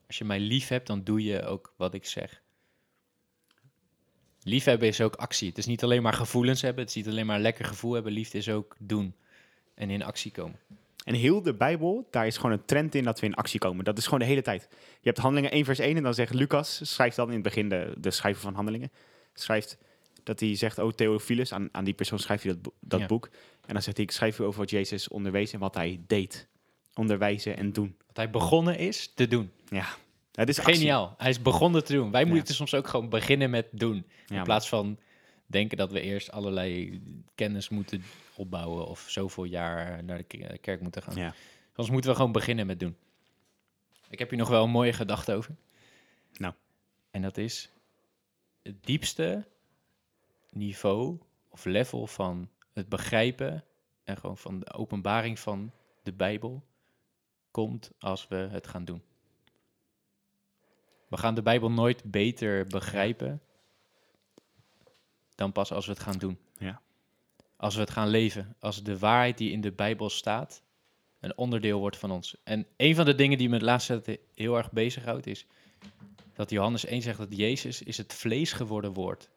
als 0.07 0.17
je 0.17 0.25
mij 0.25 0.39
lief 0.39 0.67
hebt, 0.67 0.87
dan 0.87 1.03
doe 1.03 1.23
je 1.23 1.45
ook 1.45 1.73
wat 1.77 1.93
ik 1.93 2.05
zeg. 2.05 2.41
Liefhebben 4.43 4.87
is 4.87 5.01
ook 5.01 5.15
actie. 5.15 5.49
Het 5.49 5.57
is 5.57 5.65
niet 5.65 5.83
alleen 5.83 6.01
maar 6.01 6.13
gevoelens 6.13 6.61
hebben, 6.61 6.81
het 6.81 6.89
is 6.89 6.95
niet 6.95 7.07
alleen 7.07 7.25
maar 7.25 7.35
een 7.35 7.41
lekker 7.41 7.65
gevoel 7.65 7.93
hebben. 7.93 8.11
Liefde 8.11 8.37
is 8.37 8.49
ook 8.49 8.75
doen 8.79 9.15
en 9.73 9.89
in 9.89 10.03
actie 10.03 10.31
komen. 10.31 10.59
En 11.03 11.13
heel 11.13 11.41
de 11.41 11.53
Bijbel, 11.53 12.07
daar 12.11 12.27
is 12.27 12.35
gewoon 12.37 12.51
een 12.51 12.65
trend 12.65 12.95
in 12.95 13.03
dat 13.03 13.19
we 13.19 13.25
in 13.25 13.33
actie 13.35 13.59
komen. 13.59 13.85
Dat 13.85 13.97
is 13.97 14.03
gewoon 14.03 14.19
de 14.19 14.25
hele 14.25 14.41
tijd. 14.41 14.67
Je 14.71 14.77
hebt 15.01 15.17
Handelingen 15.17 15.51
1 15.51 15.65
vers 15.65 15.79
1 15.79 15.97
en 15.97 16.03
dan 16.03 16.13
zegt 16.13 16.33
Lucas, 16.33 16.79
schrijft 16.93 17.15
dan 17.15 17.27
in 17.27 17.33
het 17.33 17.43
begin 17.43 17.69
de, 17.69 17.93
de 17.97 18.11
schrijver 18.11 18.41
van 18.41 18.53
Handelingen, 18.53 18.91
schrijft 19.33 19.77
dat 20.23 20.39
hij 20.39 20.55
zegt, 20.55 20.79
oh 20.79 20.91
Theophilus, 20.91 21.53
aan, 21.53 21.69
aan 21.71 21.83
die 21.83 21.93
persoon 21.93 22.19
schrijft 22.19 22.43
hij 22.43 22.57
dat, 22.61 22.73
dat 22.79 22.99
Ja. 22.99 23.05
boek. 23.05 23.29
En 23.65 23.73
dan 23.73 23.81
zegt 23.81 23.97
hij, 23.97 24.05
ik 24.05 24.11
schrijf 24.11 24.39
u 24.39 24.43
over 24.43 24.59
wat 24.59 24.69
Jezus 24.69 25.07
onderwees 25.07 25.53
en 25.53 25.59
wat 25.59 25.75
hij 25.75 25.99
deed. 26.07 26.47
Onderwijzen 26.93 27.57
en 27.57 27.73
doen. 27.73 27.95
Wat 28.07 28.15
hij 28.17 28.29
begonnen 28.29 28.77
is 28.77 29.11
te 29.15 29.27
doen. 29.27 29.51
Ja, 29.69 29.85
het 30.33 30.49
is 30.49 30.59
actie. 30.59 30.73
Geniaal. 30.75 31.15
Hij 31.17 31.29
is 31.29 31.41
begonnen 31.41 31.83
te 31.83 31.93
doen. 31.93 32.11
Wij 32.11 32.23
Ja. 32.23 32.27
moeten 32.27 32.55
soms 32.55 32.73
ook 32.73 32.87
gewoon 32.87 33.09
beginnen 33.09 33.49
met 33.49 33.67
doen. 33.71 34.05
Ja, 34.25 34.37
in 34.37 34.43
plaats 34.43 34.69
van 34.69 34.97
denken 35.51 35.77
dat 35.77 35.91
we 35.91 36.01
eerst 36.01 36.31
allerlei 36.31 37.01
kennis 37.35 37.69
moeten 37.69 38.03
opbouwen 38.35 38.87
of 38.87 39.05
zoveel 39.07 39.43
jaar 39.43 40.03
naar 40.03 40.17
de 40.17 40.23
ke- 40.23 40.57
kerk 40.61 40.81
moeten 40.81 41.01
gaan. 41.01 41.15
Ja. 41.15 41.33
Soms 41.75 41.89
moeten 41.89 42.09
we 42.09 42.15
gewoon 42.15 42.31
beginnen 42.31 42.65
met 42.65 42.79
doen. 42.79 42.95
Ik 44.09 44.19
heb 44.19 44.29
hier 44.29 44.39
nog 44.39 44.49
wel 44.49 44.63
een 44.63 44.69
mooie 44.69 44.93
gedachte 44.93 45.33
over. 45.33 45.55
Nou. 46.37 46.53
En 47.11 47.21
dat 47.21 47.37
is 47.37 47.69
het 48.61 48.85
diepste 48.85 49.47
niveau 50.49 51.19
of 51.49 51.65
level 51.65 52.07
van 52.07 52.49
het 52.73 52.89
begrijpen 52.89 53.63
en 54.03 54.17
gewoon 54.17 54.37
van 54.37 54.59
de 54.59 54.73
openbaring 54.73 55.39
van 55.39 55.71
de 56.03 56.13
Bijbel 56.13 56.63
komt 57.51 57.91
als 57.99 58.27
we 58.27 58.35
het 58.35 58.67
gaan 58.67 58.85
doen. 58.85 59.01
We 61.07 61.17
gaan 61.17 61.35
de 61.35 61.41
Bijbel 61.41 61.71
nooit 61.71 62.03
beter 62.03 62.67
begrijpen 62.67 63.41
dan 65.35 65.51
pas 65.51 65.71
als 65.71 65.85
we 65.85 65.91
het 65.91 66.01
gaan 66.01 66.17
doen. 66.17 66.37
Ja. 66.57 66.81
Als 67.57 67.75
we 67.75 67.81
het 67.81 67.91
gaan 67.91 68.07
leven. 68.07 68.55
Als 68.59 68.83
de 68.83 68.97
waarheid 68.97 69.37
die 69.37 69.51
in 69.51 69.61
de 69.61 69.71
Bijbel 69.71 70.09
staat 70.09 70.63
een 71.19 71.37
onderdeel 71.37 71.79
wordt 71.79 71.97
van 71.97 72.11
ons. 72.11 72.35
En 72.43 72.67
een 72.77 72.95
van 72.95 73.05
de 73.05 73.15
dingen 73.15 73.37
die 73.37 73.49
me 73.49 73.59
de 73.59 73.65
laatste 73.65 74.01
tijd 74.01 74.19
heel 74.33 74.57
erg 74.57 74.71
bezighoudt 74.71 75.27
is 75.27 75.45
dat 76.33 76.49
Johannes 76.49 76.85
1 76.85 77.01
zegt 77.01 77.17
dat 77.17 77.37
Jezus 77.37 77.81
is 77.81 77.97
het 77.97 78.13
vlees 78.13 78.53
geworden 78.53 78.93
woord. 78.93 79.29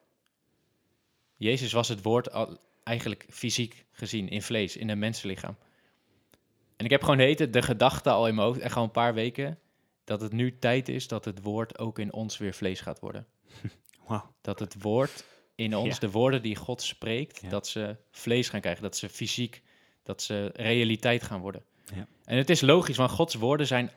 Jezus 1.36 1.72
was 1.72 1.88
het 1.88 2.02
woord 2.02 2.32
al, 2.32 2.58
eigenlijk 2.84 3.26
fysiek 3.30 3.84
gezien 3.92 4.28
in 4.28 4.42
vlees, 4.42 4.76
in 4.76 4.88
een 4.88 4.98
mensenlichaam. 4.98 5.56
En 6.76 6.84
ik 6.84 6.90
heb 6.90 7.02
gewoon 7.02 7.18
heten 7.18 7.50
de 7.50 7.62
gedachte 7.62 8.10
al 8.10 8.28
in 8.28 8.34
mijn 8.34 8.46
hoofd, 8.46 8.60
echt 8.60 8.76
al 8.76 8.82
een 8.82 8.90
paar 8.90 9.14
weken, 9.14 9.58
dat 10.04 10.20
het 10.20 10.32
nu 10.32 10.58
tijd 10.58 10.88
is 10.88 11.08
dat 11.08 11.24
het 11.24 11.42
woord 11.42 11.78
ook 11.78 11.98
in 11.98 12.12
ons 12.12 12.38
weer 12.38 12.54
vlees 12.54 12.80
gaat 12.80 13.00
worden. 13.00 13.26
Wauw. 14.06 14.34
Dat 14.40 14.58
het 14.58 14.82
woord 14.82 15.24
in 15.54 15.76
ons, 15.76 15.94
Ja. 15.94 15.98
de 16.00 16.10
woorden 16.10 16.42
die 16.42 16.56
God 16.56 16.82
spreekt, 16.82 17.40
Ja. 17.42 17.48
dat 17.48 17.66
ze 17.68 17.96
vlees 18.10 18.48
gaan 18.48 18.60
krijgen, 18.60 18.82
dat 18.82 18.96
ze 18.96 19.08
fysiek, 19.08 19.62
dat 20.02 20.22
ze 20.22 20.50
realiteit 20.54 21.22
gaan 21.22 21.40
worden. 21.40 21.64
Ja. 21.94 22.06
En 22.24 22.36
het 22.36 22.50
is 22.50 22.60
logisch, 22.60 22.96
want 22.96 23.10
Gods 23.10 23.34
woorden 23.34 23.66
zijn 23.66 23.90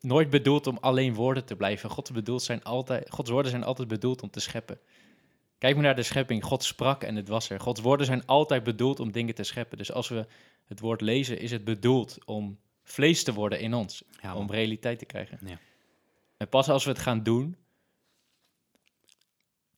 nooit 0.00 0.30
bedoeld 0.30 0.66
om 0.66 0.78
alleen 0.80 1.14
woorden 1.14 1.44
te 1.44 1.56
blijven. 1.56 1.90
Gods, 1.90 2.10
bedoeld 2.10 2.42
zijn 2.42 2.62
altijd, 2.62 3.10
Gods 3.10 3.30
woorden 3.30 3.50
zijn 3.50 3.64
altijd 3.64 3.88
bedoeld 3.88 4.22
om 4.22 4.30
te 4.30 4.40
scheppen. 4.40 4.78
Kijk 5.58 5.74
maar 5.74 5.84
naar 5.84 5.96
de 5.96 6.02
schepping. 6.02 6.44
God 6.44 6.64
sprak 6.64 7.02
en 7.02 7.16
het 7.16 7.28
was 7.28 7.50
er. 7.50 7.60
Gods 7.60 7.80
woorden 7.80 8.06
zijn 8.06 8.26
altijd 8.26 8.62
bedoeld 8.62 9.00
om 9.00 9.12
dingen 9.12 9.34
te 9.34 9.42
scheppen. 9.42 9.78
Dus 9.78 9.92
als 9.92 10.08
we 10.08 10.26
het 10.64 10.80
woord 10.80 11.00
lezen, 11.00 11.38
is 11.38 11.50
het 11.50 11.64
bedoeld 11.64 12.18
om 12.24 12.58
vlees 12.84 13.22
te 13.24 13.32
worden 13.32 13.60
in 13.60 13.74
ons. 13.74 14.02
Ja, 14.22 14.34
om 14.36 14.50
realiteit 14.50 14.98
te 14.98 15.04
krijgen. 15.04 15.38
Ja. 15.46 15.58
En 16.36 16.48
pas 16.48 16.68
als 16.68 16.84
we 16.84 16.90
het 16.90 16.98
gaan 16.98 17.22
doen, 17.22 17.56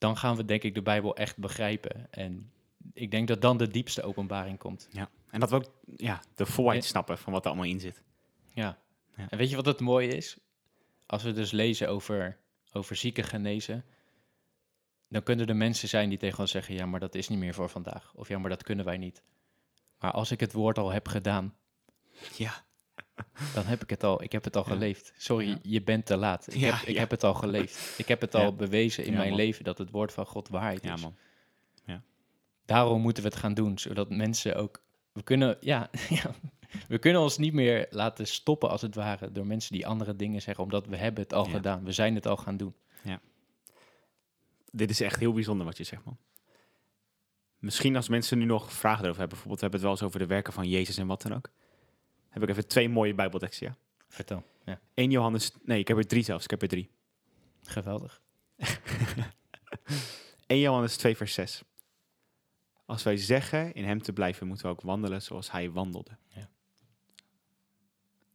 dan 0.05 0.17
gaan 0.17 0.37
we 0.37 0.45
denk 0.45 0.62
ik 0.62 0.75
de 0.75 0.83
Bijbel 0.83 1.17
echt 1.17 1.37
begrijpen. 1.37 2.12
En 2.12 2.53
ik 2.93 3.11
denk 3.11 3.29
dat 3.29 3.40
dan 3.40 3.57
de 3.57 3.69
diepste 3.69 4.03
openbaring 4.03 4.59
komt. 4.59 4.88
ja. 4.90 5.09
En 5.31 5.40
dat 5.40 5.51
we 5.51 5.57
ook 5.57 5.73
ja, 5.97 6.23
de 6.35 6.47
volheid 6.47 6.85
snappen 6.85 7.19
van 7.19 7.33
wat 7.33 7.45
er 7.45 7.51
allemaal 7.51 7.69
in 7.69 7.81
zit. 7.81 8.03
Ja. 8.55 8.79
Ja. 9.17 9.27
En 9.29 9.38
weet 9.38 9.51
je 9.51 9.57
wat 9.57 9.67
het 9.67 9.81
mooie 9.81 10.09
is? 10.09 10.38
Als 11.07 11.23
we 11.23 11.33
dus 11.33 11.51
lezen 11.51 11.88
over, 11.88 12.38
over 12.73 12.97
zieken 12.97 13.25
genezen, 13.25 13.85
dan 15.09 15.23
kunnen 15.23 15.47
er 15.47 15.57
mensen 15.57 15.88
zijn 15.88 16.09
die 16.09 16.19
tegen 16.19 16.38
ons 16.38 16.51
zeggen: 16.51 16.75
ja, 16.75 16.87
maar 16.87 17.01
dat 17.01 17.14
is 17.14 17.29
niet 17.29 17.38
meer 17.38 17.55
voor 17.55 17.69
vandaag. 17.69 18.12
Of 18.14 18.29
ja, 18.29 18.38
maar 18.38 18.51
dat 18.51 18.62
kunnen 18.62 18.85
wij 18.85 18.97
niet. 18.97 19.23
Maar 19.99 20.11
als 20.11 20.31
ik 20.31 20.40
het 20.40 20.53
woord 20.53 20.79
al 20.79 20.90
heb 20.90 21.09
gedaan, 21.09 21.55
Ja. 22.37 22.64
Dan 23.55 23.64
heb 23.64 23.83
ik 23.83 23.90
het 23.90 24.05
al. 24.05 24.22
Ik 24.22 24.33
heb 24.33 24.44
het 24.44 24.57
al 24.57 24.64
Ja. 24.66 24.72
geleefd. 24.72 25.12
Sorry, 25.16 25.48
Ja. 25.48 25.59
je 25.62 25.83
bent 25.83 26.07
te 26.07 26.16
laat. 26.16 26.46
Ik, 26.55 26.61
Ja, 26.61 26.74
heb, 26.77 26.88
ik 26.88 26.94
ja. 26.94 27.00
heb 27.00 27.11
het 27.11 27.24
al 27.24 27.35
geleefd. 27.35 27.98
Ik 27.98 28.09
heb 28.09 28.20
het 28.20 28.33
Ja. 28.33 28.38
al 28.44 28.55
bewezen 28.55 29.05
in 29.05 29.11
Ja, 29.12 29.16
mijn 29.18 29.29
man. 29.29 29.38
leven 29.38 29.64
dat 29.64 29.79
het 29.79 29.90
woord 29.90 30.12
van 30.12 30.27
God 30.27 30.48
waarheid 30.48 30.83
Ja, 30.85 30.94
is. 30.94 31.00
man. 31.03 31.14
Daarom 32.66 33.00
moeten 33.00 33.22
we 33.22 33.29
het 33.29 33.38
gaan 33.38 33.55
doen, 33.55 33.79
zodat 33.79 34.11
mensen 34.11 34.57
ook. 34.57 34.83
We 35.12 35.22
kunnen, 35.22 35.57
ja, 35.61 35.90
ja, 36.09 36.35
we 36.88 36.98
kunnen 36.98 37.20
ons 37.22 37.38
niet 37.38 37.53
meer 37.53 37.87
laten 37.90 38.27
stoppen, 38.27 38.70
als 38.70 38.83
het 38.83 38.94
ware, 38.94 39.33
door 39.33 39.46
mensen 39.46 39.72
die 39.72 39.87
andere 39.87 40.16
dingen 40.16 40.42
zeggen, 40.42 40.64
omdat 40.64 40.87
we 40.87 40.96
hebben 40.96 41.22
het 41.22 41.33
al 41.33 41.44
Ja. 41.46 41.50
gedaan. 41.50 41.85
We 41.85 41.92
zijn 41.92 42.14
het 42.14 42.27
al 42.27 42.37
gaan 42.37 42.57
doen. 42.57 42.74
Dit 44.70 44.90
is 44.90 45.00
echt 45.00 45.18
heel 45.20 45.33
bijzonder 45.33 45.66
wat 45.66 45.77
je 45.77 45.85
zegt, 45.85 46.05
man. 46.05 46.16
Misschien 47.59 47.96
als 47.96 48.09
mensen 48.09 48.38
nu 48.38 48.44
nog 48.44 48.72
vragen 48.72 49.03
erover 49.05 49.20
hebben, 49.20 49.38
bijvoorbeeld, 49.38 49.61
we 49.61 49.66
hebben 49.66 49.81
het 49.81 49.88
wel 49.88 49.90
eens 49.90 50.03
over 50.03 50.18
de 50.29 50.35
werken 50.35 50.53
van 50.53 50.68
Jezus 50.68 50.96
en 50.96 51.07
wat 51.07 51.22
dan 51.22 51.35
ook. 51.35 51.50
Heb 52.35 52.42
ik 52.42 52.49
even 52.49 52.68
twee 52.68 52.88
mooie 52.88 53.14
Bijbelteksten, 53.14 53.66
ja. 53.66 53.77
Vertel. 54.09 54.44
Ja, 54.64 54.81
1 54.94 55.11
Johannes, 55.11 55.53
nee, 55.62 55.79
ik 55.79 55.88
heb 55.88 55.97
er 55.97 56.07
drie 56.07 56.23
zelfs, 56.23 56.44
ik 56.44 56.51
heb 56.51 56.62
er 56.62 56.68
drie. 56.68 56.90
geweldig. 57.62 58.23
1 60.47 60.61
Johannes 60.61 60.97
2 60.97 61.16
vers 61.16 61.35
6. 61.35 61.62
Als 62.87 63.03
wij 63.03 63.16
zeggen 63.16 63.75
in 63.75 63.85
hem 63.85 64.03
te 64.03 64.12
blijven, 64.12 64.47
moeten 64.47 64.66
we 64.66 64.73
ook 64.73 64.81
wandelen 64.81 65.23
zoals 65.23 65.51
hij 65.51 65.70
wandelde. 65.70 66.16
Ja. 66.29 66.51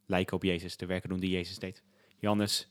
Lijken 0.06 0.36
op 0.36 0.42
Jezus, 0.42 0.76
de 0.76 0.86
werken 0.86 1.08
doen 1.08 1.20
die 1.20 1.30
Jezus 1.30 1.58
deed. 1.58 1.82
Johannes, 2.18 2.68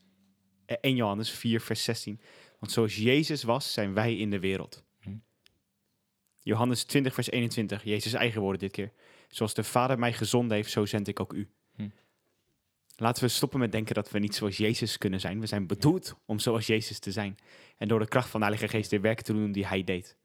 eh, 0.66 0.76
1 0.80 0.96
Johannes 0.96 1.30
4 1.30 1.60
vers 1.60 1.84
16. 1.84 2.20
Want 2.58 2.72
zoals 2.72 2.96
Jezus 2.96 3.42
was, 3.42 3.72
zijn 3.72 3.94
wij 3.94 4.16
in 4.16 4.30
de 4.30 4.38
wereld. 4.40 4.84
Hm. 4.98 5.16
Johannes 6.38 6.84
20 6.84 7.14
vers 7.14 7.30
21. 7.30 7.84
Jezus 7.84 8.12
eigen 8.12 8.40
woorden 8.40 8.60
dit 8.60 8.72
keer. 8.72 8.92
Zoals 9.30 9.54
de 9.54 9.64
Vader 9.64 9.98
mij 9.98 10.12
gezonden 10.12 10.56
heeft, 10.56 10.70
zo 10.70 10.86
zend 10.86 11.08
ik 11.08 11.20
ook 11.20 11.32
u. 11.32 11.48
Hm. 11.74 11.88
Laten 12.96 13.22
we 13.22 13.28
stoppen 13.28 13.58
met 13.58 13.72
denken 13.72 13.94
dat 13.94 14.10
we 14.10 14.18
niet 14.18 14.34
zoals 14.34 14.56
Jezus 14.56 14.98
kunnen 14.98 15.20
zijn. 15.20 15.40
We 15.40 15.46
zijn 15.46 15.66
bedoeld 15.66 16.16
om 16.26 16.38
zoals 16.38 16.66
Jezus 16.66 16.98
te 16.98 17.12
zijn. 17.12 17.36
En 17.76 17.88
door 17.88 17.98
de 17.98 18.08
kracht 18.08 18.28
van 18.28 18.40
de 18.40 18.46
Heilige 18.46 18.68
Geest 18.76 18.90
de 18.90 19.00
werken 19.00 19.24
te 19.24 19.32
doen 19.32 19.52
die 19.52 19.66
hij 19.66 19.84
deed. 19.84 20.16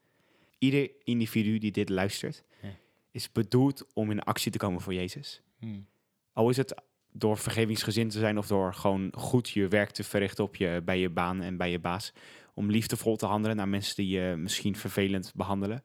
Ieder 0.57 0.91
individu 1.03 1.57
die 1.57 1.71
dit 1.71 1.89
luistert, 1.89 2.43
Ja. 2.61 2.69
is 3.11 3.31
bedoeld 3.31 3.85
om 3.93 4.11
in 4.11 4.19
actie 4.19 4.51
te 4.51 4.57
komen 4.57 4.81
voor 4.81 4.93
Jezus. 4.93 5.41
Hm. 5.59 5.79
Al 6.33 6.49
is 6.49 6.57
het 6.57 6.75
door 7.11 7.37
vergevingsgezind 7.37 8.11
te 8.11 8.19
zijn 8.19 8.37
of 8.37 8.47
door 8.47 8.73
gewoon 8.73 9.11
goed 9.17 9.49
je 9.49 9.67
werk 9.67 9.89
te 9.89 10.03
verrichten 10.03 10.43
op 10.43 10.55
je, 10.55 10.81
bij 10.85 10.99
je 10.99 11.09
baan 11.09 11.41
en 11.41 11.57
bij 11.57 11.71
je 11.71 11.79
baas. 11.79 12.13
Om 12.53 12.71
liefdevol 12.71 13.15
te 13.15 13.25
handelen 13.25 13.55
naar 13.55 13.67
mensen 13.67 13.95
die 13.95 14.07
je 14.07 14.35
misschien 14.37 14.75
vervelend 14.75 15.31
behandelen. 15.35 15.83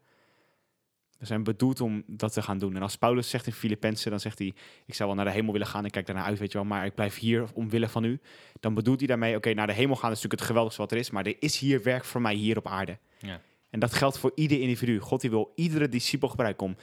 We 1.20 1.26
zijn 1.26 1.42
bedoeld 1.42 1.80
om 1.80 2.02
dat 2.06 2.32
te 2.32 2.42
gaan 2.42 2.58
doen. 2.58 2.76
En 2.76 2.82
als 2.82 2.96
Paulus 2.96 3.30
zegt 3.30 3.46
in 3.46 3.52
Filippenzen, 3.52 4.10
dan 4.10 4.20
zegt 4.20 4.38
hij... 4.38 4.54
ik 4.86 4.94
zou 4.94 5.08
wel 5.08 5.16
naar 5.16 5.26
de 5.26 5.30
hemel 5.30 5.52
willen 5.52 5.66
gaan, 5.66 5.84
ik 5.84 5.92
kijk 5.92 6.06
daarnaar 6.06 6.24
uit, 6.24 6.38
weet 6.38 6.52
je 6.52 6.58
wel... 6.58 6.66
maar 6.66 6.84
ik 6.84 6.94
blijf 6.94 7.18
hier 7.18 7.48
omwille 7.54 7.88
van 7.88 8.04
u. 8.04 8.20
Dan 8.60 8.74
bedoelt 8.74 8.98
hij 8.98 9.08
daarmee, 9.08 9.36
oké, 9.36 9.52
naar 9.52 9.66
de 9.66 9.72
hemel 9.72 9.96
gaan 9.96 10.10
is 10.10 10.14
natuurlijk 10.14 10.40
het 10.40 10.50
geweldigste 10.50 10.82
wat 10.82 10.92
er 10.92 10.98
is... 10.98 11.10
maar 11.10 11.26
er 11.26 11.36
is 11.38 11.58
hier 11.58 11.82
werk 11.82 12.04
voor 12.04 12.20
mij 12.20 12.34
hier 12.34 12.56
op 12.56 12.66
aarde. 12.66 12.98
Ja. 13.18 13.40
En 13.70 13.80
dat 13.80 13.94
geldt 13.94 14.18
voor 14.18 14.32
ieder 14.34 14.60
individu. 14.60 14.98
God 14.98 15.20
die 15.20 15.30
wil 15.30 15.52
iedere 15.54 15.88
discipel 15.88 16.28
gebruiken 16.28 16.66
om 16.66 16.76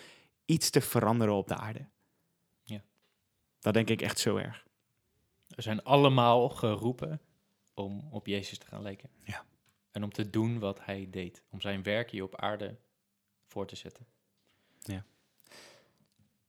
iets 0.45 0.69
te 0.69 0.81
veranderen 0.81 1.33
op 1.33 1.47
de 1.47 1.55
aarde. 1.55 1.85
Ja. 2.63 2.81
Dat 3.59 3.73
denk 3.73 3.89
ik 3.89 4.01
echt 4.01 4.19
zo 4.19 4.35
erg. 4.35 4.65
We 5.47 5.61
zijn 5.61 5.83
allemaal 5.83 6.49
geroepen 6.49 7.21
om 7.73 8.07
op 8.11 8.27
Jezus 8.27 8.57
te 8.57 8.65
gaan 8.65 8.81
lijken. 8.81 9.09
Ja. 9.23 9.45
En 9.91 10.03
om 10.03 10.11
te 10.11 10.29
doen 10.29 10.59
wat 10.59 10.85
hij 10.85 11.07
deed. 11.11 11.43
Om 11.49 11.61
zijn 11.61 11.83
werk 11.83 12.11
hier 12.11 12.23
op 12.23 12.35
aarde 12.35 12.77
voor 13.47 13.67
te 13.67 13.75
zetten. 13.75 14.05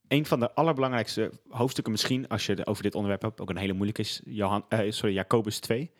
Een 0.07 0.25
van 0.25 0.39
de 0.39 0.53
allerbelangrijkste 0.53 1.31
hoofdstukken 1.49 1.91
misschien, 1.93 2.27
als 2.27 2.45
je 2.45 2.53
het 2.53 2.67
over 2.67 2.83
dit 2.83 2.95
onderwerp 2.95 3.21
hebt, 3.21 3.41
ook 3.41 3.49
een 3.49 3.57
hele 3.57 3.73
moeilijke 3.73 4.01
is, 4.01 4.21
Johan, 4.25 4.65
eh, 4.69 4.91
sorry, 4.91 5.13
Jacobus 5.15 5.59
2. 5.59 5.91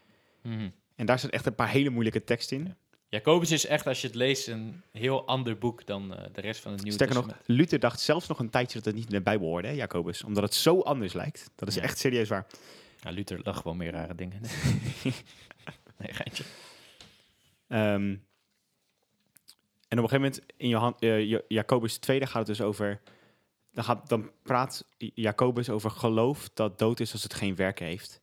Mhm. 0.41 0.69
En 0.95 1.05
daar 1.05 1.19
zit 1.19 1.29
echt 1.29 1.45
een 1.45 1.55
paar 1.55 1.69
hele 1.69 1.89
moeilijke 1.89 2.23
teksten 2.23 2.57
in. 2.57 2.65
Ja. 2.65 2.75
Jacobus 3.09 3.51
is 3.51 3.65
echt, 3.65 3.87
als 3.87 4.01
je 4.01 4.07
het 4.07 4.15
leest, 4.15 4.47
een 4.47 4.81
heel 4.91 5.27
ander 5.27 5.57
boek 5.57 5.85
dan 5.85 6.15
eh, 6.15 6.25
de 6.33 6.41
rest 6.41 6.61
van 6.61 6.71
het 6.71 6.81
Nieuwe 6.81 6.95
Sterker 6.97 7.15
nog. 7.15 7.37
Luther 7.45 7.79
dacht 7.79 7.99
zelfs 7.99 8.27
nog 8.27 8.39
een 8.39 8.49
tijdje 8.49 8.77
dat 8.77 8.85
het 8.85 8.95
niet 8.95 9.05
in 9.05 9.11
de 9.15 9.21
Bijbel 9.21 9.47
hoorde, 9.47 9.67
hè, 9.67 9.73
Jacobus. 9.73 10.23
Omdat 10.23 10.43
het 10.43 10.53
zo 10.53 10.79
anders 10.79 11.13
lijkt. 11.13 11.49
Dat 11.55 11.67
is 11.67 11.75
Ja. 11.75 11.81
echt 11.81 11.97
serieus 11.97 12.29
waar. 12.29 12.47
Ja, 12.99 13.09
Luther 13.09 13.39
lag 13.43 13.57
gewoon 13.61 13.77
meer 13.77 13.91
rare 13.91 14.15
dingen. 14.15 14.41
nee, 15.99 16.13
geintje. 16.13 16.43
Ehm, 17.67 18.15
en 19.89 19.97
op 19.97 20.03
een 20.03 20.09
gegeven 20.09 20.21
moment 20.21 20.41
in 20.57 20.69
Johan, 20.69 20.95
Ja- 20.99 21.41
Jacobus 21.47 21.97
2, 21.97 22.19
daar 22.19 22.27
gaat 22.27 22.47
het 22.47 22.57
dus 22.57 22.61
over. 22.65 22.99
Dan, 23.73 23.83
gaat, 23.83 24.09
dan 24.09 24.29
praat 24.43 24.85
Jacobus 24.97 25.69
over 25.69 25.91
geloof 25.91 26.49
dat 26.53 26.79
dood 26.79 26.99
is 26.99 27.11
als 27.11 27.23
het 27.23 27.33
geen 27.33 27.55
werken 27.55 27.85
heeft. 27.85 28.21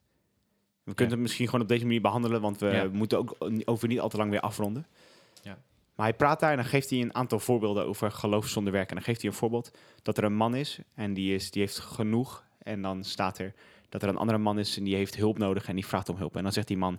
We 0.83 0.95
kunnen 0.95 1.15
het 1.15 1.23
misschien 1.23 1.47
gewoon 1.47 1.61
op 1.61 1.69
deze 1.69 1.85
manier 1.85 2.01
behandelen, 2.01 2.41
want 2.41 2.59
we 2.61 2.67
Ja. 2.67 2.89
moeten 2.93 3.19
ook 3.19 3.37
over 3.65 3.89
niet 3.89 4.01
al 4.01 4.09
te 4.09 4.17
lang 4.17 4.31
weer 4.31 4.41
afronden. 4.41 4.87
Ja. 5.43 5.59
Maar 5.95 6.07
hij 6.07 6.15
praat 6.17 6.41
daar 6.41 6.51
en 6.51 6.57
dan 6.57 6.65
geeft 6.67 6.91
hij 6.91 7.01
een 7.01 7.15
aantal 7.15 7.39
voorbeelden 7.39 7.87
over 7.87 8.11
geloof 8.13 8.47
zonder 8.49 8.73
werken. 8.73 8.91
En 8.91 8.97
dan 8.97 9.05
geeft 9.05 9.21
hij 9.23 9.31
een 9.31 9.37
voorbeeld 9.37 9.71
dat 10.03 10.19
er 10.19 10.25
een 10.25 10.37
man 10.37 10.55
is 10.55 10.79
en 10.95 11.15
die, 11.15 11.35
is, 11.35 11.51
die 11.51 11.63
heeft 11.63 11.79
genoeg 11.79 12.45
En 12.59 12.83
dan 12.83 13.05
staat 13.05 13.39
er 13.39 13.55
dat 13.89 14.03
er 14.03 14.09
een 14.09 14.17
andere 14.17 14.39
man 14.39 14.59
is 14.59 14.77
en 14.77 14.85
die 14.85 14.95
heeft 14.95 15.17
hulp 15.17 15.39
nodig 15.39 15.69
en 15.69 15.75
die 15.75 15.87
vraagt 15.87 16.09
om 16.09 16.17
hulp. 16.17 16.37
En 16.37 16.43
dan 16.43 16.53
zegt 16.53 16.69
die 16.69 16.77
man, 16.77 16.99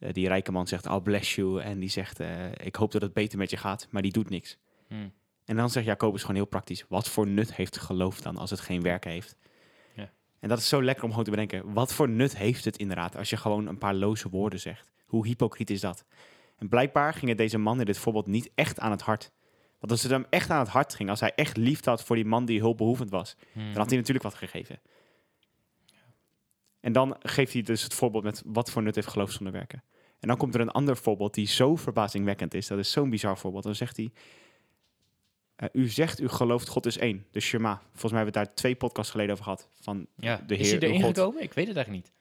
eh, 0.00 0.12
die 0.12 0.28
rijke 0.28 0.52
man 0.52 0.66
zegt, 0.66 0.86
I'll 0.86 1.00
bless 1.00 1.34
you. 1.34 1.60
En 1.60 1.78
die 1.78 1.88
zegt, 1.88 2.20
eh, 2.20 2.28
ik 2.52 2.76
hoop 2.76 2.92
dat 2.92 3.02
het 3.02 3.12
beter 3.12 3.38
met 3.38 3.50
je 3.50 3.56
gaat, 3.56 3.86
maar 3.90 4.02
die 4.02 4.12
doet 4.12 4.30
niks. 4.30 4.58
Hmm. 4.88 5.12
En 5.44 5.56
dan 5.56 5.70
zegt 5.70 5.86
Jacobus 5.86 6.20
gewoon 6.20 6.36
heel 6.36 6.44
praktisch, 6.44 6.84
wat 6.88 7.08
voor 7.08 7.26
nut 7.26 7.54
heeft 7.54 7.78
geloof 7.78 8.20
dan 8.20 8.36
als 8.36 8.50
het 8.50 8.60
geen 8.60 8.82
werken 8.82 9.10
heeft? 9.10 9.36
Ja. 9.94 10.10
En 10.40 10.48
dat 10.48 10.58
is 10.58 10.68
zo 10.68 10.82
lekker 10.82 11.04
om 11.04 11.10
gewoon 11.10 11.24
te 11.24 11.30
bedenken, 11.30 11.72
wat 11.72 11.92
voor 11.92 12.08
nut 12.08 12.36
heeft 12.36 12.64
het 12.64 12.76
inderdaad 12.76 13.16
als 13.16 13.30
je 13.30 13.36
gewoon 13.36 13.66
een 13.66 13.78
paar 13.78 13.94
loze 13.94 14.28
woorden 14.28 14.60
zegt? 14.60 14.90
Hoe 15.06 15.26
hypocriet 15.26 15.70
is 15.70 15.80
dat? 15.80 16.04
En 16.58 16.68
blijkbaar 16.68 17.14
ging 17.14 17.28
het 17.28 17.38
deze 17.38 17.58
man 17.58 17.80
in 17.80 17.86
dit 17.86 17.98
voorbeeld 17.98 18.26
niet 18.26 18.50
echt 18.54 18.80
aan 18.80 18.90
het 18.90 19.02
hart. 19.02 19.30
Want 19.78 19.92
als 19.92 20.02
het 20.02 20.10
hem 20.10 20.26
echt 20.30 20.50
aan 20.50 20.58
het 20.58 20.68
hart 20.68 20.94
ging, 20.94 21.10
als 21.10 21.20
hij 21.20 21.32
echt 21.34 21.56
liefde 21.56 21.90
had 21.90 22.04
voor 22.04 22.16
die 22.16 22.24
man 22.24 22.44
die 22.44 22.60
hulpbehoevend 22.60 23.10
was, 23.10 23.36
Hmm. 23.52 23.62
dan 23.68 23.76
had 23.76 23.88
hij 23.88 23.98
natuurlijk 23.98 24.24
wat 24.24 24.34
gegeven. 24.34 24.80
En 26.80 26.92
dan 26.92 27.16
geeft 27.18 27.52
hij 27.52 27.62
dus 27.62 27.82
het 27.82 27.94
voorbeeld 27.94 28.24
met 28.24 28.42
wat 28.46 28.70
voor 28.70 28.82
nut 28.82 28.94
heeft 28.94 29.06
geloof 29.08 29.30
zonder 29.30 29.52
werken. 29.52 29.82
En 30.20 30.28
dan 30.28 30.36
komt 30.36 30.54
er 30.54 30.60
een 30.60 30.70
ander 30.70 30.96
voorbeeld 30.96 31.34
die 31.34 31.46
zo 31.46 31.76
verbazingwekkend 31.76 32.54
is. 32.54 32.66
Dat 32.66 32.78
is 32.78 32.90
zo'n 32.90 33.10
bizar 33.10 33.38
voorbeeld. 33.38 33.64
Dan 33.64 33.74
zegt 33.74 33.96
hij, 33.96 34.10
eh, 35.56 35.68
u 35.72 35.88
zegt 35.88 36.20
u 36.20 36.28
gelooft 36.28 36.68
God 36.68 36.86
is 36.86 36.98
één. 36.98 37.26
De 37.30 37.40
Shema. 37.40 37.80
Volgens 37.90 38.12
mij 38.12 38.22
hebben 38.22 38.32
we 38.32 38.38
het 38.38 38.48
daar 38.48 38.54
twee 38.56 38.74
podcasts 38.74 39.10
geleden 39.10 39.32
over 39.32 39.44
gehad. 39.44 39.68
Van, 39.80 40.06
Ja, 40.16 40.36
de 40.46 40.56
is 40.56 40.70
hij 40.70 40.78
Heer, 40.78 40.88
erin 40.88 41.02
gekomen? 41.14 41.42
Ik 41.42 41.52
weet 41.52 41.66
het 41.66 41.76
eigenlijk 41.76 42.06
niet. 42.06 42.14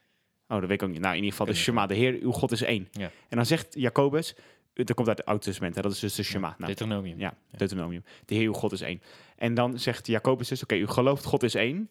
oh, 0.47 0.59
dat 0.59 0.69
weet 0.69 0.81
ik 0.81 0.83
ook 0.87 0.89
niet. 0.93 0.99
Nou, 1.01 1.15
in 1.15 1.23
ieder 1.23 1.37
geval 1.37 1.53
de. 1.53 1.59
Shema. 1.59 1.85
De 1.87 1.93
Heer, 1.95 2.19
uw 2.21 2.31
God 2.31 2.51
is 2.51 2.61
één. 2.61 2.87
Ja. 2.91 3.11
En 3.29 3.35
dan 3.37 3.45
zegt 3.45 3.73
Jacobus, 3.73 4.35
dat 4.73 4.93
komt 4.93 5.07
uit 5.07 5.17
het 5.17 5.25
Oude 5.27 5.43
Testament. 5.43 5.75
Hè? 5.75 5.81
Dat 5.81 5.91
is 5.91 5.99
dus 5.99 6.15
de 6.15 6.23
Shema. 6.23 6.47
Nou, 6.47 6.65
Deuteronomium. 6.65 7.19
ja, 7.19 7.37
Deuteronomium. 7.51 8.03
De 8.25 8.35
Heer, 8.35 8.45
uw 8.45 8.53
God 8.53 8.71
is 8.71 8.81
één. 8.81 9.01
En 9.35 9.53
dan 9.53 9.79
zegt 9.79 10.07
Jacobus 10.07 10.47
dus, 10.47 10.63
oké, 10.63 10.75
u 10.75 10.87
gelooft 10.87 11.23
God 11.25 11.43
is 11.43 11.55
één. 11.55 11.89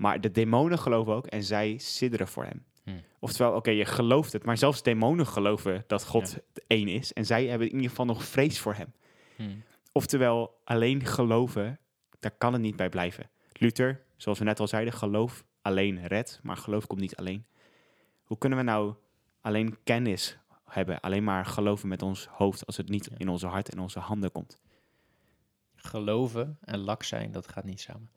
Maar 0.00 0.20
de 0.20 0.30
demonen 0.30 0.78
geloven 0.78 1.12
ook 1.12 1.26
en 1.26 1.42
zij 1.42 1.78
sidderen 1.78 2.28
voor 2.28 2.44
hem. 2.44 2.64
Hmm. 2.82 3.00
Oftewel, 3.18 3.52
oké, 3.54 3.70
je 3.70 3.84
gelooft 3.84 4.32
het, 4.32 4.44
maar 4.44 4.58
zelfs 4.58 4.82
demonen 4.82 5.26
geloven 5.26 5.84
dat 5.86 6.04
God 6.06 6.30
Ja. 6.30 6.60
één 6.66 6.88
is. 6.88 7.12
En 7.12 7.26
zij 7.26 7.46
hebben 7.46 7.66
in 7.68 7.74
ieder 7.74 7.88
geval 7.90 8.04
nog 8.06 8.24
vrees 8.24 8.60
voor 8.60 8.74
hem. 8.74 8.92
Hmm. 9.36 9.62
Oftewel, 9.92 10.60
alleen 10.64 11.04
geloven, 11.04 11.78
daar 12.20 12.30
kan 12.30 12.52
het 12.52 12.62
niet 12.62 12.76
bij 12.76 12.88
blijven. 12.88 13.30
Luther, 13.52 14.02
zoals 14.16 14.38
we 14.38 14.44
net 14.44 14.60
al 14.60 14.68
zeiden, 14.68 14.92
geloof 14.92 15.44
alleen 15.62 16.06
redt, 16.06 16.40
maar 16.42 16.56
geloof 16.56 16.86
komt 16.86 17.00
niet 17.00 17.16
alleen. 17.16 17.46
Hoe 18.24 18.38
kunnen 18.38 18.58
we 18.58 18.64
nou 18.64 18.94
alleen 19.40 19.76
kennis 19.84 20.38
hebben, 20.64 21.00
alleen 21.00 21.24
maar 21.24 21.46
geloven 21.46 21.88
met 21.88 22.02
ons 22.02 22.26
hoofd, 22.26 22.66
als 22.66 22.76
het 22.76 22.88
niet 22.88 23.08
Ja. 23.10 23.16
in 23.18 23.28
onze 23.28 23.46
hart 23.46 23.68
en 23.68 23.78
onze 23.78 23.98
handen 23.98 24.32
komt? 24.32 24.60
Geloven 25.74 26.58
en 26.60 26.78
lak 26.78 27.02
zijn, 27.02 27.32
dat 27.32 27.48
gaat 27.48 27.64
niet 27.64 27.80
samen. 27.80 28.10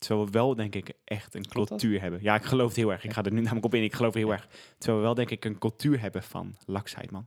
Terwijl 0.00 0.26
we 0.26 0.32
wel, 0.32 0.54
denk 0.54 0.74
ik, 0.74 0.92
echt 1.04 1.34
een 1.34 1.48
Klopt 1.48 1.68
dat? 1.68 1.80
cultuur 1.80 2.00
hebben. 2.00 2.22
Ja, 2.22 2.34
ik 2.34 2.44
geloof 2.44 2.66
het 2.68 2.76
heel 2.76 2.90
erg. 2.90 3.00
Ik 3.02 3.08
Ja. 3.08 3.14
ga 3.14 3.22
er 3.24 3.32
nu 3.32 3.40
namelijk 3.40 3.64
op 3.66 3.74
in. 3.74 3.82
Ik 3.82 3.94
geloof 3.94 4.14
heel 4.14 4.26
Ja. 4.28 4.32
erg. 4.32 4.48
Terwijl 4.78 4.98
we 4.98 5.04
wel, 5.04 5.14
denk 5.14 5.30
ik, 5.30 5.44
een 5.44 5.58
cultuur 5.58 6.00
hebben 6.00 6.22
van 6.22 6.56
laksheid, 6.66 7.10
man. 7.10 7.26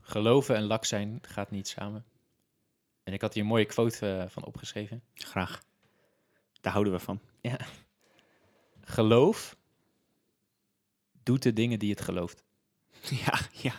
Geloven 0.00 0.56
en 0.56 0.62
lak 0.62 0.84
zijn 0.84 1.18
gaat 1.22 1.50
niet 1.50 1.68
samen. 1.68 2.04
En 3.02 3.12
ik 3.12 3.20
had 3.20 3.34
hier 3.34 3.42
een 3.42 3.48
mooie 3.48 3.64
quote 3.64 4.08
eh, 4.16 4.28
van 4.28 4.44
opgeschreven. 4.44 5.02
Graag. 5.14 5.62
Daar 6.60 6.72
houden 6.72 6.92
we 6.92 6.98
van. 6.98 7.20
Geloof 8.80 9.56
doet 11.22 11.42
de 11.42 11.52
dingen 11.52 11.78
die 11.78 11.90
het 11.90 12.00
gelooft. 12.00 12.42
Ja, 13.24 13.38
ja. 13.52 13.72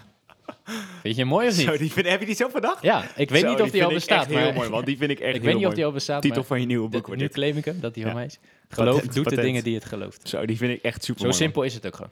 Vind 1.01 1.15
je 1.15 1.21
hem 1.21 1.27
mooi 1.29 1.47
of 1.47 1.58
niet? 1.58 1.65
Zo, 1.65 1.77
die 1.77 1.91
vind, 1.91 2.08
heb 2.08 2.19
je 2.19 2.25
die 2.25 2.36
zo 2.36 2.47
vandaag? 2.49 2.82
Ja, 2.82 3.15
ik 3.15 3.29
weet 3.29 3.41
Zo, 3.41 3.49
niet 3.49 3.62
of 3.62 3.69
die 3.69 3.84
al 3.84 3.89
bestaat. 3.93 4.19
echt 4.21 4.29
heel 4.29 4.39
maar 4.43 4.53
mooi, 4.53 4.69
man. 4.69 4.86
Die 4.86 4.97
vind 4.97 5.12
ik 5.12 5.19
echt 5.19 5.27
ik 5.36 5.41
heel 5.41 5.45
weet 5.51 5.60
niet 5.60 5.67
of 5.67 5.73
die 5.73 5.86
al 5.86 5.91
bestaat. 5.91 6.21
Titel 6.21 6.38
maar 6.38 6.47
van 6.47 6.60
je 6.60 6.65
nieuwe 6.65 6.89
boek 6.89 7.05
wordt 7.08 7.21
nu 7.21 7.27
claim 7.27 7.58
ik 7.58 7.65
hem, 7.65 7.79
dat 7.79 7.93
die 7.93 8.03
van 8.03 8.13
mij 8.13 8.25
is. 8.25 8.39
Geloof 8.69 8.95
Patent, 8.95 9.13
doet 9.13 9.29
de 9.29 9.36
dingen 9.41 9.63
die 9.63 9.75
het 9.75 9.86
gelooft. 9.86 10.27
Zo, 10.29 10.45
die 10.45 10.58
vind 10.58 10.71
ik 10.77 10.82
echt 10.84 11.03
super 11.03 11.19
Zo 11.21 11.25
mooi. 11.27 11.38
simpel 11.38 11.63
is 11.63 11.73
het 11.73 11.86
ook 11.88 11.95
gewoon. 11.95 12.12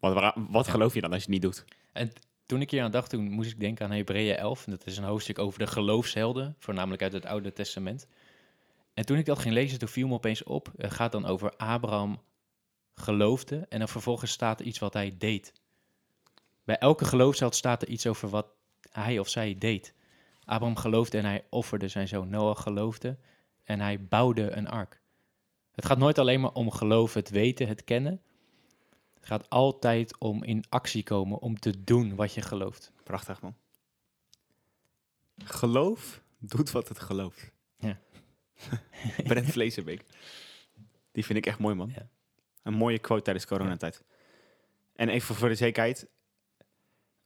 Wat, 0.00 0.12
wa- 0.14 0.34
wat 0.50 0.68
geloof 0.68 0.94
je 0.94 1.00
dan 1.00 1.12
als 1.12 1.24
je 1.24 1.32
het 1.32 1.42
niet 1.42 1.52
doet? 1.52 1.64
En 1.92 2.12
toen 2.46 2.60
ik 2.60 2.70
hier 2.70 2.82
aan 2.82 2.90
dacht, 2.90 3.10
toen 3.10 3.30
moest 3.30 3.50
ik 3.50 3.60
denken 3.60 3.84
aan 3.86 3.92
Hebreeën 3.92 4.36
11. 4.36 4.64
En 4.66 4.70
dat 4.70 4.86
is 4.86 4.96
een 4.96 5.04
hoofdstuk 5.04 5.38
over 5.38 5.58
de 5.58 5.66
geloofshelden, 5.66 6.54
voornamelijk 6.58 7.02
uit 7.02 7.12
het 7.12 7.26
Oude 7.26 7.52
Testament. 7.52 8.06
En 8.94 9.06
toen 9.06 9.18
ik 9.18 9.24
dat 9.24 9.38
ging 9.38 9.54
lezen, 9.54 9.78
toen 9.78 9.88
viel 9.88 10.08
me 10.08 10.14
opeens 10.14 10.42
op. 10.42 10.72
Het 10.76 10.92
gaat 10.92 11.12
dan 11.12 11.26
over 11.26 11.52
Abraham 11.56 12.20
geloofde 12.94 13.66
en 13.68 13.78
dan 13.78 13.88
vervolgens 13.88 14.30
staat 14.30 14.60
er 14.60 14.66
iets 14.66 14.78
wat 14.78 14.92
hij 14.92 15.14
deed. 15.18 15.52
Bij 16.70 16.78
elke 16.78 17.04
geloofsheld 17.04 17.54
staat 17.54 17.82
er 17.82 17.88
iets 17.88 18.06
over 18.06 18.28
wat 18.28 18.46
hij 18.90 19.18
of 19.18 19.28
zij 19.28 19.56
deed. 19.58 19.94
Abraham 20.44 20.76
geloofde 20.76 21.18
en 21.18 21.24
hij 21.24 21.44
offerde 21.48 21.88
zijn 21.88 22.08
zoon. 22.08 22.28
Noah 22.28 22.56
geloofde 22.56 23.18
en 23.64 23.80
hij 23.80 24.04
bouwde 24.04 24.50
een 24.50 24.68
ark. 24.68 25.00
Het 25.72 25.84
gaat 25.84 25.98
nooit 25.98 26.18
alleen 26.18 26.40
maar 26.40 26.52
om 26.52 26.70
geloven, 26.70 27.20
het 27.20 27.30
weten, 27.30 27.68
het 27.68 27.84
kennen. 27.84 28.22
Het 29.14 29.26
gaat 29.26 29.48
altijd 29.48 30.18
om 30.18 30.44
in 30.44 30.64
actie 30.68 31.02
komen, 31.02 31.38
om 31.38 31.58
te 31.58 31.84
doen 31.84 32.14
wat 32.14 32.34
je 32.34 32.42
gelooft. 32.42 32.92
Prachtig, 33.02 33.40
man. 33.40 33.56
Geloof 35.44 36.22
doet 36.38 36.70
wat 36.70 36.88
het 36.88 37.00
gelooft. 37.00 37.52
Ja. 37.76 38.00
Brent 39.28 39.50
Vleesenbeek. 39.50 40.04
Die 41.12 41.24
vind 41.24 41.38
ik 41.38 41.46
echt 41.46 41.58
mooi, 41.58 41.74
man. 41.74 41.92
Ja. 41.94 42.08
Een 42.62 42.74
mooie 42.74 42.98
quote 42.98 43.22
tijdens 43.22 43.46
coronatijd. 43.46 44.04
En 44.94 45.08
even 45.08 45.34
voor 45.34 45.48
de 45.48 45.54
zekerheid. 45.54 46.08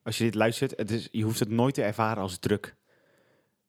Als 0.05 0.19
je 0.19 0.25
dit 0.25 0.35
luistert, 0.35 0.77
het 0.77 0.91
is, 0.91 1.09
je 1.11 1.23
hoeft 1.23 1.39
het 1.39 1.49
nooit 1.49 1.75
te 1.75 1.83
ervaren 1.83 2.23
als 2.23 2.39
druk. 2.39 2.77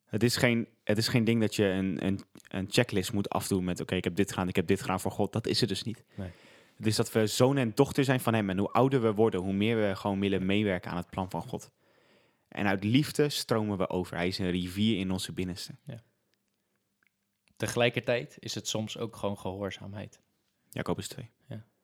Het 0.06 0.22
is 0.22 0.36
geen, 0.36 0.68
het 0.84 0.98
is 0.98 1.08
geen 1.08 1.24
ding 1.24 1.40
dat 1.40 1.54
je 1.54 1.64
een, 1.64 2.06
een, 2.06 2.20
een 2.48 2.66
checklist 2.70 3.12
moet 3.12 3.28
afdoen 3.28 3.64
met... 3.64 3.80
oké, 3.80 3.94
ik 3.94 4.04
heb 4.04 4.16
dit 4.16 4.30
gedaan, 4.30 4.48
ik 4.48 4.56
heb 4.56 4.66
dit 4.66 4.80
gedaan 4.80 5.00
voor 5.00 5.10
God. 5.10 5.32
Dat 5.32 5.46
is 5.46 5.60
het 5.60 5.68
dus 5.68 5.82
niet. 5.82 6.04
Nee. 6.14 6.30
Het 6.76 6.86
is 6.86 6.96
dat 6.96 7.12
we 7.12 7.26
zoon 7.26 7.56
en 7.56 7.72
dochter 7.74 8.04
zijn 8.04 8.20
van 8.20 8.34
hem. 8.34 8.50
En 8.50 8.58
hoe 8.58 8.70
ouder 8.70 9.02
we 9.02 9.12
worden, 9.12 9.40
hoe 9.40 9.52
meer 9.52 9.76
we 9.76 9.96
gewoon 9.96 10.20
willen 10.20 10.46
meewerken 10.46 10.90
aan 10.90 10.96
het 10.96 11.10
plan 11.10 11.30
van 11.30 11.42
God. 11.42 11.70
En 12.48 12.66
uit 12.66 12.84
liefde 12.84 13.28
stromen 13.28 13.78
we 13.78 13.88
over. 13.88 14.16
Hij 14.16 14.28
is 14.28 14.38
een 14.38 14.50
rivier 14.50 14.98
in 14.98 15.10
onze 15.10 15.32
binnenste. 15.32 15.74
Tegelijkertijd 17.56 18.36
is 18.38 18.54
het 18.54 18.68
soms 18.68 18.98
ook 18.98 19.16
gewoon 19.16 19.38
gehoorzaamheid. 19.38 20.20
Jacobus 20.70 21.08
2. 21.08 21.30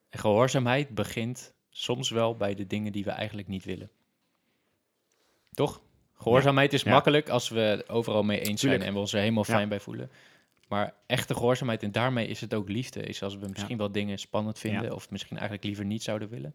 En 0.08 0.18
gehoorzaamheid 0.18 0.88
begint 0.88 1.54
soms 1.68 2.10
wel 2.10 2.36
bij 2.36 2.54
de 2.54 2.66
dingen 2.66 2.92
die 2.92 3.04
we 3.04 3.10
eigenlijk 3.10 3.48
niet 3.48 3.64
willen. 3.64 3.90
Toch? 5.54 5.80
Gehoorzaamheid 6.14 6.72
is 6.72 6.84
makkelijk 6.84 7.28
als 7.28 7.48
we 7.48 7.84
overal 7.88 8.22
mee 8.22 8.40
eens 8.40 8.60
zijn 8.60 8.82
en 8.82 8.92
we 8.92 8.98
ons 8.98 9.12
er 9.12 9.20
helemaal 9.20 9.44
fijn 9.44 9.68
bij 9.68 9.80
voelen. 9.80 10.10
Maar 10.68 10.94
echte 11.06 11.34
gehoorzaamheid, 11.34 11.82
en 11.82 11.92
daarmee 11.92 12.26
is 12.26 12.40
het 12.40 12.54
ook 12.54 12.68
liefde, 12.68 13.00
is 13.02 13.22
als 13.22 13.36
we 13.36 13.48
misschien 13.48 13.76
wel 13.76 13.92
dingen 13.92 14.18
spannend 14.18 14.58
vinden 14.58 14.94
of 14.94 15.10
misschien 15.10 15.36
eigenlijk 15.36 15.66
liever 15.66 15.84
niet 15.84 16.02
zouden 16.02 16.28
willen. 16.28 16.54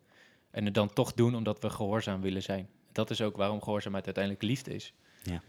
En 0.52 0.66
het 0.66 0.74
dan 0.74 0.94
toch 0.94 1.14
doen 1.14 1.36
omdat 1.36 1.62
we 1.62 1.70
gehoorzaam 1.70 2.22
willen 2.22 2.44
zijn. 2.44 2.70
Dat 2.92 3.10
is 3.10 3.22
ook 3.22 3.38
waarom 3.38 3.62
gehoorzaamheid 3.62 4.06
uiteindelijk 4.06 4.44
liefde 4.44 4.74
is. 4.74 4.94
Ja. 5.24 5.42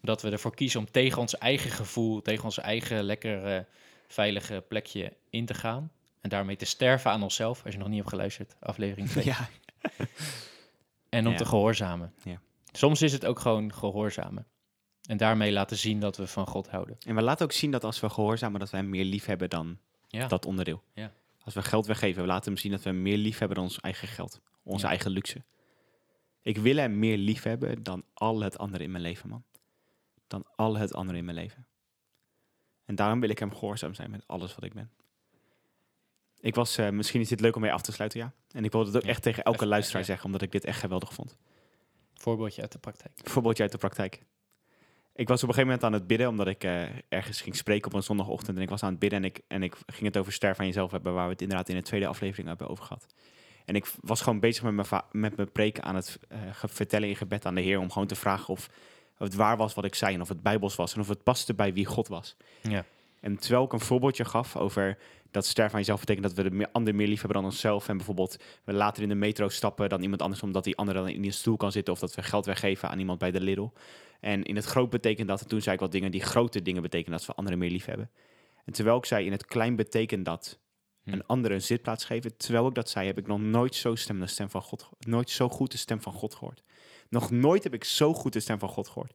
Dat 0.00 0.22
we 0.22 0.30
ervoor 0.30 0.54
kiezen 0.54 0.80
om 0.80 0.90
tegen 0.90 1.20
ons 1.20 1.38
eigen 1.38 1.70
gevoel, 1.70 2.22
tegen 2.22 2.44
ons 2.44 2.58
eigen 2.58 3.02
lekker 3.02 3.44
eh, 3.44 3.60
veilige 4.08 4.64
plekje 4.68 5.12
in 5.30 5.46
te 5.46 5.54
gaan. 5.54 5.90
En 6.20 6.28
daarmee 6.28 6.56
te 6.56 6.64
sterven 6.64 7.10
aan 7.10 7.22
onszelf, 7.22 7.64
als 7.64 7.72
je 7.72 7.78
nog 7.78 7.88
niet 7.88 7.98
hebt 7.98 8.08
geluisterd, 8.10 8.54
aflevering 8.60 9.08
2. 9.08 9.24
Ja. 9.34 9.48
En 11.08 11.26
om 11.26 11.32
Ja. 11.32 11.38
te 11.38 11.44
gehoorzamen. 11.44 12.12
Ja. 12.24 12.40
Soms 12.76 13.02
is 13.02 13.12
het 13.12 13.26
ook 13.26 13.38
gewoon 13.40 13.72
gehoorzamen. 13.74 14.46
En 15.08 15.16
daarmee 15.16 15.52
laten 15.52 15.76
zien 15.76 16.00
dat 16.00 16.16
we 16.16 16.26
van 16.26 16.46
God 16.46 16.68
houden. 16.68 16.96
En 17.06 17.14
we 17.14 17.22
laten 17.22 17.44
ook 17.44 17.52
zien 17.52 17.70
dat 17.70 17.84
als 17.84 18.00
we 18.00 18.08
gehoorzamen, 18.10 18.60
dat 18.60 18.70
we 18.70 18.76
hem 18.76 18.88
meer 18.90 19.04
lief 19.04 19.24
hebben 19.24 19.50
dan 19.50 19.78
Ja. 20.08 20.26
dat 20.28 20.46
onderdeel. 20.46 20.82
Ja. 20.92 21.12
Als 21.44 21.54
we 21.54 21.62
geld 21.62 21.86
weggeven, 21.86 22.22
we 22.22 22.28
laten 22.28 22.52
hem 22.52 22.60
zien 22.60 22.72
dat 22.72 22.82
we 22.82 22.88
hem 22.88 23.02
meer 23.02 23.16
lief 23.16 23.38
hebben 23.38 23.56
dan 23.56 23.64
ons 23.66 23.80
eigen 23.80 24.08
geld. 24.08 24.40
Onze 24.62 24.84
Ja. 24.84 24.88
eigen 24.90 25.10
luxe. 25.10 25.44
Ik 26.42 26.58
wil 26.58 26.76
hem 26.76 26.98
meer 26.98 27.16
lief 27.16 27.42
hebben 27.42 27.82
dan 27.82 28.04
al 28.14 28.40
het 28.40 28.58
andere 28.58 28.84
in 28.84 28.90
mijn 28.90 29.02
leven, 29.02 29.28
man. 29.28 29.44
Dan 30.26 30.44
al 30.56 30.76
het 30.76 30.94
andere 30.94 31.18
in 31.18 31.24
mijn 31.24 31.36
leven. 31.36 31.66
En 32.84 32.94
daarom 32.94 33.20
wil 33.20 33.28
ik 33.30 33.38
hem 33.38 33.54
gehoorzaam 33.54 33.94
zijn 33.94 34.10
met 34.10 34.24
alles 34.26 34.54
wat 34.54 34.64
ik 34.64 34.72
ben. 34.74 34.90
Ik 36.40 36.54
was, 36.54 36.78
eh, 36.78 36.88
misschien 36.90 37.20
is 37.20 37.28
dit 37.28 37.40
leuk 37.40 37.54
om 37.56 37.60
mee 37.62 37.72
af 37.72 37.82
te 37.82 37.92
sluiten, 37.92 38.20
ja. 38.20 38.32
En 38.50 38.64
ik 38.64 38.72
wilde 38.72 38.86
het 38.86 38.96
ook 38.96 39.08
echt 39.10 39.22
tegen 39.22 39.42
elke 39.42 39.66
luisteraar 39.66 40.04
zeggen, 40.04 40.26
omdat 40.26 40.42
ik 40.42 40.52
dit 40.52 40.64
echt 40.64 40.78
geweldig 40.80 41.12
vond. 41.14 41.36
Voorbeeldje 42.16 42.62
uit 42.62 42.72
de 42.72 42.78
praktijk. 42.78 43.12
Voorbeeldje 43.22 43.62
uit 43.62 43.72
de 43.72 43.78
praktijk. 43.78 44.22
Ik 45.14 45.28
was 45.28 45.42
op 45.42 45.48
een 45.48 45.54
gegeven 45.54 45.74
moment 45.74 45.84
aan 45.84 45.92
het 45.92 46.06
bidden, 46.06 46.28
omdat 46.28 46.46
ik 46.46 46.64
eh, 46.64 46.82
ergens 47.08 47.40
ging 47.40 47.56
spreken 47.56 47.86
op 47.86 47.92
een 47.92 48.02
zondagochtend. 48.02 48.56
En 48.56 48.62
ik 48.62 48.68
was 48.68 48.82
aan 48.82 48.90
het 48.90 48.98
bidden 48.98 49.18
en 49.18 49.24
ik, 49.24 49.40
en 49.48 49.62
ik 49.62 49.76
ging 49.86 50.04
het 50.06 50.16
over 50.16 50.32
sterf 50.32 50.60
aan 50.60 50.66
jezelf 50.66 50.90
hebben, 50.90 51.14
waar 51.14 51.24
we 51.24 51.32
het 51.32 51.42
inderdaad 51.42 51.68
in 51.68 51.74
de 51.74 51.82
tweede 51.82 52.06
aflevering 52.06 52.48
hebben 52.48 52.68
over 52.68 52.84
gehad. 52.84 53.06
En 53.64 53.74
ik 53.74 53.86
was 54.00 54.20
gewoon 54.20 54.40
bezig 54.40 54.62
met 54.62 54.90
mijn, 54.90 55.02
met 55.10 55.36
mijn 55.36 55.52
preken 55.52 55.82
aan 55.82 55.94
het 55.94 56.18
eh, 56.28 56.38
vertellen 56.52 57.08
in 57.08 57.16
gebed 57.16 57.46
aan 57.46 57.54
de 57.54 57.60
Heer, 57.60 57.78
om 57.78 57.90
gewoon 57.90 58.08
te 58.08 58.14
vragen 58.14 58.48
of, 58.48 58.68
of 59.18 59.26
het 59.26 59.34
waar 59.34 59.56
was 59.56 59.74
wat 59.74 59.84
ik 59.84 59.94
zei 59.94 60.14
en 60.14 60.20
of 60.20 60.28
het 60.28 60.42
bijbels 60.42 60.76
was 60.76 60.94
en 60.94 61.00
of 61.00 61.08
het 61.08 61.22
paste 61.22 61.54
bij 61.54 61.72
wie 61.72 61.86
God 61.86 62.08
was. 62.08 62.36
Ja. 62.62 62.84
En 63.26 63.38
terwijl 63.38 63.64
ik 63.64 63.72
een 63.72 63.80
voorbeeldje 63.80 64.24
gaf 64.24 64.56
over 64.56 64.98
dat 65.30 65.46
sterven 65.46 65.74
aan 65.74 65.80
jezelf 65.80 66.00
betekent 66.00 66.26
dat 66.26 66.44
we 66.44 66.56
de 66.56 66.72
ander 66.72 66.94
meer 66.94 67.08
lief 67.08 67.20
hebben 67.20 67.36
dan 67.36 67.50
onszelf. 67.50 67.88
En 67.88 67.96
bijvoorbeeld 67.96 68.36
we 68.64 68.72
later 68.72 69.02
in 69.02 69.08
de 69.08 69.14
metro 69.14 69.48
stappen 69.48 69.88
dan 69.88 70.02
iemand 70.02 70.22
anders 70.22 70.42
omdat 70.42 70.64
die 70.64 70.76
ander 70.76 70.94
dan 70.94 71.08
in 71.08 71.24
een 71.24 71.32
stoel 71.32 71.56
kan 71.56 71.72
zitten. 71.72 71.92
Of 71.92 71.98
dat 71.98 72.14
we 72.14 72.22
geld 72.22 72.46
weggeven 72.46 72.88
aan 72.88 72.98
iemand 72.98 73.18
bij 73.18 73.30
de 73.30 73.40
Lidl. 73.40 73.68
En 74.20 74.42
in 74.42 74.56
het 74.56 74.64
groot 74.64 74.90
betekent 74.90 75.28
dat, 75.28 75.40
en 75.40 75.48
toen 75.48 75.60
zei 75.60 75.74
ik 75.74 75.80
wat 75.80 75.92
dingen 75.92 76.10
die 76.10 76.22
grote 76.22 76.62
dingen 76.62 76.82
betekenen 76.82 77.18
dat 77.18 77.26
we 77.26 77.34
anderen 77.34 77.58
meer 77.58 77.70
lief 77.70 77.84
hebben. 77.84 78.10
En 78.64 78.72
terwijl 78.72 78.96
ik 78.96 79.04
zei, 79.04 79.26
in 79.26 79.32
het 79.32 79.46
klein 79.46 79.76
betekent 79.76 80.24
dat 80.24 80.58
Hm. 81.02 81.12
een 81.12 81.26
andere 81.26 81.54
een 81.54 81.62
zitplaats 81.62 82.04
geven. 82.04 82.36
Terwijl 82.36 82.66
ik 82.66 82.74
dat 82.74 82.90
zei, 82.90 83.06
heb 83.06 83.18
ik 83.18 83.26
nog 83.26 83.40
nooit 83.40 83.74
zo 83.74 83.94
stem 83.94 84.20
de 84.20 84.26
stem 84.26 84.50
van 84.50 84.62
God, 84.62 84.88
nooit 84.98 85.30
zo 85.30 85.48
goed 85.48 85.70
de 85.70 85.78
stem 85.78 86.00
van 86.00 86.12
God 86.12 86.34
gehoord. 86.34 86.62
Nog 87.08 87.30
nooit 87.30 87.64
heb 87.64 87.74
ik 87.74 87.84
zo 87.84 88.14
goed 88.14 88.32
de 88.32 88.40
stem 88.40 88.58
van 88.58 88.68
God 88.68 88.88
gehoord. 88.88 89.12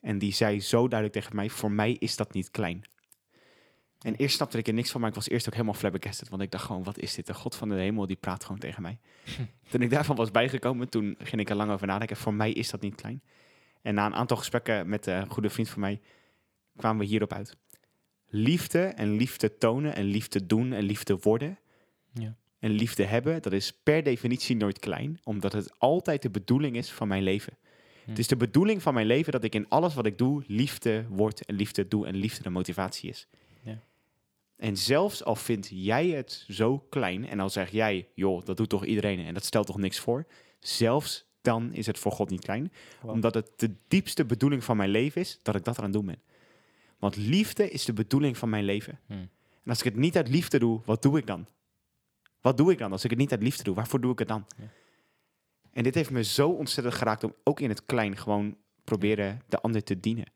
En 0.00 0.18
die 0.18 0.32
zei 0.32 0.60
zo 0.60 0.88
duidelijk 0.88 1.20
tegen 1.20 1.36
mij, 1.36 1.50
voor 1.50 1.70
mij 1.70 1.92
is 1.92 2.16
dat 2.16 2.32
niet 2.32 2.50
klein. 2.50 2.84
En 3.98 4.14
eerst 4.14 4.34
snapte 4.36 4.58
ik 4.58 4.66
er 4.66 4.74
niks 4.74 4.90
van, 4.90 5.00
maar 5.00 5.08
ik 5.08 5.14
was 5.14 5.28
eerst 5.28 5.46
ook 5.46 5.52
helemaal 5.52 5.74
flabbergasted. 5.74 6.28
Want 6.28 6.42
ik 6.42 6.50
dacht 6.50 6.64
gewoon, 6.64 6.82
wat 6.82 6.98
is 6.98 7.14
dit? 7.14 7.26
De 7.26 7.34
God 7.34 7.54
van 7.54 7.68
de 7.68 7.74
hemel, 7.74 8.06
die 8.06 8.16
praat 8.16 8.44
gewoon 8.44 8.58
tegen 8.60 8.82
mij. 8.82 8.98
toen 9.70 9.82
ik 9.82 9.90
daarvan 9.90 10.16
was 10.16 10.30
bijgekomen, 10.30 10.88
toen 10.88 11.14
ging 11.18 11.40
ik 11.40 11.50
er 11.50 11.56
lang 11.56 11.70
over 11.70 11.86
nadenken. 11.86 12.16
Voor 12.16 12.34
mij 12.34 12.52
is 12.52 12.70
dat 12.70 12.80
niet 12.80 12.94
klein. 12.94 13.22
En 13.82 13.94
na 13.94 14.06
een 14.06 14.14
aantal 14.14 14.36
gesprekken 14.36 14.88
met 14.88 15.06
een 15.06 15.30
goede 15.30 15.50
vriend 15.50 15.68
van 15.68 15.80
mij, 15.80 16.00
kwamen 16.76 16.98
we 17.00 17.06
hierop 17.06 17.32
uit. 17.32 17.56
Liefde 18.28 18.82
en 18.84 19.16
liefde 19.16 19.58
tonen 19.58 19.94
en 19.94 20.04
liefde 20.04 20.46
doen 20.46 20.72
en 20.72 20.82
liefde 20.82 21.18
worden 21.20 21.58
Ja. 22.12 22.36
en 22.58 22.70
liefde 22.70 23.04
hebben, 23.04 23.42
dat 23.42 23.52
is 23.52 23.72
per 23.82 24.02
definitie 24.02 24.56
nooit 24.56 24.78
klein, 24.78 25.18
omdat 25.22 25.52
het 25.52 25.78
altijd 25.78 26.22
de 26.22 26.30
bedoeling 26.30 26.76
is 26.76 26.90
van 26.90 27.08
mijn 27.08 27.22
leven. 27.22 27.56
Hm. 28.04 28.10
Het 28.10 28.18
is 28.18 28.26
de 28.26 28.36
bedoeling 28.36 28.82
van 28.82 28.94
mijn 28.94 29.06
leven 29.06 29.32
dat 29.32 29.44
ik 29.44 29.54
in 29.54 29.68
alles 29.68 29.94
wat 29.94 30.06
ik 30.06 30.18
doe, 30.18 30.42
liefde 30.46 31.06
word 31.08 31.44
en 31.44 31.54
liefde 31.54 31.88
doe 31.88 32.06
en 32.06 32.14
liefde 32.14 32.42
de 32.42 32.50
motivatie 32.50 33.10
is. 33.10 33.26
En 34.58 34.76
zelfs 34.76 35.24
al 35.24 35.36
vind 35.36 35.68
jij 35.72 36.08
het 36.08 36.44
zo 36.48 36.78
klein 36.78 37.28
en 37.28 37.40
al 37.40 37.50
zeg 37.50 37.70
jij, 37.70 38.08
joh, 38.14 38.44
dat 38.44 38.56
doet 38.56 38.68
toch 38.68 38.84
iedereen 38.84 39.18
en 39.26 39.34
dat 39.34 39.44
stelt 39.44 39.66
toch 39.66 39.78
niks 39.78 39.98
voor, 39.98 40.26
zelfs 40.60 41.26
dan 41.40 41.72
is 41.72 41.86
het 41.86 41.98
voor 41.98 42.12
God 42.12 42.30
niet 42.30 42.40
klein, 42.44 42.72
Wow. 43.00 43.10
omdat 43.10 43.34
het 43.34 43.50
de 43.56 43.74
diepste 43.88 44.24
bedoeling 44.24 44.64
van 44.64 44.76
mijn 44.76 44.90
leven 44.90 45.20
is 45.20 45.38
dat 45.42 45.54
ik 45.54 45.64
dat 45.64 45.78
aan 45.78 45.84
het 45.84 45.92
doen 45.92 46.06
ben. 46.06 46.22
Want 46.98 47.16
liefde 47.16 47.70
is 47.70 47.84
de 47.84 47.92
bedoeling 47.92 48.36
van 48.36 48.48
mijn 48.48 48.64
leven. 48.64 49.00
Hm. 49.06 49.12
En 49.12 49.28
als 49.64 49.78
ik 49.78 49.84
het 49.84 49.96
niet 49.96 50.16
uit 50.16 50.28
liefde 50.28 50.58
doe, 50.58 50.80
wat 50.84 51.02
doe 51.02 51.18
ik 51.18 51.26
dan? 51.26 51.46
Wat 52.40 52.56
doe 52.56 52.72
ik 52.72 52.78
dan 52.78 52.92
als 52.92 53.04
ik 53.04 53.10
het 53.10 53.18
niet 53.18 53.30
uit 53.30 53.42
liefde 53.42 53.62
doe? 53.62 53.74
Waarvoor 53.74 54.00
doe 54.00 54.12
ik 54.12 54.18
het 54.18 54.28
dan? 54.28 54.46
Ja. 54.56 54.70
En 55.72 55.82
dit 55.82 55.94
heeft 55.94 56.10
me 56.10 56.24
zo 56.24 56.50
ontzettend 56.50 56.96
geraakt 56.96 57.24
om 57.24 57.34
ook 57.44 57.60
in 57.60 57.68
het 57.68 57.84
klein 57.84 58.16
gewoon 58.16 58.56
proberen 58.84 59.42
de 59.48 59.60
ander 59.60 59.82
te 59.84 60.00
dienen. 60.00 60.32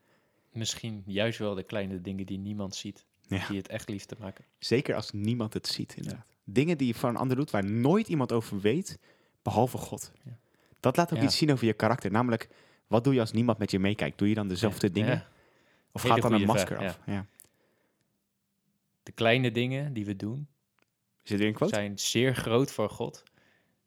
Misschien 0.52 1.02
juist 1.06 1.38
wel 1.38 1.54
de 1.54 1.62
kleine 1.62 2.00
dingen 2.00 2.26
die 2.26 2.38
niemand 2.38 2.74
ziet, 2.74 3.06
Ja. 3.40 3.48
die 3.48 3.56
het 3.56 3.68
echt 3.68 3.88
lief 3.88 4.04
te 4.04 4.16
maken. 4.18 4.44
Zeker 4.58 4.94
als 4.94 5.10
niemand 5.10 5.54
het 5.54 5.66
ziet, 5.66 5.94
inderdaad. 5.96 6.26
Dingen 6.44 6.78
die 6.78 6.86
je 6.86 6.94
voor 6.94 7.08
een 7.08 7.16
ander 7.16 7.36
doet 7.36 7.50
waar 7.50 7.70
nooit 7.70 8.08
iemand 8.08 8.32
over 8.32 8.60
weet, 8.60 8.98
behalve 9.42 9.78
God. 9.78 10.12
Ja. 10.24 10.38
Dat 10.80 10.96
laat 10.96 11.14
ook 11.14 11.22
iets 11.22 11.36
zien 11.36 11.52
over 11.52 11.66
je 11.66 11.72
karakter. 11.72 12.10
Namelijk, 12.10 12.48
wat 12.86 13.04
doe 13.04 13.14
je 13.14 13.20
als 13.20 13.32
niemand 13.32 13.58
met 13.58 13.70
je 13.70 13.78
meekijkt? 13.78 14.18
Doe 14.18 14.28
je 14.28 14.34
dan 14.34 14.48
dezelfde 14.48 14.90
dingen? 14.90 15.26
Of 15.92 16.02
Hele 16.02 16.14
gaat 16.14 16.22
dan 16.22 16.32
een 16.32 16.46
masker 16.46 16.76
vraag, 16.76 16.88
af? 16.88 17.00
Ja. 17.06 17.26
De 19.02 19.12
kleine 19.12 19.50
dingen 19.50 19.92
die 19.92 20.04
we 20.04 20.16
doen, 20.16 20.48
Zit 21.22 21.40
er 21.40 21.46
een 21.46 21.52
quote? 21.52 21.74
zijn 21.74 21.98
zeer 21.98 22.34
groot 22.34 22.72
voor 22.72 22.90
God. 22.90 23.22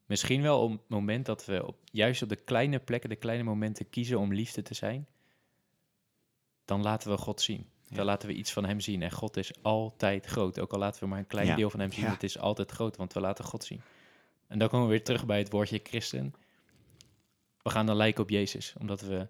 Misschien 0.06 0.42
wel 0.42 0.62
op 0.62 0.72
het 0.72 0.90
moment 0.90 1.26
dat 1.26 1.46
we 1.46 1.68
op, 1.68 1.78
juist 1.92 2.22
op 2.22 2.30
de 2.30 2.36
kleine 2.36 2.80
plekken, 2.80 3.10
de 3.10 3.16
kleine 3.16 3.44
momenten 3.44 3.90
kiezen 3.90 4.20
om 4.20 4.34
liefde 4.34 4.62
te 4.62 4.74
zijn, 4.74 5.08
dan 6.66 6.82
laten 6.82 7.12
we 7.12 7.18
God 7.18 7.42
zien. 7.42 7.70
Ja. 7.88 7.96
Dan 7.96 8.06
laten 8.06 8.28
we 8.28 8.34
iets 8.36 8.54
van 8.54 8.66
Hem 8.66 8.80
zien. 8.80 9.02
En 9.02 9.12
God 9.12 9.38
is 9.38 9.52
altijd 9.62 10.26
groot. 10.26 10.60
Ook 10.60 10.74
al 10.74 10.80
laten 10.80 11.04
we 11.04 11.10
maar 11.10 11.20
een 11.20 11.28
klein 11.28 11.48
Ja. 11.48 11.56
deel 11.56 11.70
van 11.70 11.80
Hem 11.80 11.92
zien, 11.92 12.06
het 12.06 12.24
is 12.24 12.38
altijd 12.40 12.72
groot, 12.72 12.98
want 12.98 13.14
we 13.14 13.20
laten 13.20 13.46
God 13.46 13.64
zien. 13.64 13.82
En 14.48 14.60
dan 14.60 14.70
komen 14.70 14.86
we 14.86 14.92
weer 14.92 15.04
terug 15.04 15.26
bij 15.26 15.38
het 15.38 15.52
woordje 15.52 15.80
christen. 15.84 16.34
We 17.62 17.70
gaan 17.70 17.86
dan 17.86 17.96
lijken 17.96 18.24
op 18.24 18.30
Jezus, 18.30 18.74
omdat 18.80 19.02
we 19.02 19.28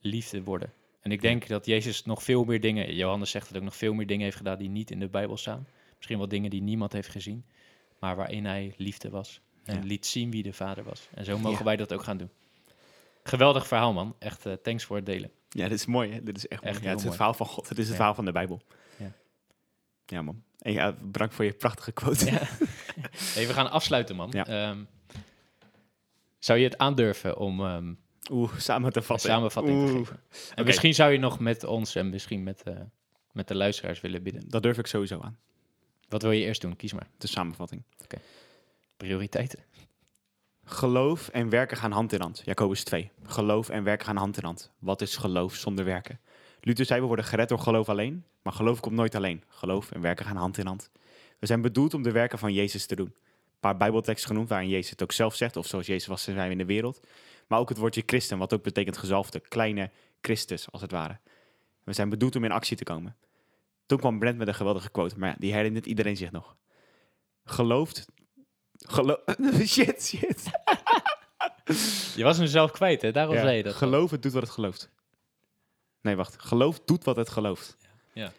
liefde 0.00 0.42
worden. 0.42 0.72
En 1.00 1.12
ik 1.12 1.20
denk 1.20 1.46
dat 1.48 1.66
Jezus 1.66 2.04
nog 2.04 2.22
veel 2.22 2.44
meer 2.44 2.60
dingen, 2.60 2.94
Johannes 2.94 3.30
zegt 3.30 3.48
het 3.48 3.56
ook, 3.56 3.62
nog 3.62 3.76
veel 3.76 3.94
meer 3.94 4.06
dingen 4.06 4.24
heeft 4.24 4.36
gedaan 4.36 4.58
die 4.58 4.68
niet 4.68 4.90
in 4.90 4.98
de 4.98 5.08
Bijbel 5.08 5.36
staan. 5.36 5.66
Misschien 5.96 6.18
wel 6.18 6.28
dingen 6.28 6.50
die 6.50 6.62
niemand 6.62 6.92
heeft 6.92 7.08
gezien, 7.08 7.44
maar 7.98 8.16
waarin 8.16 8.44
hij 8.44 8.74
liefde 8.76 9.10
was. 9.10 9.40
En 9.64 9.84
liet 9.84 10.06
zien 10.06 10.30
wie 10.30 10.42
de 10.42 10.52
vader 10.52 10.84
was. 10.84 11.08
En 11.14 11.24
zo 11.24 11.38
mogen 11.38 11.64
wij 11.64 11.76
dat 11.76 11.92
ook 11.92 12.02
gaan 12.02 12.16
doen. 12.16 12.30
Geweldig 13.30 13.66
verhaal, 13.66 13.92
man. 13.92 14.16
Echt 14.18 14.46
eh, 14.46 14.52
thanks 14.52 14.84
voor 14.84 14.96
het 14.96 15.06
delen. 15.06 15.30
Ja, 15.48 15.68
dit 15.68 15.78
is 15.78 15.86
mooi, 15.86 16.12
hè? 16.12 16.22
Dit 16.22 16.36
is 16.36 16.48
echt, 16.48 16.62
Echt 16.62 16.72
mooi. 16.72 16.84
Ja, 16.84 16.90
het 16.90 16.98
is 16.98 17.04
het 17.04 17.14
verhaal 17.14 17.34
van 17.34 17.46
God. 17.46 17.68
Het 17.68 17.78
is 17.78 17.84
het 17.84 17.88
Ja. 17.88 17.94
verhaal 17.96 18.14
van 18.14 18.24
de 18.24 18.32
Bijbel. 18.32 18.62
Ja. 18.96 19.12
Ja, 20.06 20.22
man. 20.22 20.42
En 20.58 20.72
ja, 20.72 20.92
bedankt 20.92 21.34
voor 21.34 21.44
je 21.44 21.52
prachtige 21.52 21.92
quote. 21.92 22.24
Ja. 22.30 22.40
Hey, 23.34 23.46
we 23.46 23.52
gaan 23.52 23.70
afsluiten, 23.70 24.16
man. 24.16 24.28
Ja. 24.32 24.46
Ehm, 24.46 24.78
zou 26.38 26.58
je 26.58 26.64
het 26.64 26.78
aandurven 26.78 27.36
om 27.36 27.60
ehm, 27.64 27.94
Oeh, 28.30 28.58
samen 28.58 28.92
te 28.92 28.98
een 28.98 29.04
vatten. 29.04 29.30
samenvatting 29.30 29.86
te 29.86 29.92
geven? 29.92 30.20
En 30.54 30.64
misschien 30.64 30.94
zou 30.94 31.12
je 31.12 31.18
nog 31.18 31.38
met 31.38 31.64
ons 31.64 31.94
en 31.94 32.10
misschien 32.10 32.42
met, 32.42 32.62
eh, 32.62 32.74
met 33.32 33.48
de 33.48 33.54
luisteraars 33.54 34.00
willen 34.00 34.22
bidden. 34.22 34.48
Dat 34.48 34.62
durf 34.62 34.78
ik 34.78 34.86
sowieso 34.86 35.20
aan. 35.20 35.38
Wat 36.08 36.22
wil 36.22 36.30
je 36.30 36.44
eerst 36.44 36.60
doen? 36.60 36.76
Kies 36.76 36.92
maar. 36.92 37.08
De 37.18 37.26
samenvatting. 37.26 37.82
Prioriteiten. 38.96 39.58
Geloof 40.70 41.28
en 41.28 41.48
werken 41.48 41.76
gaan 41.76 41.92
hand 41.92 42.12
in 42.12 42.20
hand. 42.20 42.42
Jacobus 42.44 42.84
2. 42.84 43.10
Geloof 43.22 43.68
en 43.68 43.84
werken 43.84 44.06
gaan 44.06 44.16
hand 44.16 44.36
in 44.36 44.44
hand. 44.44 44.70
Wat 44.78 45.00
is 45.00 45.16
geloof 45.16 45.54
zonder 45.54 45.84
werken? 45.84 46.20
Luther 46.60 46.84
zei, 46.84 47.00
we 47.00 47.06
worden 47.06 47.24
gered 47.24 47.48
door 47.48 47.58
geloof 47.58 47.88
alleen. 47.88 48.24
Maar 48.42 48.52
geloof 48.52 48.80
komt 48.80 48.94
nooit 48.94 49.14
alleen. 49.14 49.42
Geloof 49.48 49.90
en 49.90 50.00
werken 50.00 50.24
gaan 50.26 50.36
hand 50.36 50.58
in 50.58 50.66
hand. 50.66 50.90
We 51.38 51.46
zijn 51.46 51.62
bedoeld 51.62 51.94
om 51.94 52.02
de 52.02 52.10
werken 52.10 52.38
van 52.38 52.52
Jezus 52.52 52.86
te 52.86 52.96
doen. 52.96 53.06
Een 53.06 53.60
paar 53.60 53.76
bijbelteksten 53.76 54.28
genoemd 54.28 54.48
waarin 54.48 54.68
Jezus 54.68 54.90
het 54.90 55.02
ook 55.02 55.12
zelf 55.12 55.34
zegt. 55.34 55.56
Of 55.56 55.66
zoals 55.66 55.86
Jezus 55.86 56.06
was, 56.06 56.22
zijn 56.22 56.36
we 56.36 56.50
in 56.50 56.58
de 56.58 56.64
wereld. 56.64 57.00
Maar 57.46 57.58
ook 57.58 57.68
het 57.68 57.78
woordje 57.78 58.02
christen, 58.06 58.38
wat 58.38 58.54
ook 58.54 58.62
betekent 58.62 58.98
gezalfde. 58.98 59.40
Kleine 59.40 59.90
Christus, 60.20 60.70
als 60.70 60.82
het 60.82 60.90
ware. 60.90 61.18
We 61.84 61.92
zijn 61.92 62.08
bedoeld 62.08 62.36
om 62.36 62.44
in 62.44 62.52
actie 62.52 62.76
te 62.76 62.84
komen. 62.84 63.16
Toen 63.86 63.98
kwam 63.98 64.18
Brent 64.18 64.38
met 64.38 64.48
een 64.48 64.54
geweldige 64.54 64.90
quote. 64.90 65.18
Maar 65.18 65.36
die 65.38 65.52
herinnert 65.52 65.86
iedereen 65.86 66.16
zich 66.16 66.30
nog. 66.30 66.56
Gelooft... 67.44 68.06
Geloof... 68.86 69.18
shit, 69.66 70.02
shit. 70.02 70.50
Je 72.16 72.24
was 72.24 72.36
hem 72.36 72.46
zelf 72.46 72.70
kwijt, 72.70 73.02
hè? 73.02 73.12
Daarom 73.12 73.34
Ja, 73.34 73.40
zei 73.40 73.56
je 73.56 73.62
dat. 73.62 73.74
Geloof 73.74 74.10
het 74.10 74.22
doet 74.22 74.32
wat 74.32 74.42
het 74.42 74.50
gelooft. 74.50 74.90
Nee, 76.00 76.16
wacht. 76.16 76.42
Geloof 76.42 76.80
doet 76.80 77.04
wat 77.04 77.16
het 77.16 77.28
gelooft. 77.28 77.76
Ja. 78.12 78.32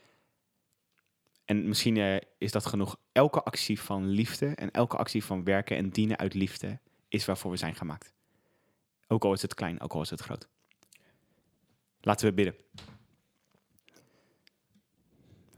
En 1.46 1.68
misschien 1.68 1.98
eh, 1.98 2.18
is 2.38 2.52
dat 2.52 2.66
genoeg. 2.66 2.98
Elke 3.12 3.44
actie 3.44 3.80
van 3.80 4.08
liefde 4.08 4.46
en 4.56 4.72
elke 4.72 4.98
actie 4.98 5.24
van 5.24 5.44
werken 5.44 5.78
en 5.78 5.90
dienen 5.90 6.18
uit 6.18 6.34
liefde 6.34 6.80
is 7.08 7.26
waarvoor 7.26 7.52
we 7.52 7.58
zijn 7.58 7.76
gemaakt. 7.76 8.14
Ook 9.08 9.24
al 9.24 9.34
is 9.34 9.42
het 9.42 9.54
klein, 9.54 9.82
ook 9.82 9.94
al 9.94 10.02
is 10.02 10.10
het 10.10 10.22
groot. 10.22 10.48
Laten 12.02 12.28
we 12.28 12.34
bidden. 12.34 12.56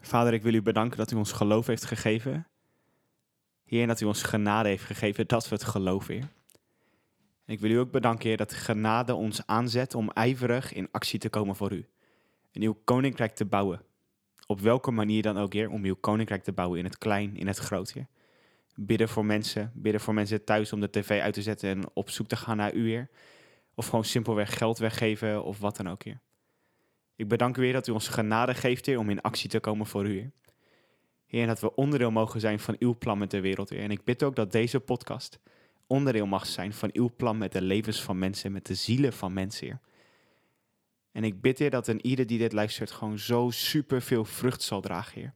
Vader, 0.01 0.33
ik 0.33 0.41
wil 0.41 0.53
u 0.53 0.61
bedanken 0.61 0.97
dat 0.97 1.11
u 1.11 1.15
ons 1.15 1.31
geloof 1.31 1.67
heeft 1.67 1.85
gegeven. 1.85 2.47
Heer, 3.73 3.87
dat 3.87 4.01
u 4.01 4.05
ons 4.05 4.23
genade 4.23 4.69
heeft 4.69 4.83
gegeven 4.83 5.27
dat 5.27 5.49
we 5.49 5.55
het 5.55 5.63
geloven, 5.63 6.13
Heer. 6.13 6.27
En 7.45 7.53
ik 7.53 7.59
wil 7.59 7.71
u 7.71 7.77
ook 7.77 7.91
bedanken, 7.91 8.27
Heer, 8.27 8.37
dat 8.37 8.53
genade 8.53 9.15
ons 9.15 9.45
aanzet 9.45 9.95
om 9.95 10.11
ijverig 10.11 10.73
in 10.73 10.87
actie 10.91 11.19
te 11.19 11.29
komen 11.29 11.55
voor 11.55 11.71
u. 11.71 11.85
En 12.51 12.61
uw 12.61 12.81
koninkrijk 12.83 13.35
te 13.35 13.45
bouwen. 13.45 13.81
Op 14.47 14.59
welke 14.59 14.91
manier 14.91 15.21
dan 15.21 15.37
ook, 15.37 15.53
Heer, 15.53 15.69
om 15.69 15.83
uw 15.83 15.95
koninkrijk 15.95 16.43
te 16.43 16.51
bouwen 16.51 16.79
in 16.79 16.85
het 16.85 16.97
klein, 16.97 17.37
in 17.37 17.47
het 17.47 17.57
groot, 17.57 17.91
Heer. 17.93 18.07
Bidden 18.75 19.09
voor 19.09 19.25
mensen, 19.25 19.71
bidden 19.75 20.01
voor 20.01 20.13
mensen 20.13 20.43
thuis 20.43 20.73
om 20.73 20.79
de 20.79 20.89
tv 20.89 21.21
uit 21.21 21.33
te 21.33 21.41
zetten 21.41 21.69
en 21.69 21.83
op 21.93 22.09
zoek 22.09 22.27
te 22.27 22.35
gaan 22.35 22.57
naar 22.57 22.73
u, 22.73 22.87
Heer. 22.87 23.09
Of 23.75 23.85
gewoon 23.85 24.05
simpelweg 24.05 24.57
geld 24.57 24.77
weggeven 24.77 25.43
of 25.43 25.59
wat 25.59 25.75
dan 25.75 25.89
ook, 25.89 26.03
Heer. 26.03 26.19
Ik 27.15 27.27
bedank 27.27 27.57
u, 27.57 27.63
Heer, 27.63 27.73
dat 27.73 27.87
u 27.87 27.91
ons 27.91 28.07
genade 28.07 28.53
geeft, 28.53 28.85
Heer, 28.85 28.99
om 28.99 29.09
in 29.09 29.21
actie 29.21 29.49
te 29.49 29.59
komen 29.59 29.85
voor 29.85 30.05
u, 30.05 30.11
Heer. 30.11 30.31
Heer, 31.33 31.47
dat 31.47 31.59
we 31.59 31.75
onderdeel 31.75 32.11
mogen 32.11 32.39
zijn 32.39 32.59
van 32.59 32.75
uw 32.79 32.97
plan 32.97 33.17
met 33.17 33.31
de 33.31 33.39
wereld, 33.39 33.69
Heer. 33.69 33.83
En 33.83 33.91
ik 33.91 34.03
bid 34.03 34.23
ook 34.23 34.35
dat 34.35 34.51
deze 34.51 34.79
podcast 34.79 35.39
onderdeel 35.87 36.25
mag 36.25 36.45
zijn 36.45 36.73
van 36.73 36.89
uw 36.93 37.09
plan 37.15 37.37
met 37.37 37.51
de 37.51 37.61
levens 37.61 38.01
van 38.01 38.19
mensen, 38.19 38.51
met 38.51 38.65
de 38.65 38.75
zielen 38.75 39.13
van 39.13 39.33
mensen, 39.33 39.67
Heer. 39.67 39.79
En 41.11 41.23
ik 41.23 41.41
bid, 41.41 41.59
Heer, 41.59 41.69
dat 41.69 41.87
een 41.87 42.05
ieder 42.05 42.27
die 42.27 42.37
dit 42.37 42.53
luistert 42.53 42.91
gewoon 42.91 43.19
zo 43.19 43.49
super 43.49 44.01
veel 44.01 44.25
vrucht 44.25 44.61
zal 44.61 44.81
dragen, 44.81 45.21
Heer. 45.21 45.33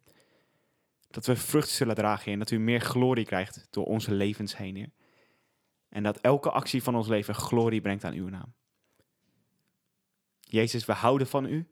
Dat 1.08 1.26
we 1.26 1.36
vrucht 1.36 1.70
zullen 1.70 1.95
dragen, 1.95 2.24
Heer, 2.24 2.34
en 2.34 2.39
dat 2.39 2.52
u 2.52 2.60
meer 2.60 2.82
glorie 2.82 3.26
krijgt 3.26 3.68
door 3.70 3.86
onze 3.86 4.12
levens 4.12 4.58
heen, 4.58 4.76
Heer. 4.76 4.91
En 5.89 6.04
dat 6.04 6.18
elke 6.18 6.52
actie 6.52 6.84
van 6.84 6.95
ons 6.95 7.08
leven 7.08 7.36
glorie 7.36 7.82
brengt 7.82 8.04
aan 8.04 8.14
uw 8.14 8.30
naam. 8.30 8.54
Jezus, 10.39 10.86
we 10.86 10.93
houden 10.93 11.28
van 11.28 11.45
u. 11.45 11.68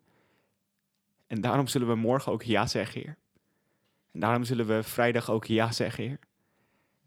En 1.27 1.41
daarom 1.41 1.67
zullen 1.67 1.87
we 1.87 1.95
morgen 1.95 2.31
ook 2.31 2.43
ja 2.43 2.67
zeggen, 2.67 3.01
Heer. 3.01 3.17
En 4.15 4.21
daarom 4.21 4.43
zullen 4.43 4.67
we 4.67 4.83
vrijdag 4.83 5.29
ook 5.29 5.45
ja 5.45 5.71
zeggen, 5.71 6.03
Heer. 6.03 6.19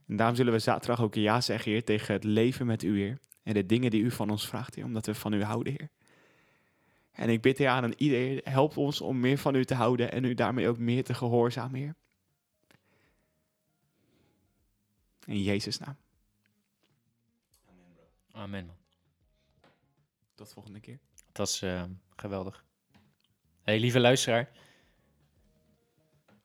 En 0.07 0.17
daarom 0.17 0.37
zullen 0.37 0.53
we 0.53 0.59
zaterdag 0.59 1.01
ook 1.03 1.15
ja 1.15 1.41
zeggen, 1.41 1.73
Heer, 1.73 1.85
tegen 1.85 2.15
het 2.15 2.25
leven 2.25 2.67
met 2.67 2.83
u, 2.83 2.99
Heer. 2.99 3.19
En 3.43 3.55
de 3.55 3.67
dingen 3.67 3.91
die 3.91 4.03
u 4.03 4.11
van 4.11 4.31
ons 4.31 4.49
vraagt, 4.49 4.75
Heer, 4.75 4.85
omdat 4.85 5.07
we 5.07 5.15
van 5.15 5.33
u 5.33 5.43
houden, 5.43 5.73
Heer. 5.73 5.91
En 7.13 7.29
ik 7.29 7.43
bid, 7.43 7.59
Heer, 7.59 7.69
aan 7.69 7.93
ieder, 7.97 8.19
Heer, 8.19 8.41
help 8.45 8.77
ons 8.77 9.01
om 9.01 9.21
meer 9.21 9.39
van 9.39 9.55
u 9.55 9.65
te 9.65 9.75
houden 9.75 10.13
en 10.13 10.25
u 10.25 10.35
daarmee 10.35 10.69
ook 10.69 10.79
meer 10.79 11.05
te 11.05 11.15
gehoorzamen, 11.15 11.81
Heer. 11.81 11.95
In 15.25 15.43
Jezus' 15.43 15.79
naam. 15.79 15.97
Amen, 18.33 18.67
man. 18.67 18.77
Tot 20.35 20.53
volgende 20.53 20.81
keer. 20.81 20.99
Dat 21.33 21.49
is 21.49 21.63
eh, 21.63 21.85
geweldig. 22.17 22.65
Hey, 23.63 23.79
lieve 23.79 24.01
luisteraar. 24.01 24.51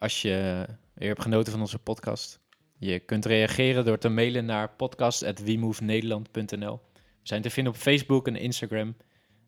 Als 0.03 0.21
je 0.21 0.65
weer 0.93 1.07
hebt 1.07 1.21
genoten 1.21 1.51
van 1.51 1.61
onze 1.61 1.79
podcast. 1.79 2.39
Je 2.77 2.99
kunt 2.99 3.25
reageren 3.25 3.85
door 3.85 3.97
te 3.97 4.09
mailen 4.09 4.45
naar 4.45 4.69
podcast.wemovenederland.nl. 4.69 6.81
We 6.93 6.99
zijn 7.21 7.41
te 7.41 7.49
vinden 7.49 7.73
op 7.73 7.79
Facebook 7.79 8.27
en 8.27 8.35
Instagram. 8.35 8.95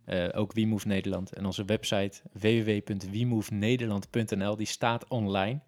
eh, 0.06 0.28
ook 0.34 0.54
WeMove 0.54 0.88
Nederland. 0.88 1.34
En 1.34 1.46
onze 1.46 1.66
website 1.66 2.22
www.wemovenederland.nl. 2.32 4.56
Die 4.56 4.68
staat 4.68 5.08
online. 5.08 5.60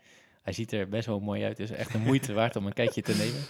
Hij 0.41 0.53
ziet 0.53 0.71
er 0.71 0.89
best 0.89 1.07
wel 1.07 1.19
mooi 1.19 1.43
uit. 1.43 1.59
Is 1.59 1.71
echt 1.71 1.93
een 1.93 2.01
moeite 2.01 2.33
waard 2.33 2.55
om 2.55 2.65
een 2.65 2.73
kijkje 2.73 3.01
te 3.01 3.15
nemen. 3.15 3.41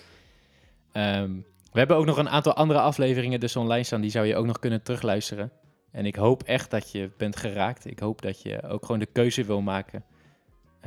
Ehm, 0.92 1.32
we 1.72 1.80
hebben 1.80 1.98
ook 1.98 2.06
nog 2.06 2.18
een 2.18 2.30
aantal 2.30 2.54
andere 2.54 2.80
afleveringen 2.80 3.40
dus 3.40 3.56
online 3.56 3.84
staan. 3.84 4.02
Die 4.02 4.12
zou 4.12 4.26
je 4.26 4.36
ook 4.36 4.46
nog 4.46 4.60
kunnen 4.60 4.84
terugluisteren. 4.84 5.52
En 5.92 6.06
ik 6.06 6.16
hoop 6.16 6.44
echt 6.44 6.72
dat 6.72 6.92
je 6.92 7.12
bent 7.18 7.36
geraakt. 7.36 7.86
Ik 7.86 8.00
hoop 8.00 8.22
dat 8.22 8.42
je 8.42 8.64
ook 8.64 8.86
gewoon 8.86 9.00
de 9.00 9.06
keuze 9.06 9.44
wil 9.44 9.62
maken 9.62 10.04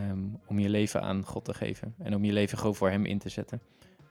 ehm, 0.01 0.19
om 0.47 0.59
je 0.59 0.69
leven 0.69 1.03
aan 1.03 1.25
God 1.25 1.45
te 1.45 1.55
geven. 1.55 1.95
En 1.99 2.15
om 2.15 2.25
je 2.25 2.33
leven 2.33 2.59
gewoon 2.59 2.75
voor 2.75 2.91
Hem 2.91 3.05
in 3.05 3.19
te 3.19 3.29
zetten. 3.29 3.61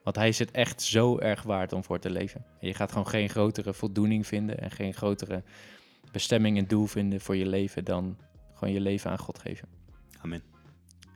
Want 0.03 0.15
Hij 0.15 0.27
is 0.27 0.39
het 0.39 0.51
echt 0.51 0.81
zo 0.81 1.17
erg 1.17 1.43
waard 1.43 1.73
om 1.73 1.83
voor 1.83 1.99
te 1.99 2.09
leven. 2.09 2.45
En 2.59 2.67
je 2.67 2.73
gaat 2.73 2.91
gewoon 2.91 3.07
geen 3.07 3.29
grotere 3.29 3.73
voldoening 3.73 4.27
vinden 4.27 4.59
en 4.59 4.71
geen 4.71 4.93
grotere 4.93 5.43
bestemming 6.11 6.57
en 6.57 6.67
doel 6.67 6.85
vinden 6.85 7.21
voor 7.21 7.35
je 7.35 7.45
leven 7.45 7.83
dan 7.83 8.17
gewoon 8.53 8.73
je 8.73 8.81
leven 8.81 9.11
aan 9.11 9.19
God 9.19 9.39
geven. 9.39 9.67
Amen. 10.21 10.43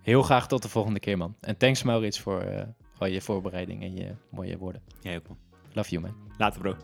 Heel 0.01 0.21
graag 0.21 0.47
tot 0.47 0.61
de 0.61 0.69
volgende 0.69 0.99
keer, 0.99 1.17
man. 1.17 1.35
En 1.39 1.57
thanks 1.57 1.83
Maurits 1.83 2.19
voor 2.19 2.41
eh, 2.41 2.67
al 2.97 3.09
je 3.09 3.21
voorbereiding 3.21 3.83
en 3.83 3.95
je 3.95 4.15
mooie 4.29 4.57
woorden. 4.57 4.81
Jij 5.01 5.15
ook, 5.15 5.27
man. 5.27 5.37
Love 5.73 5.89
you, 5.89 6.01
man. 6.01 6.15
Later, 6.37 6.61
bro. 6.61 6.75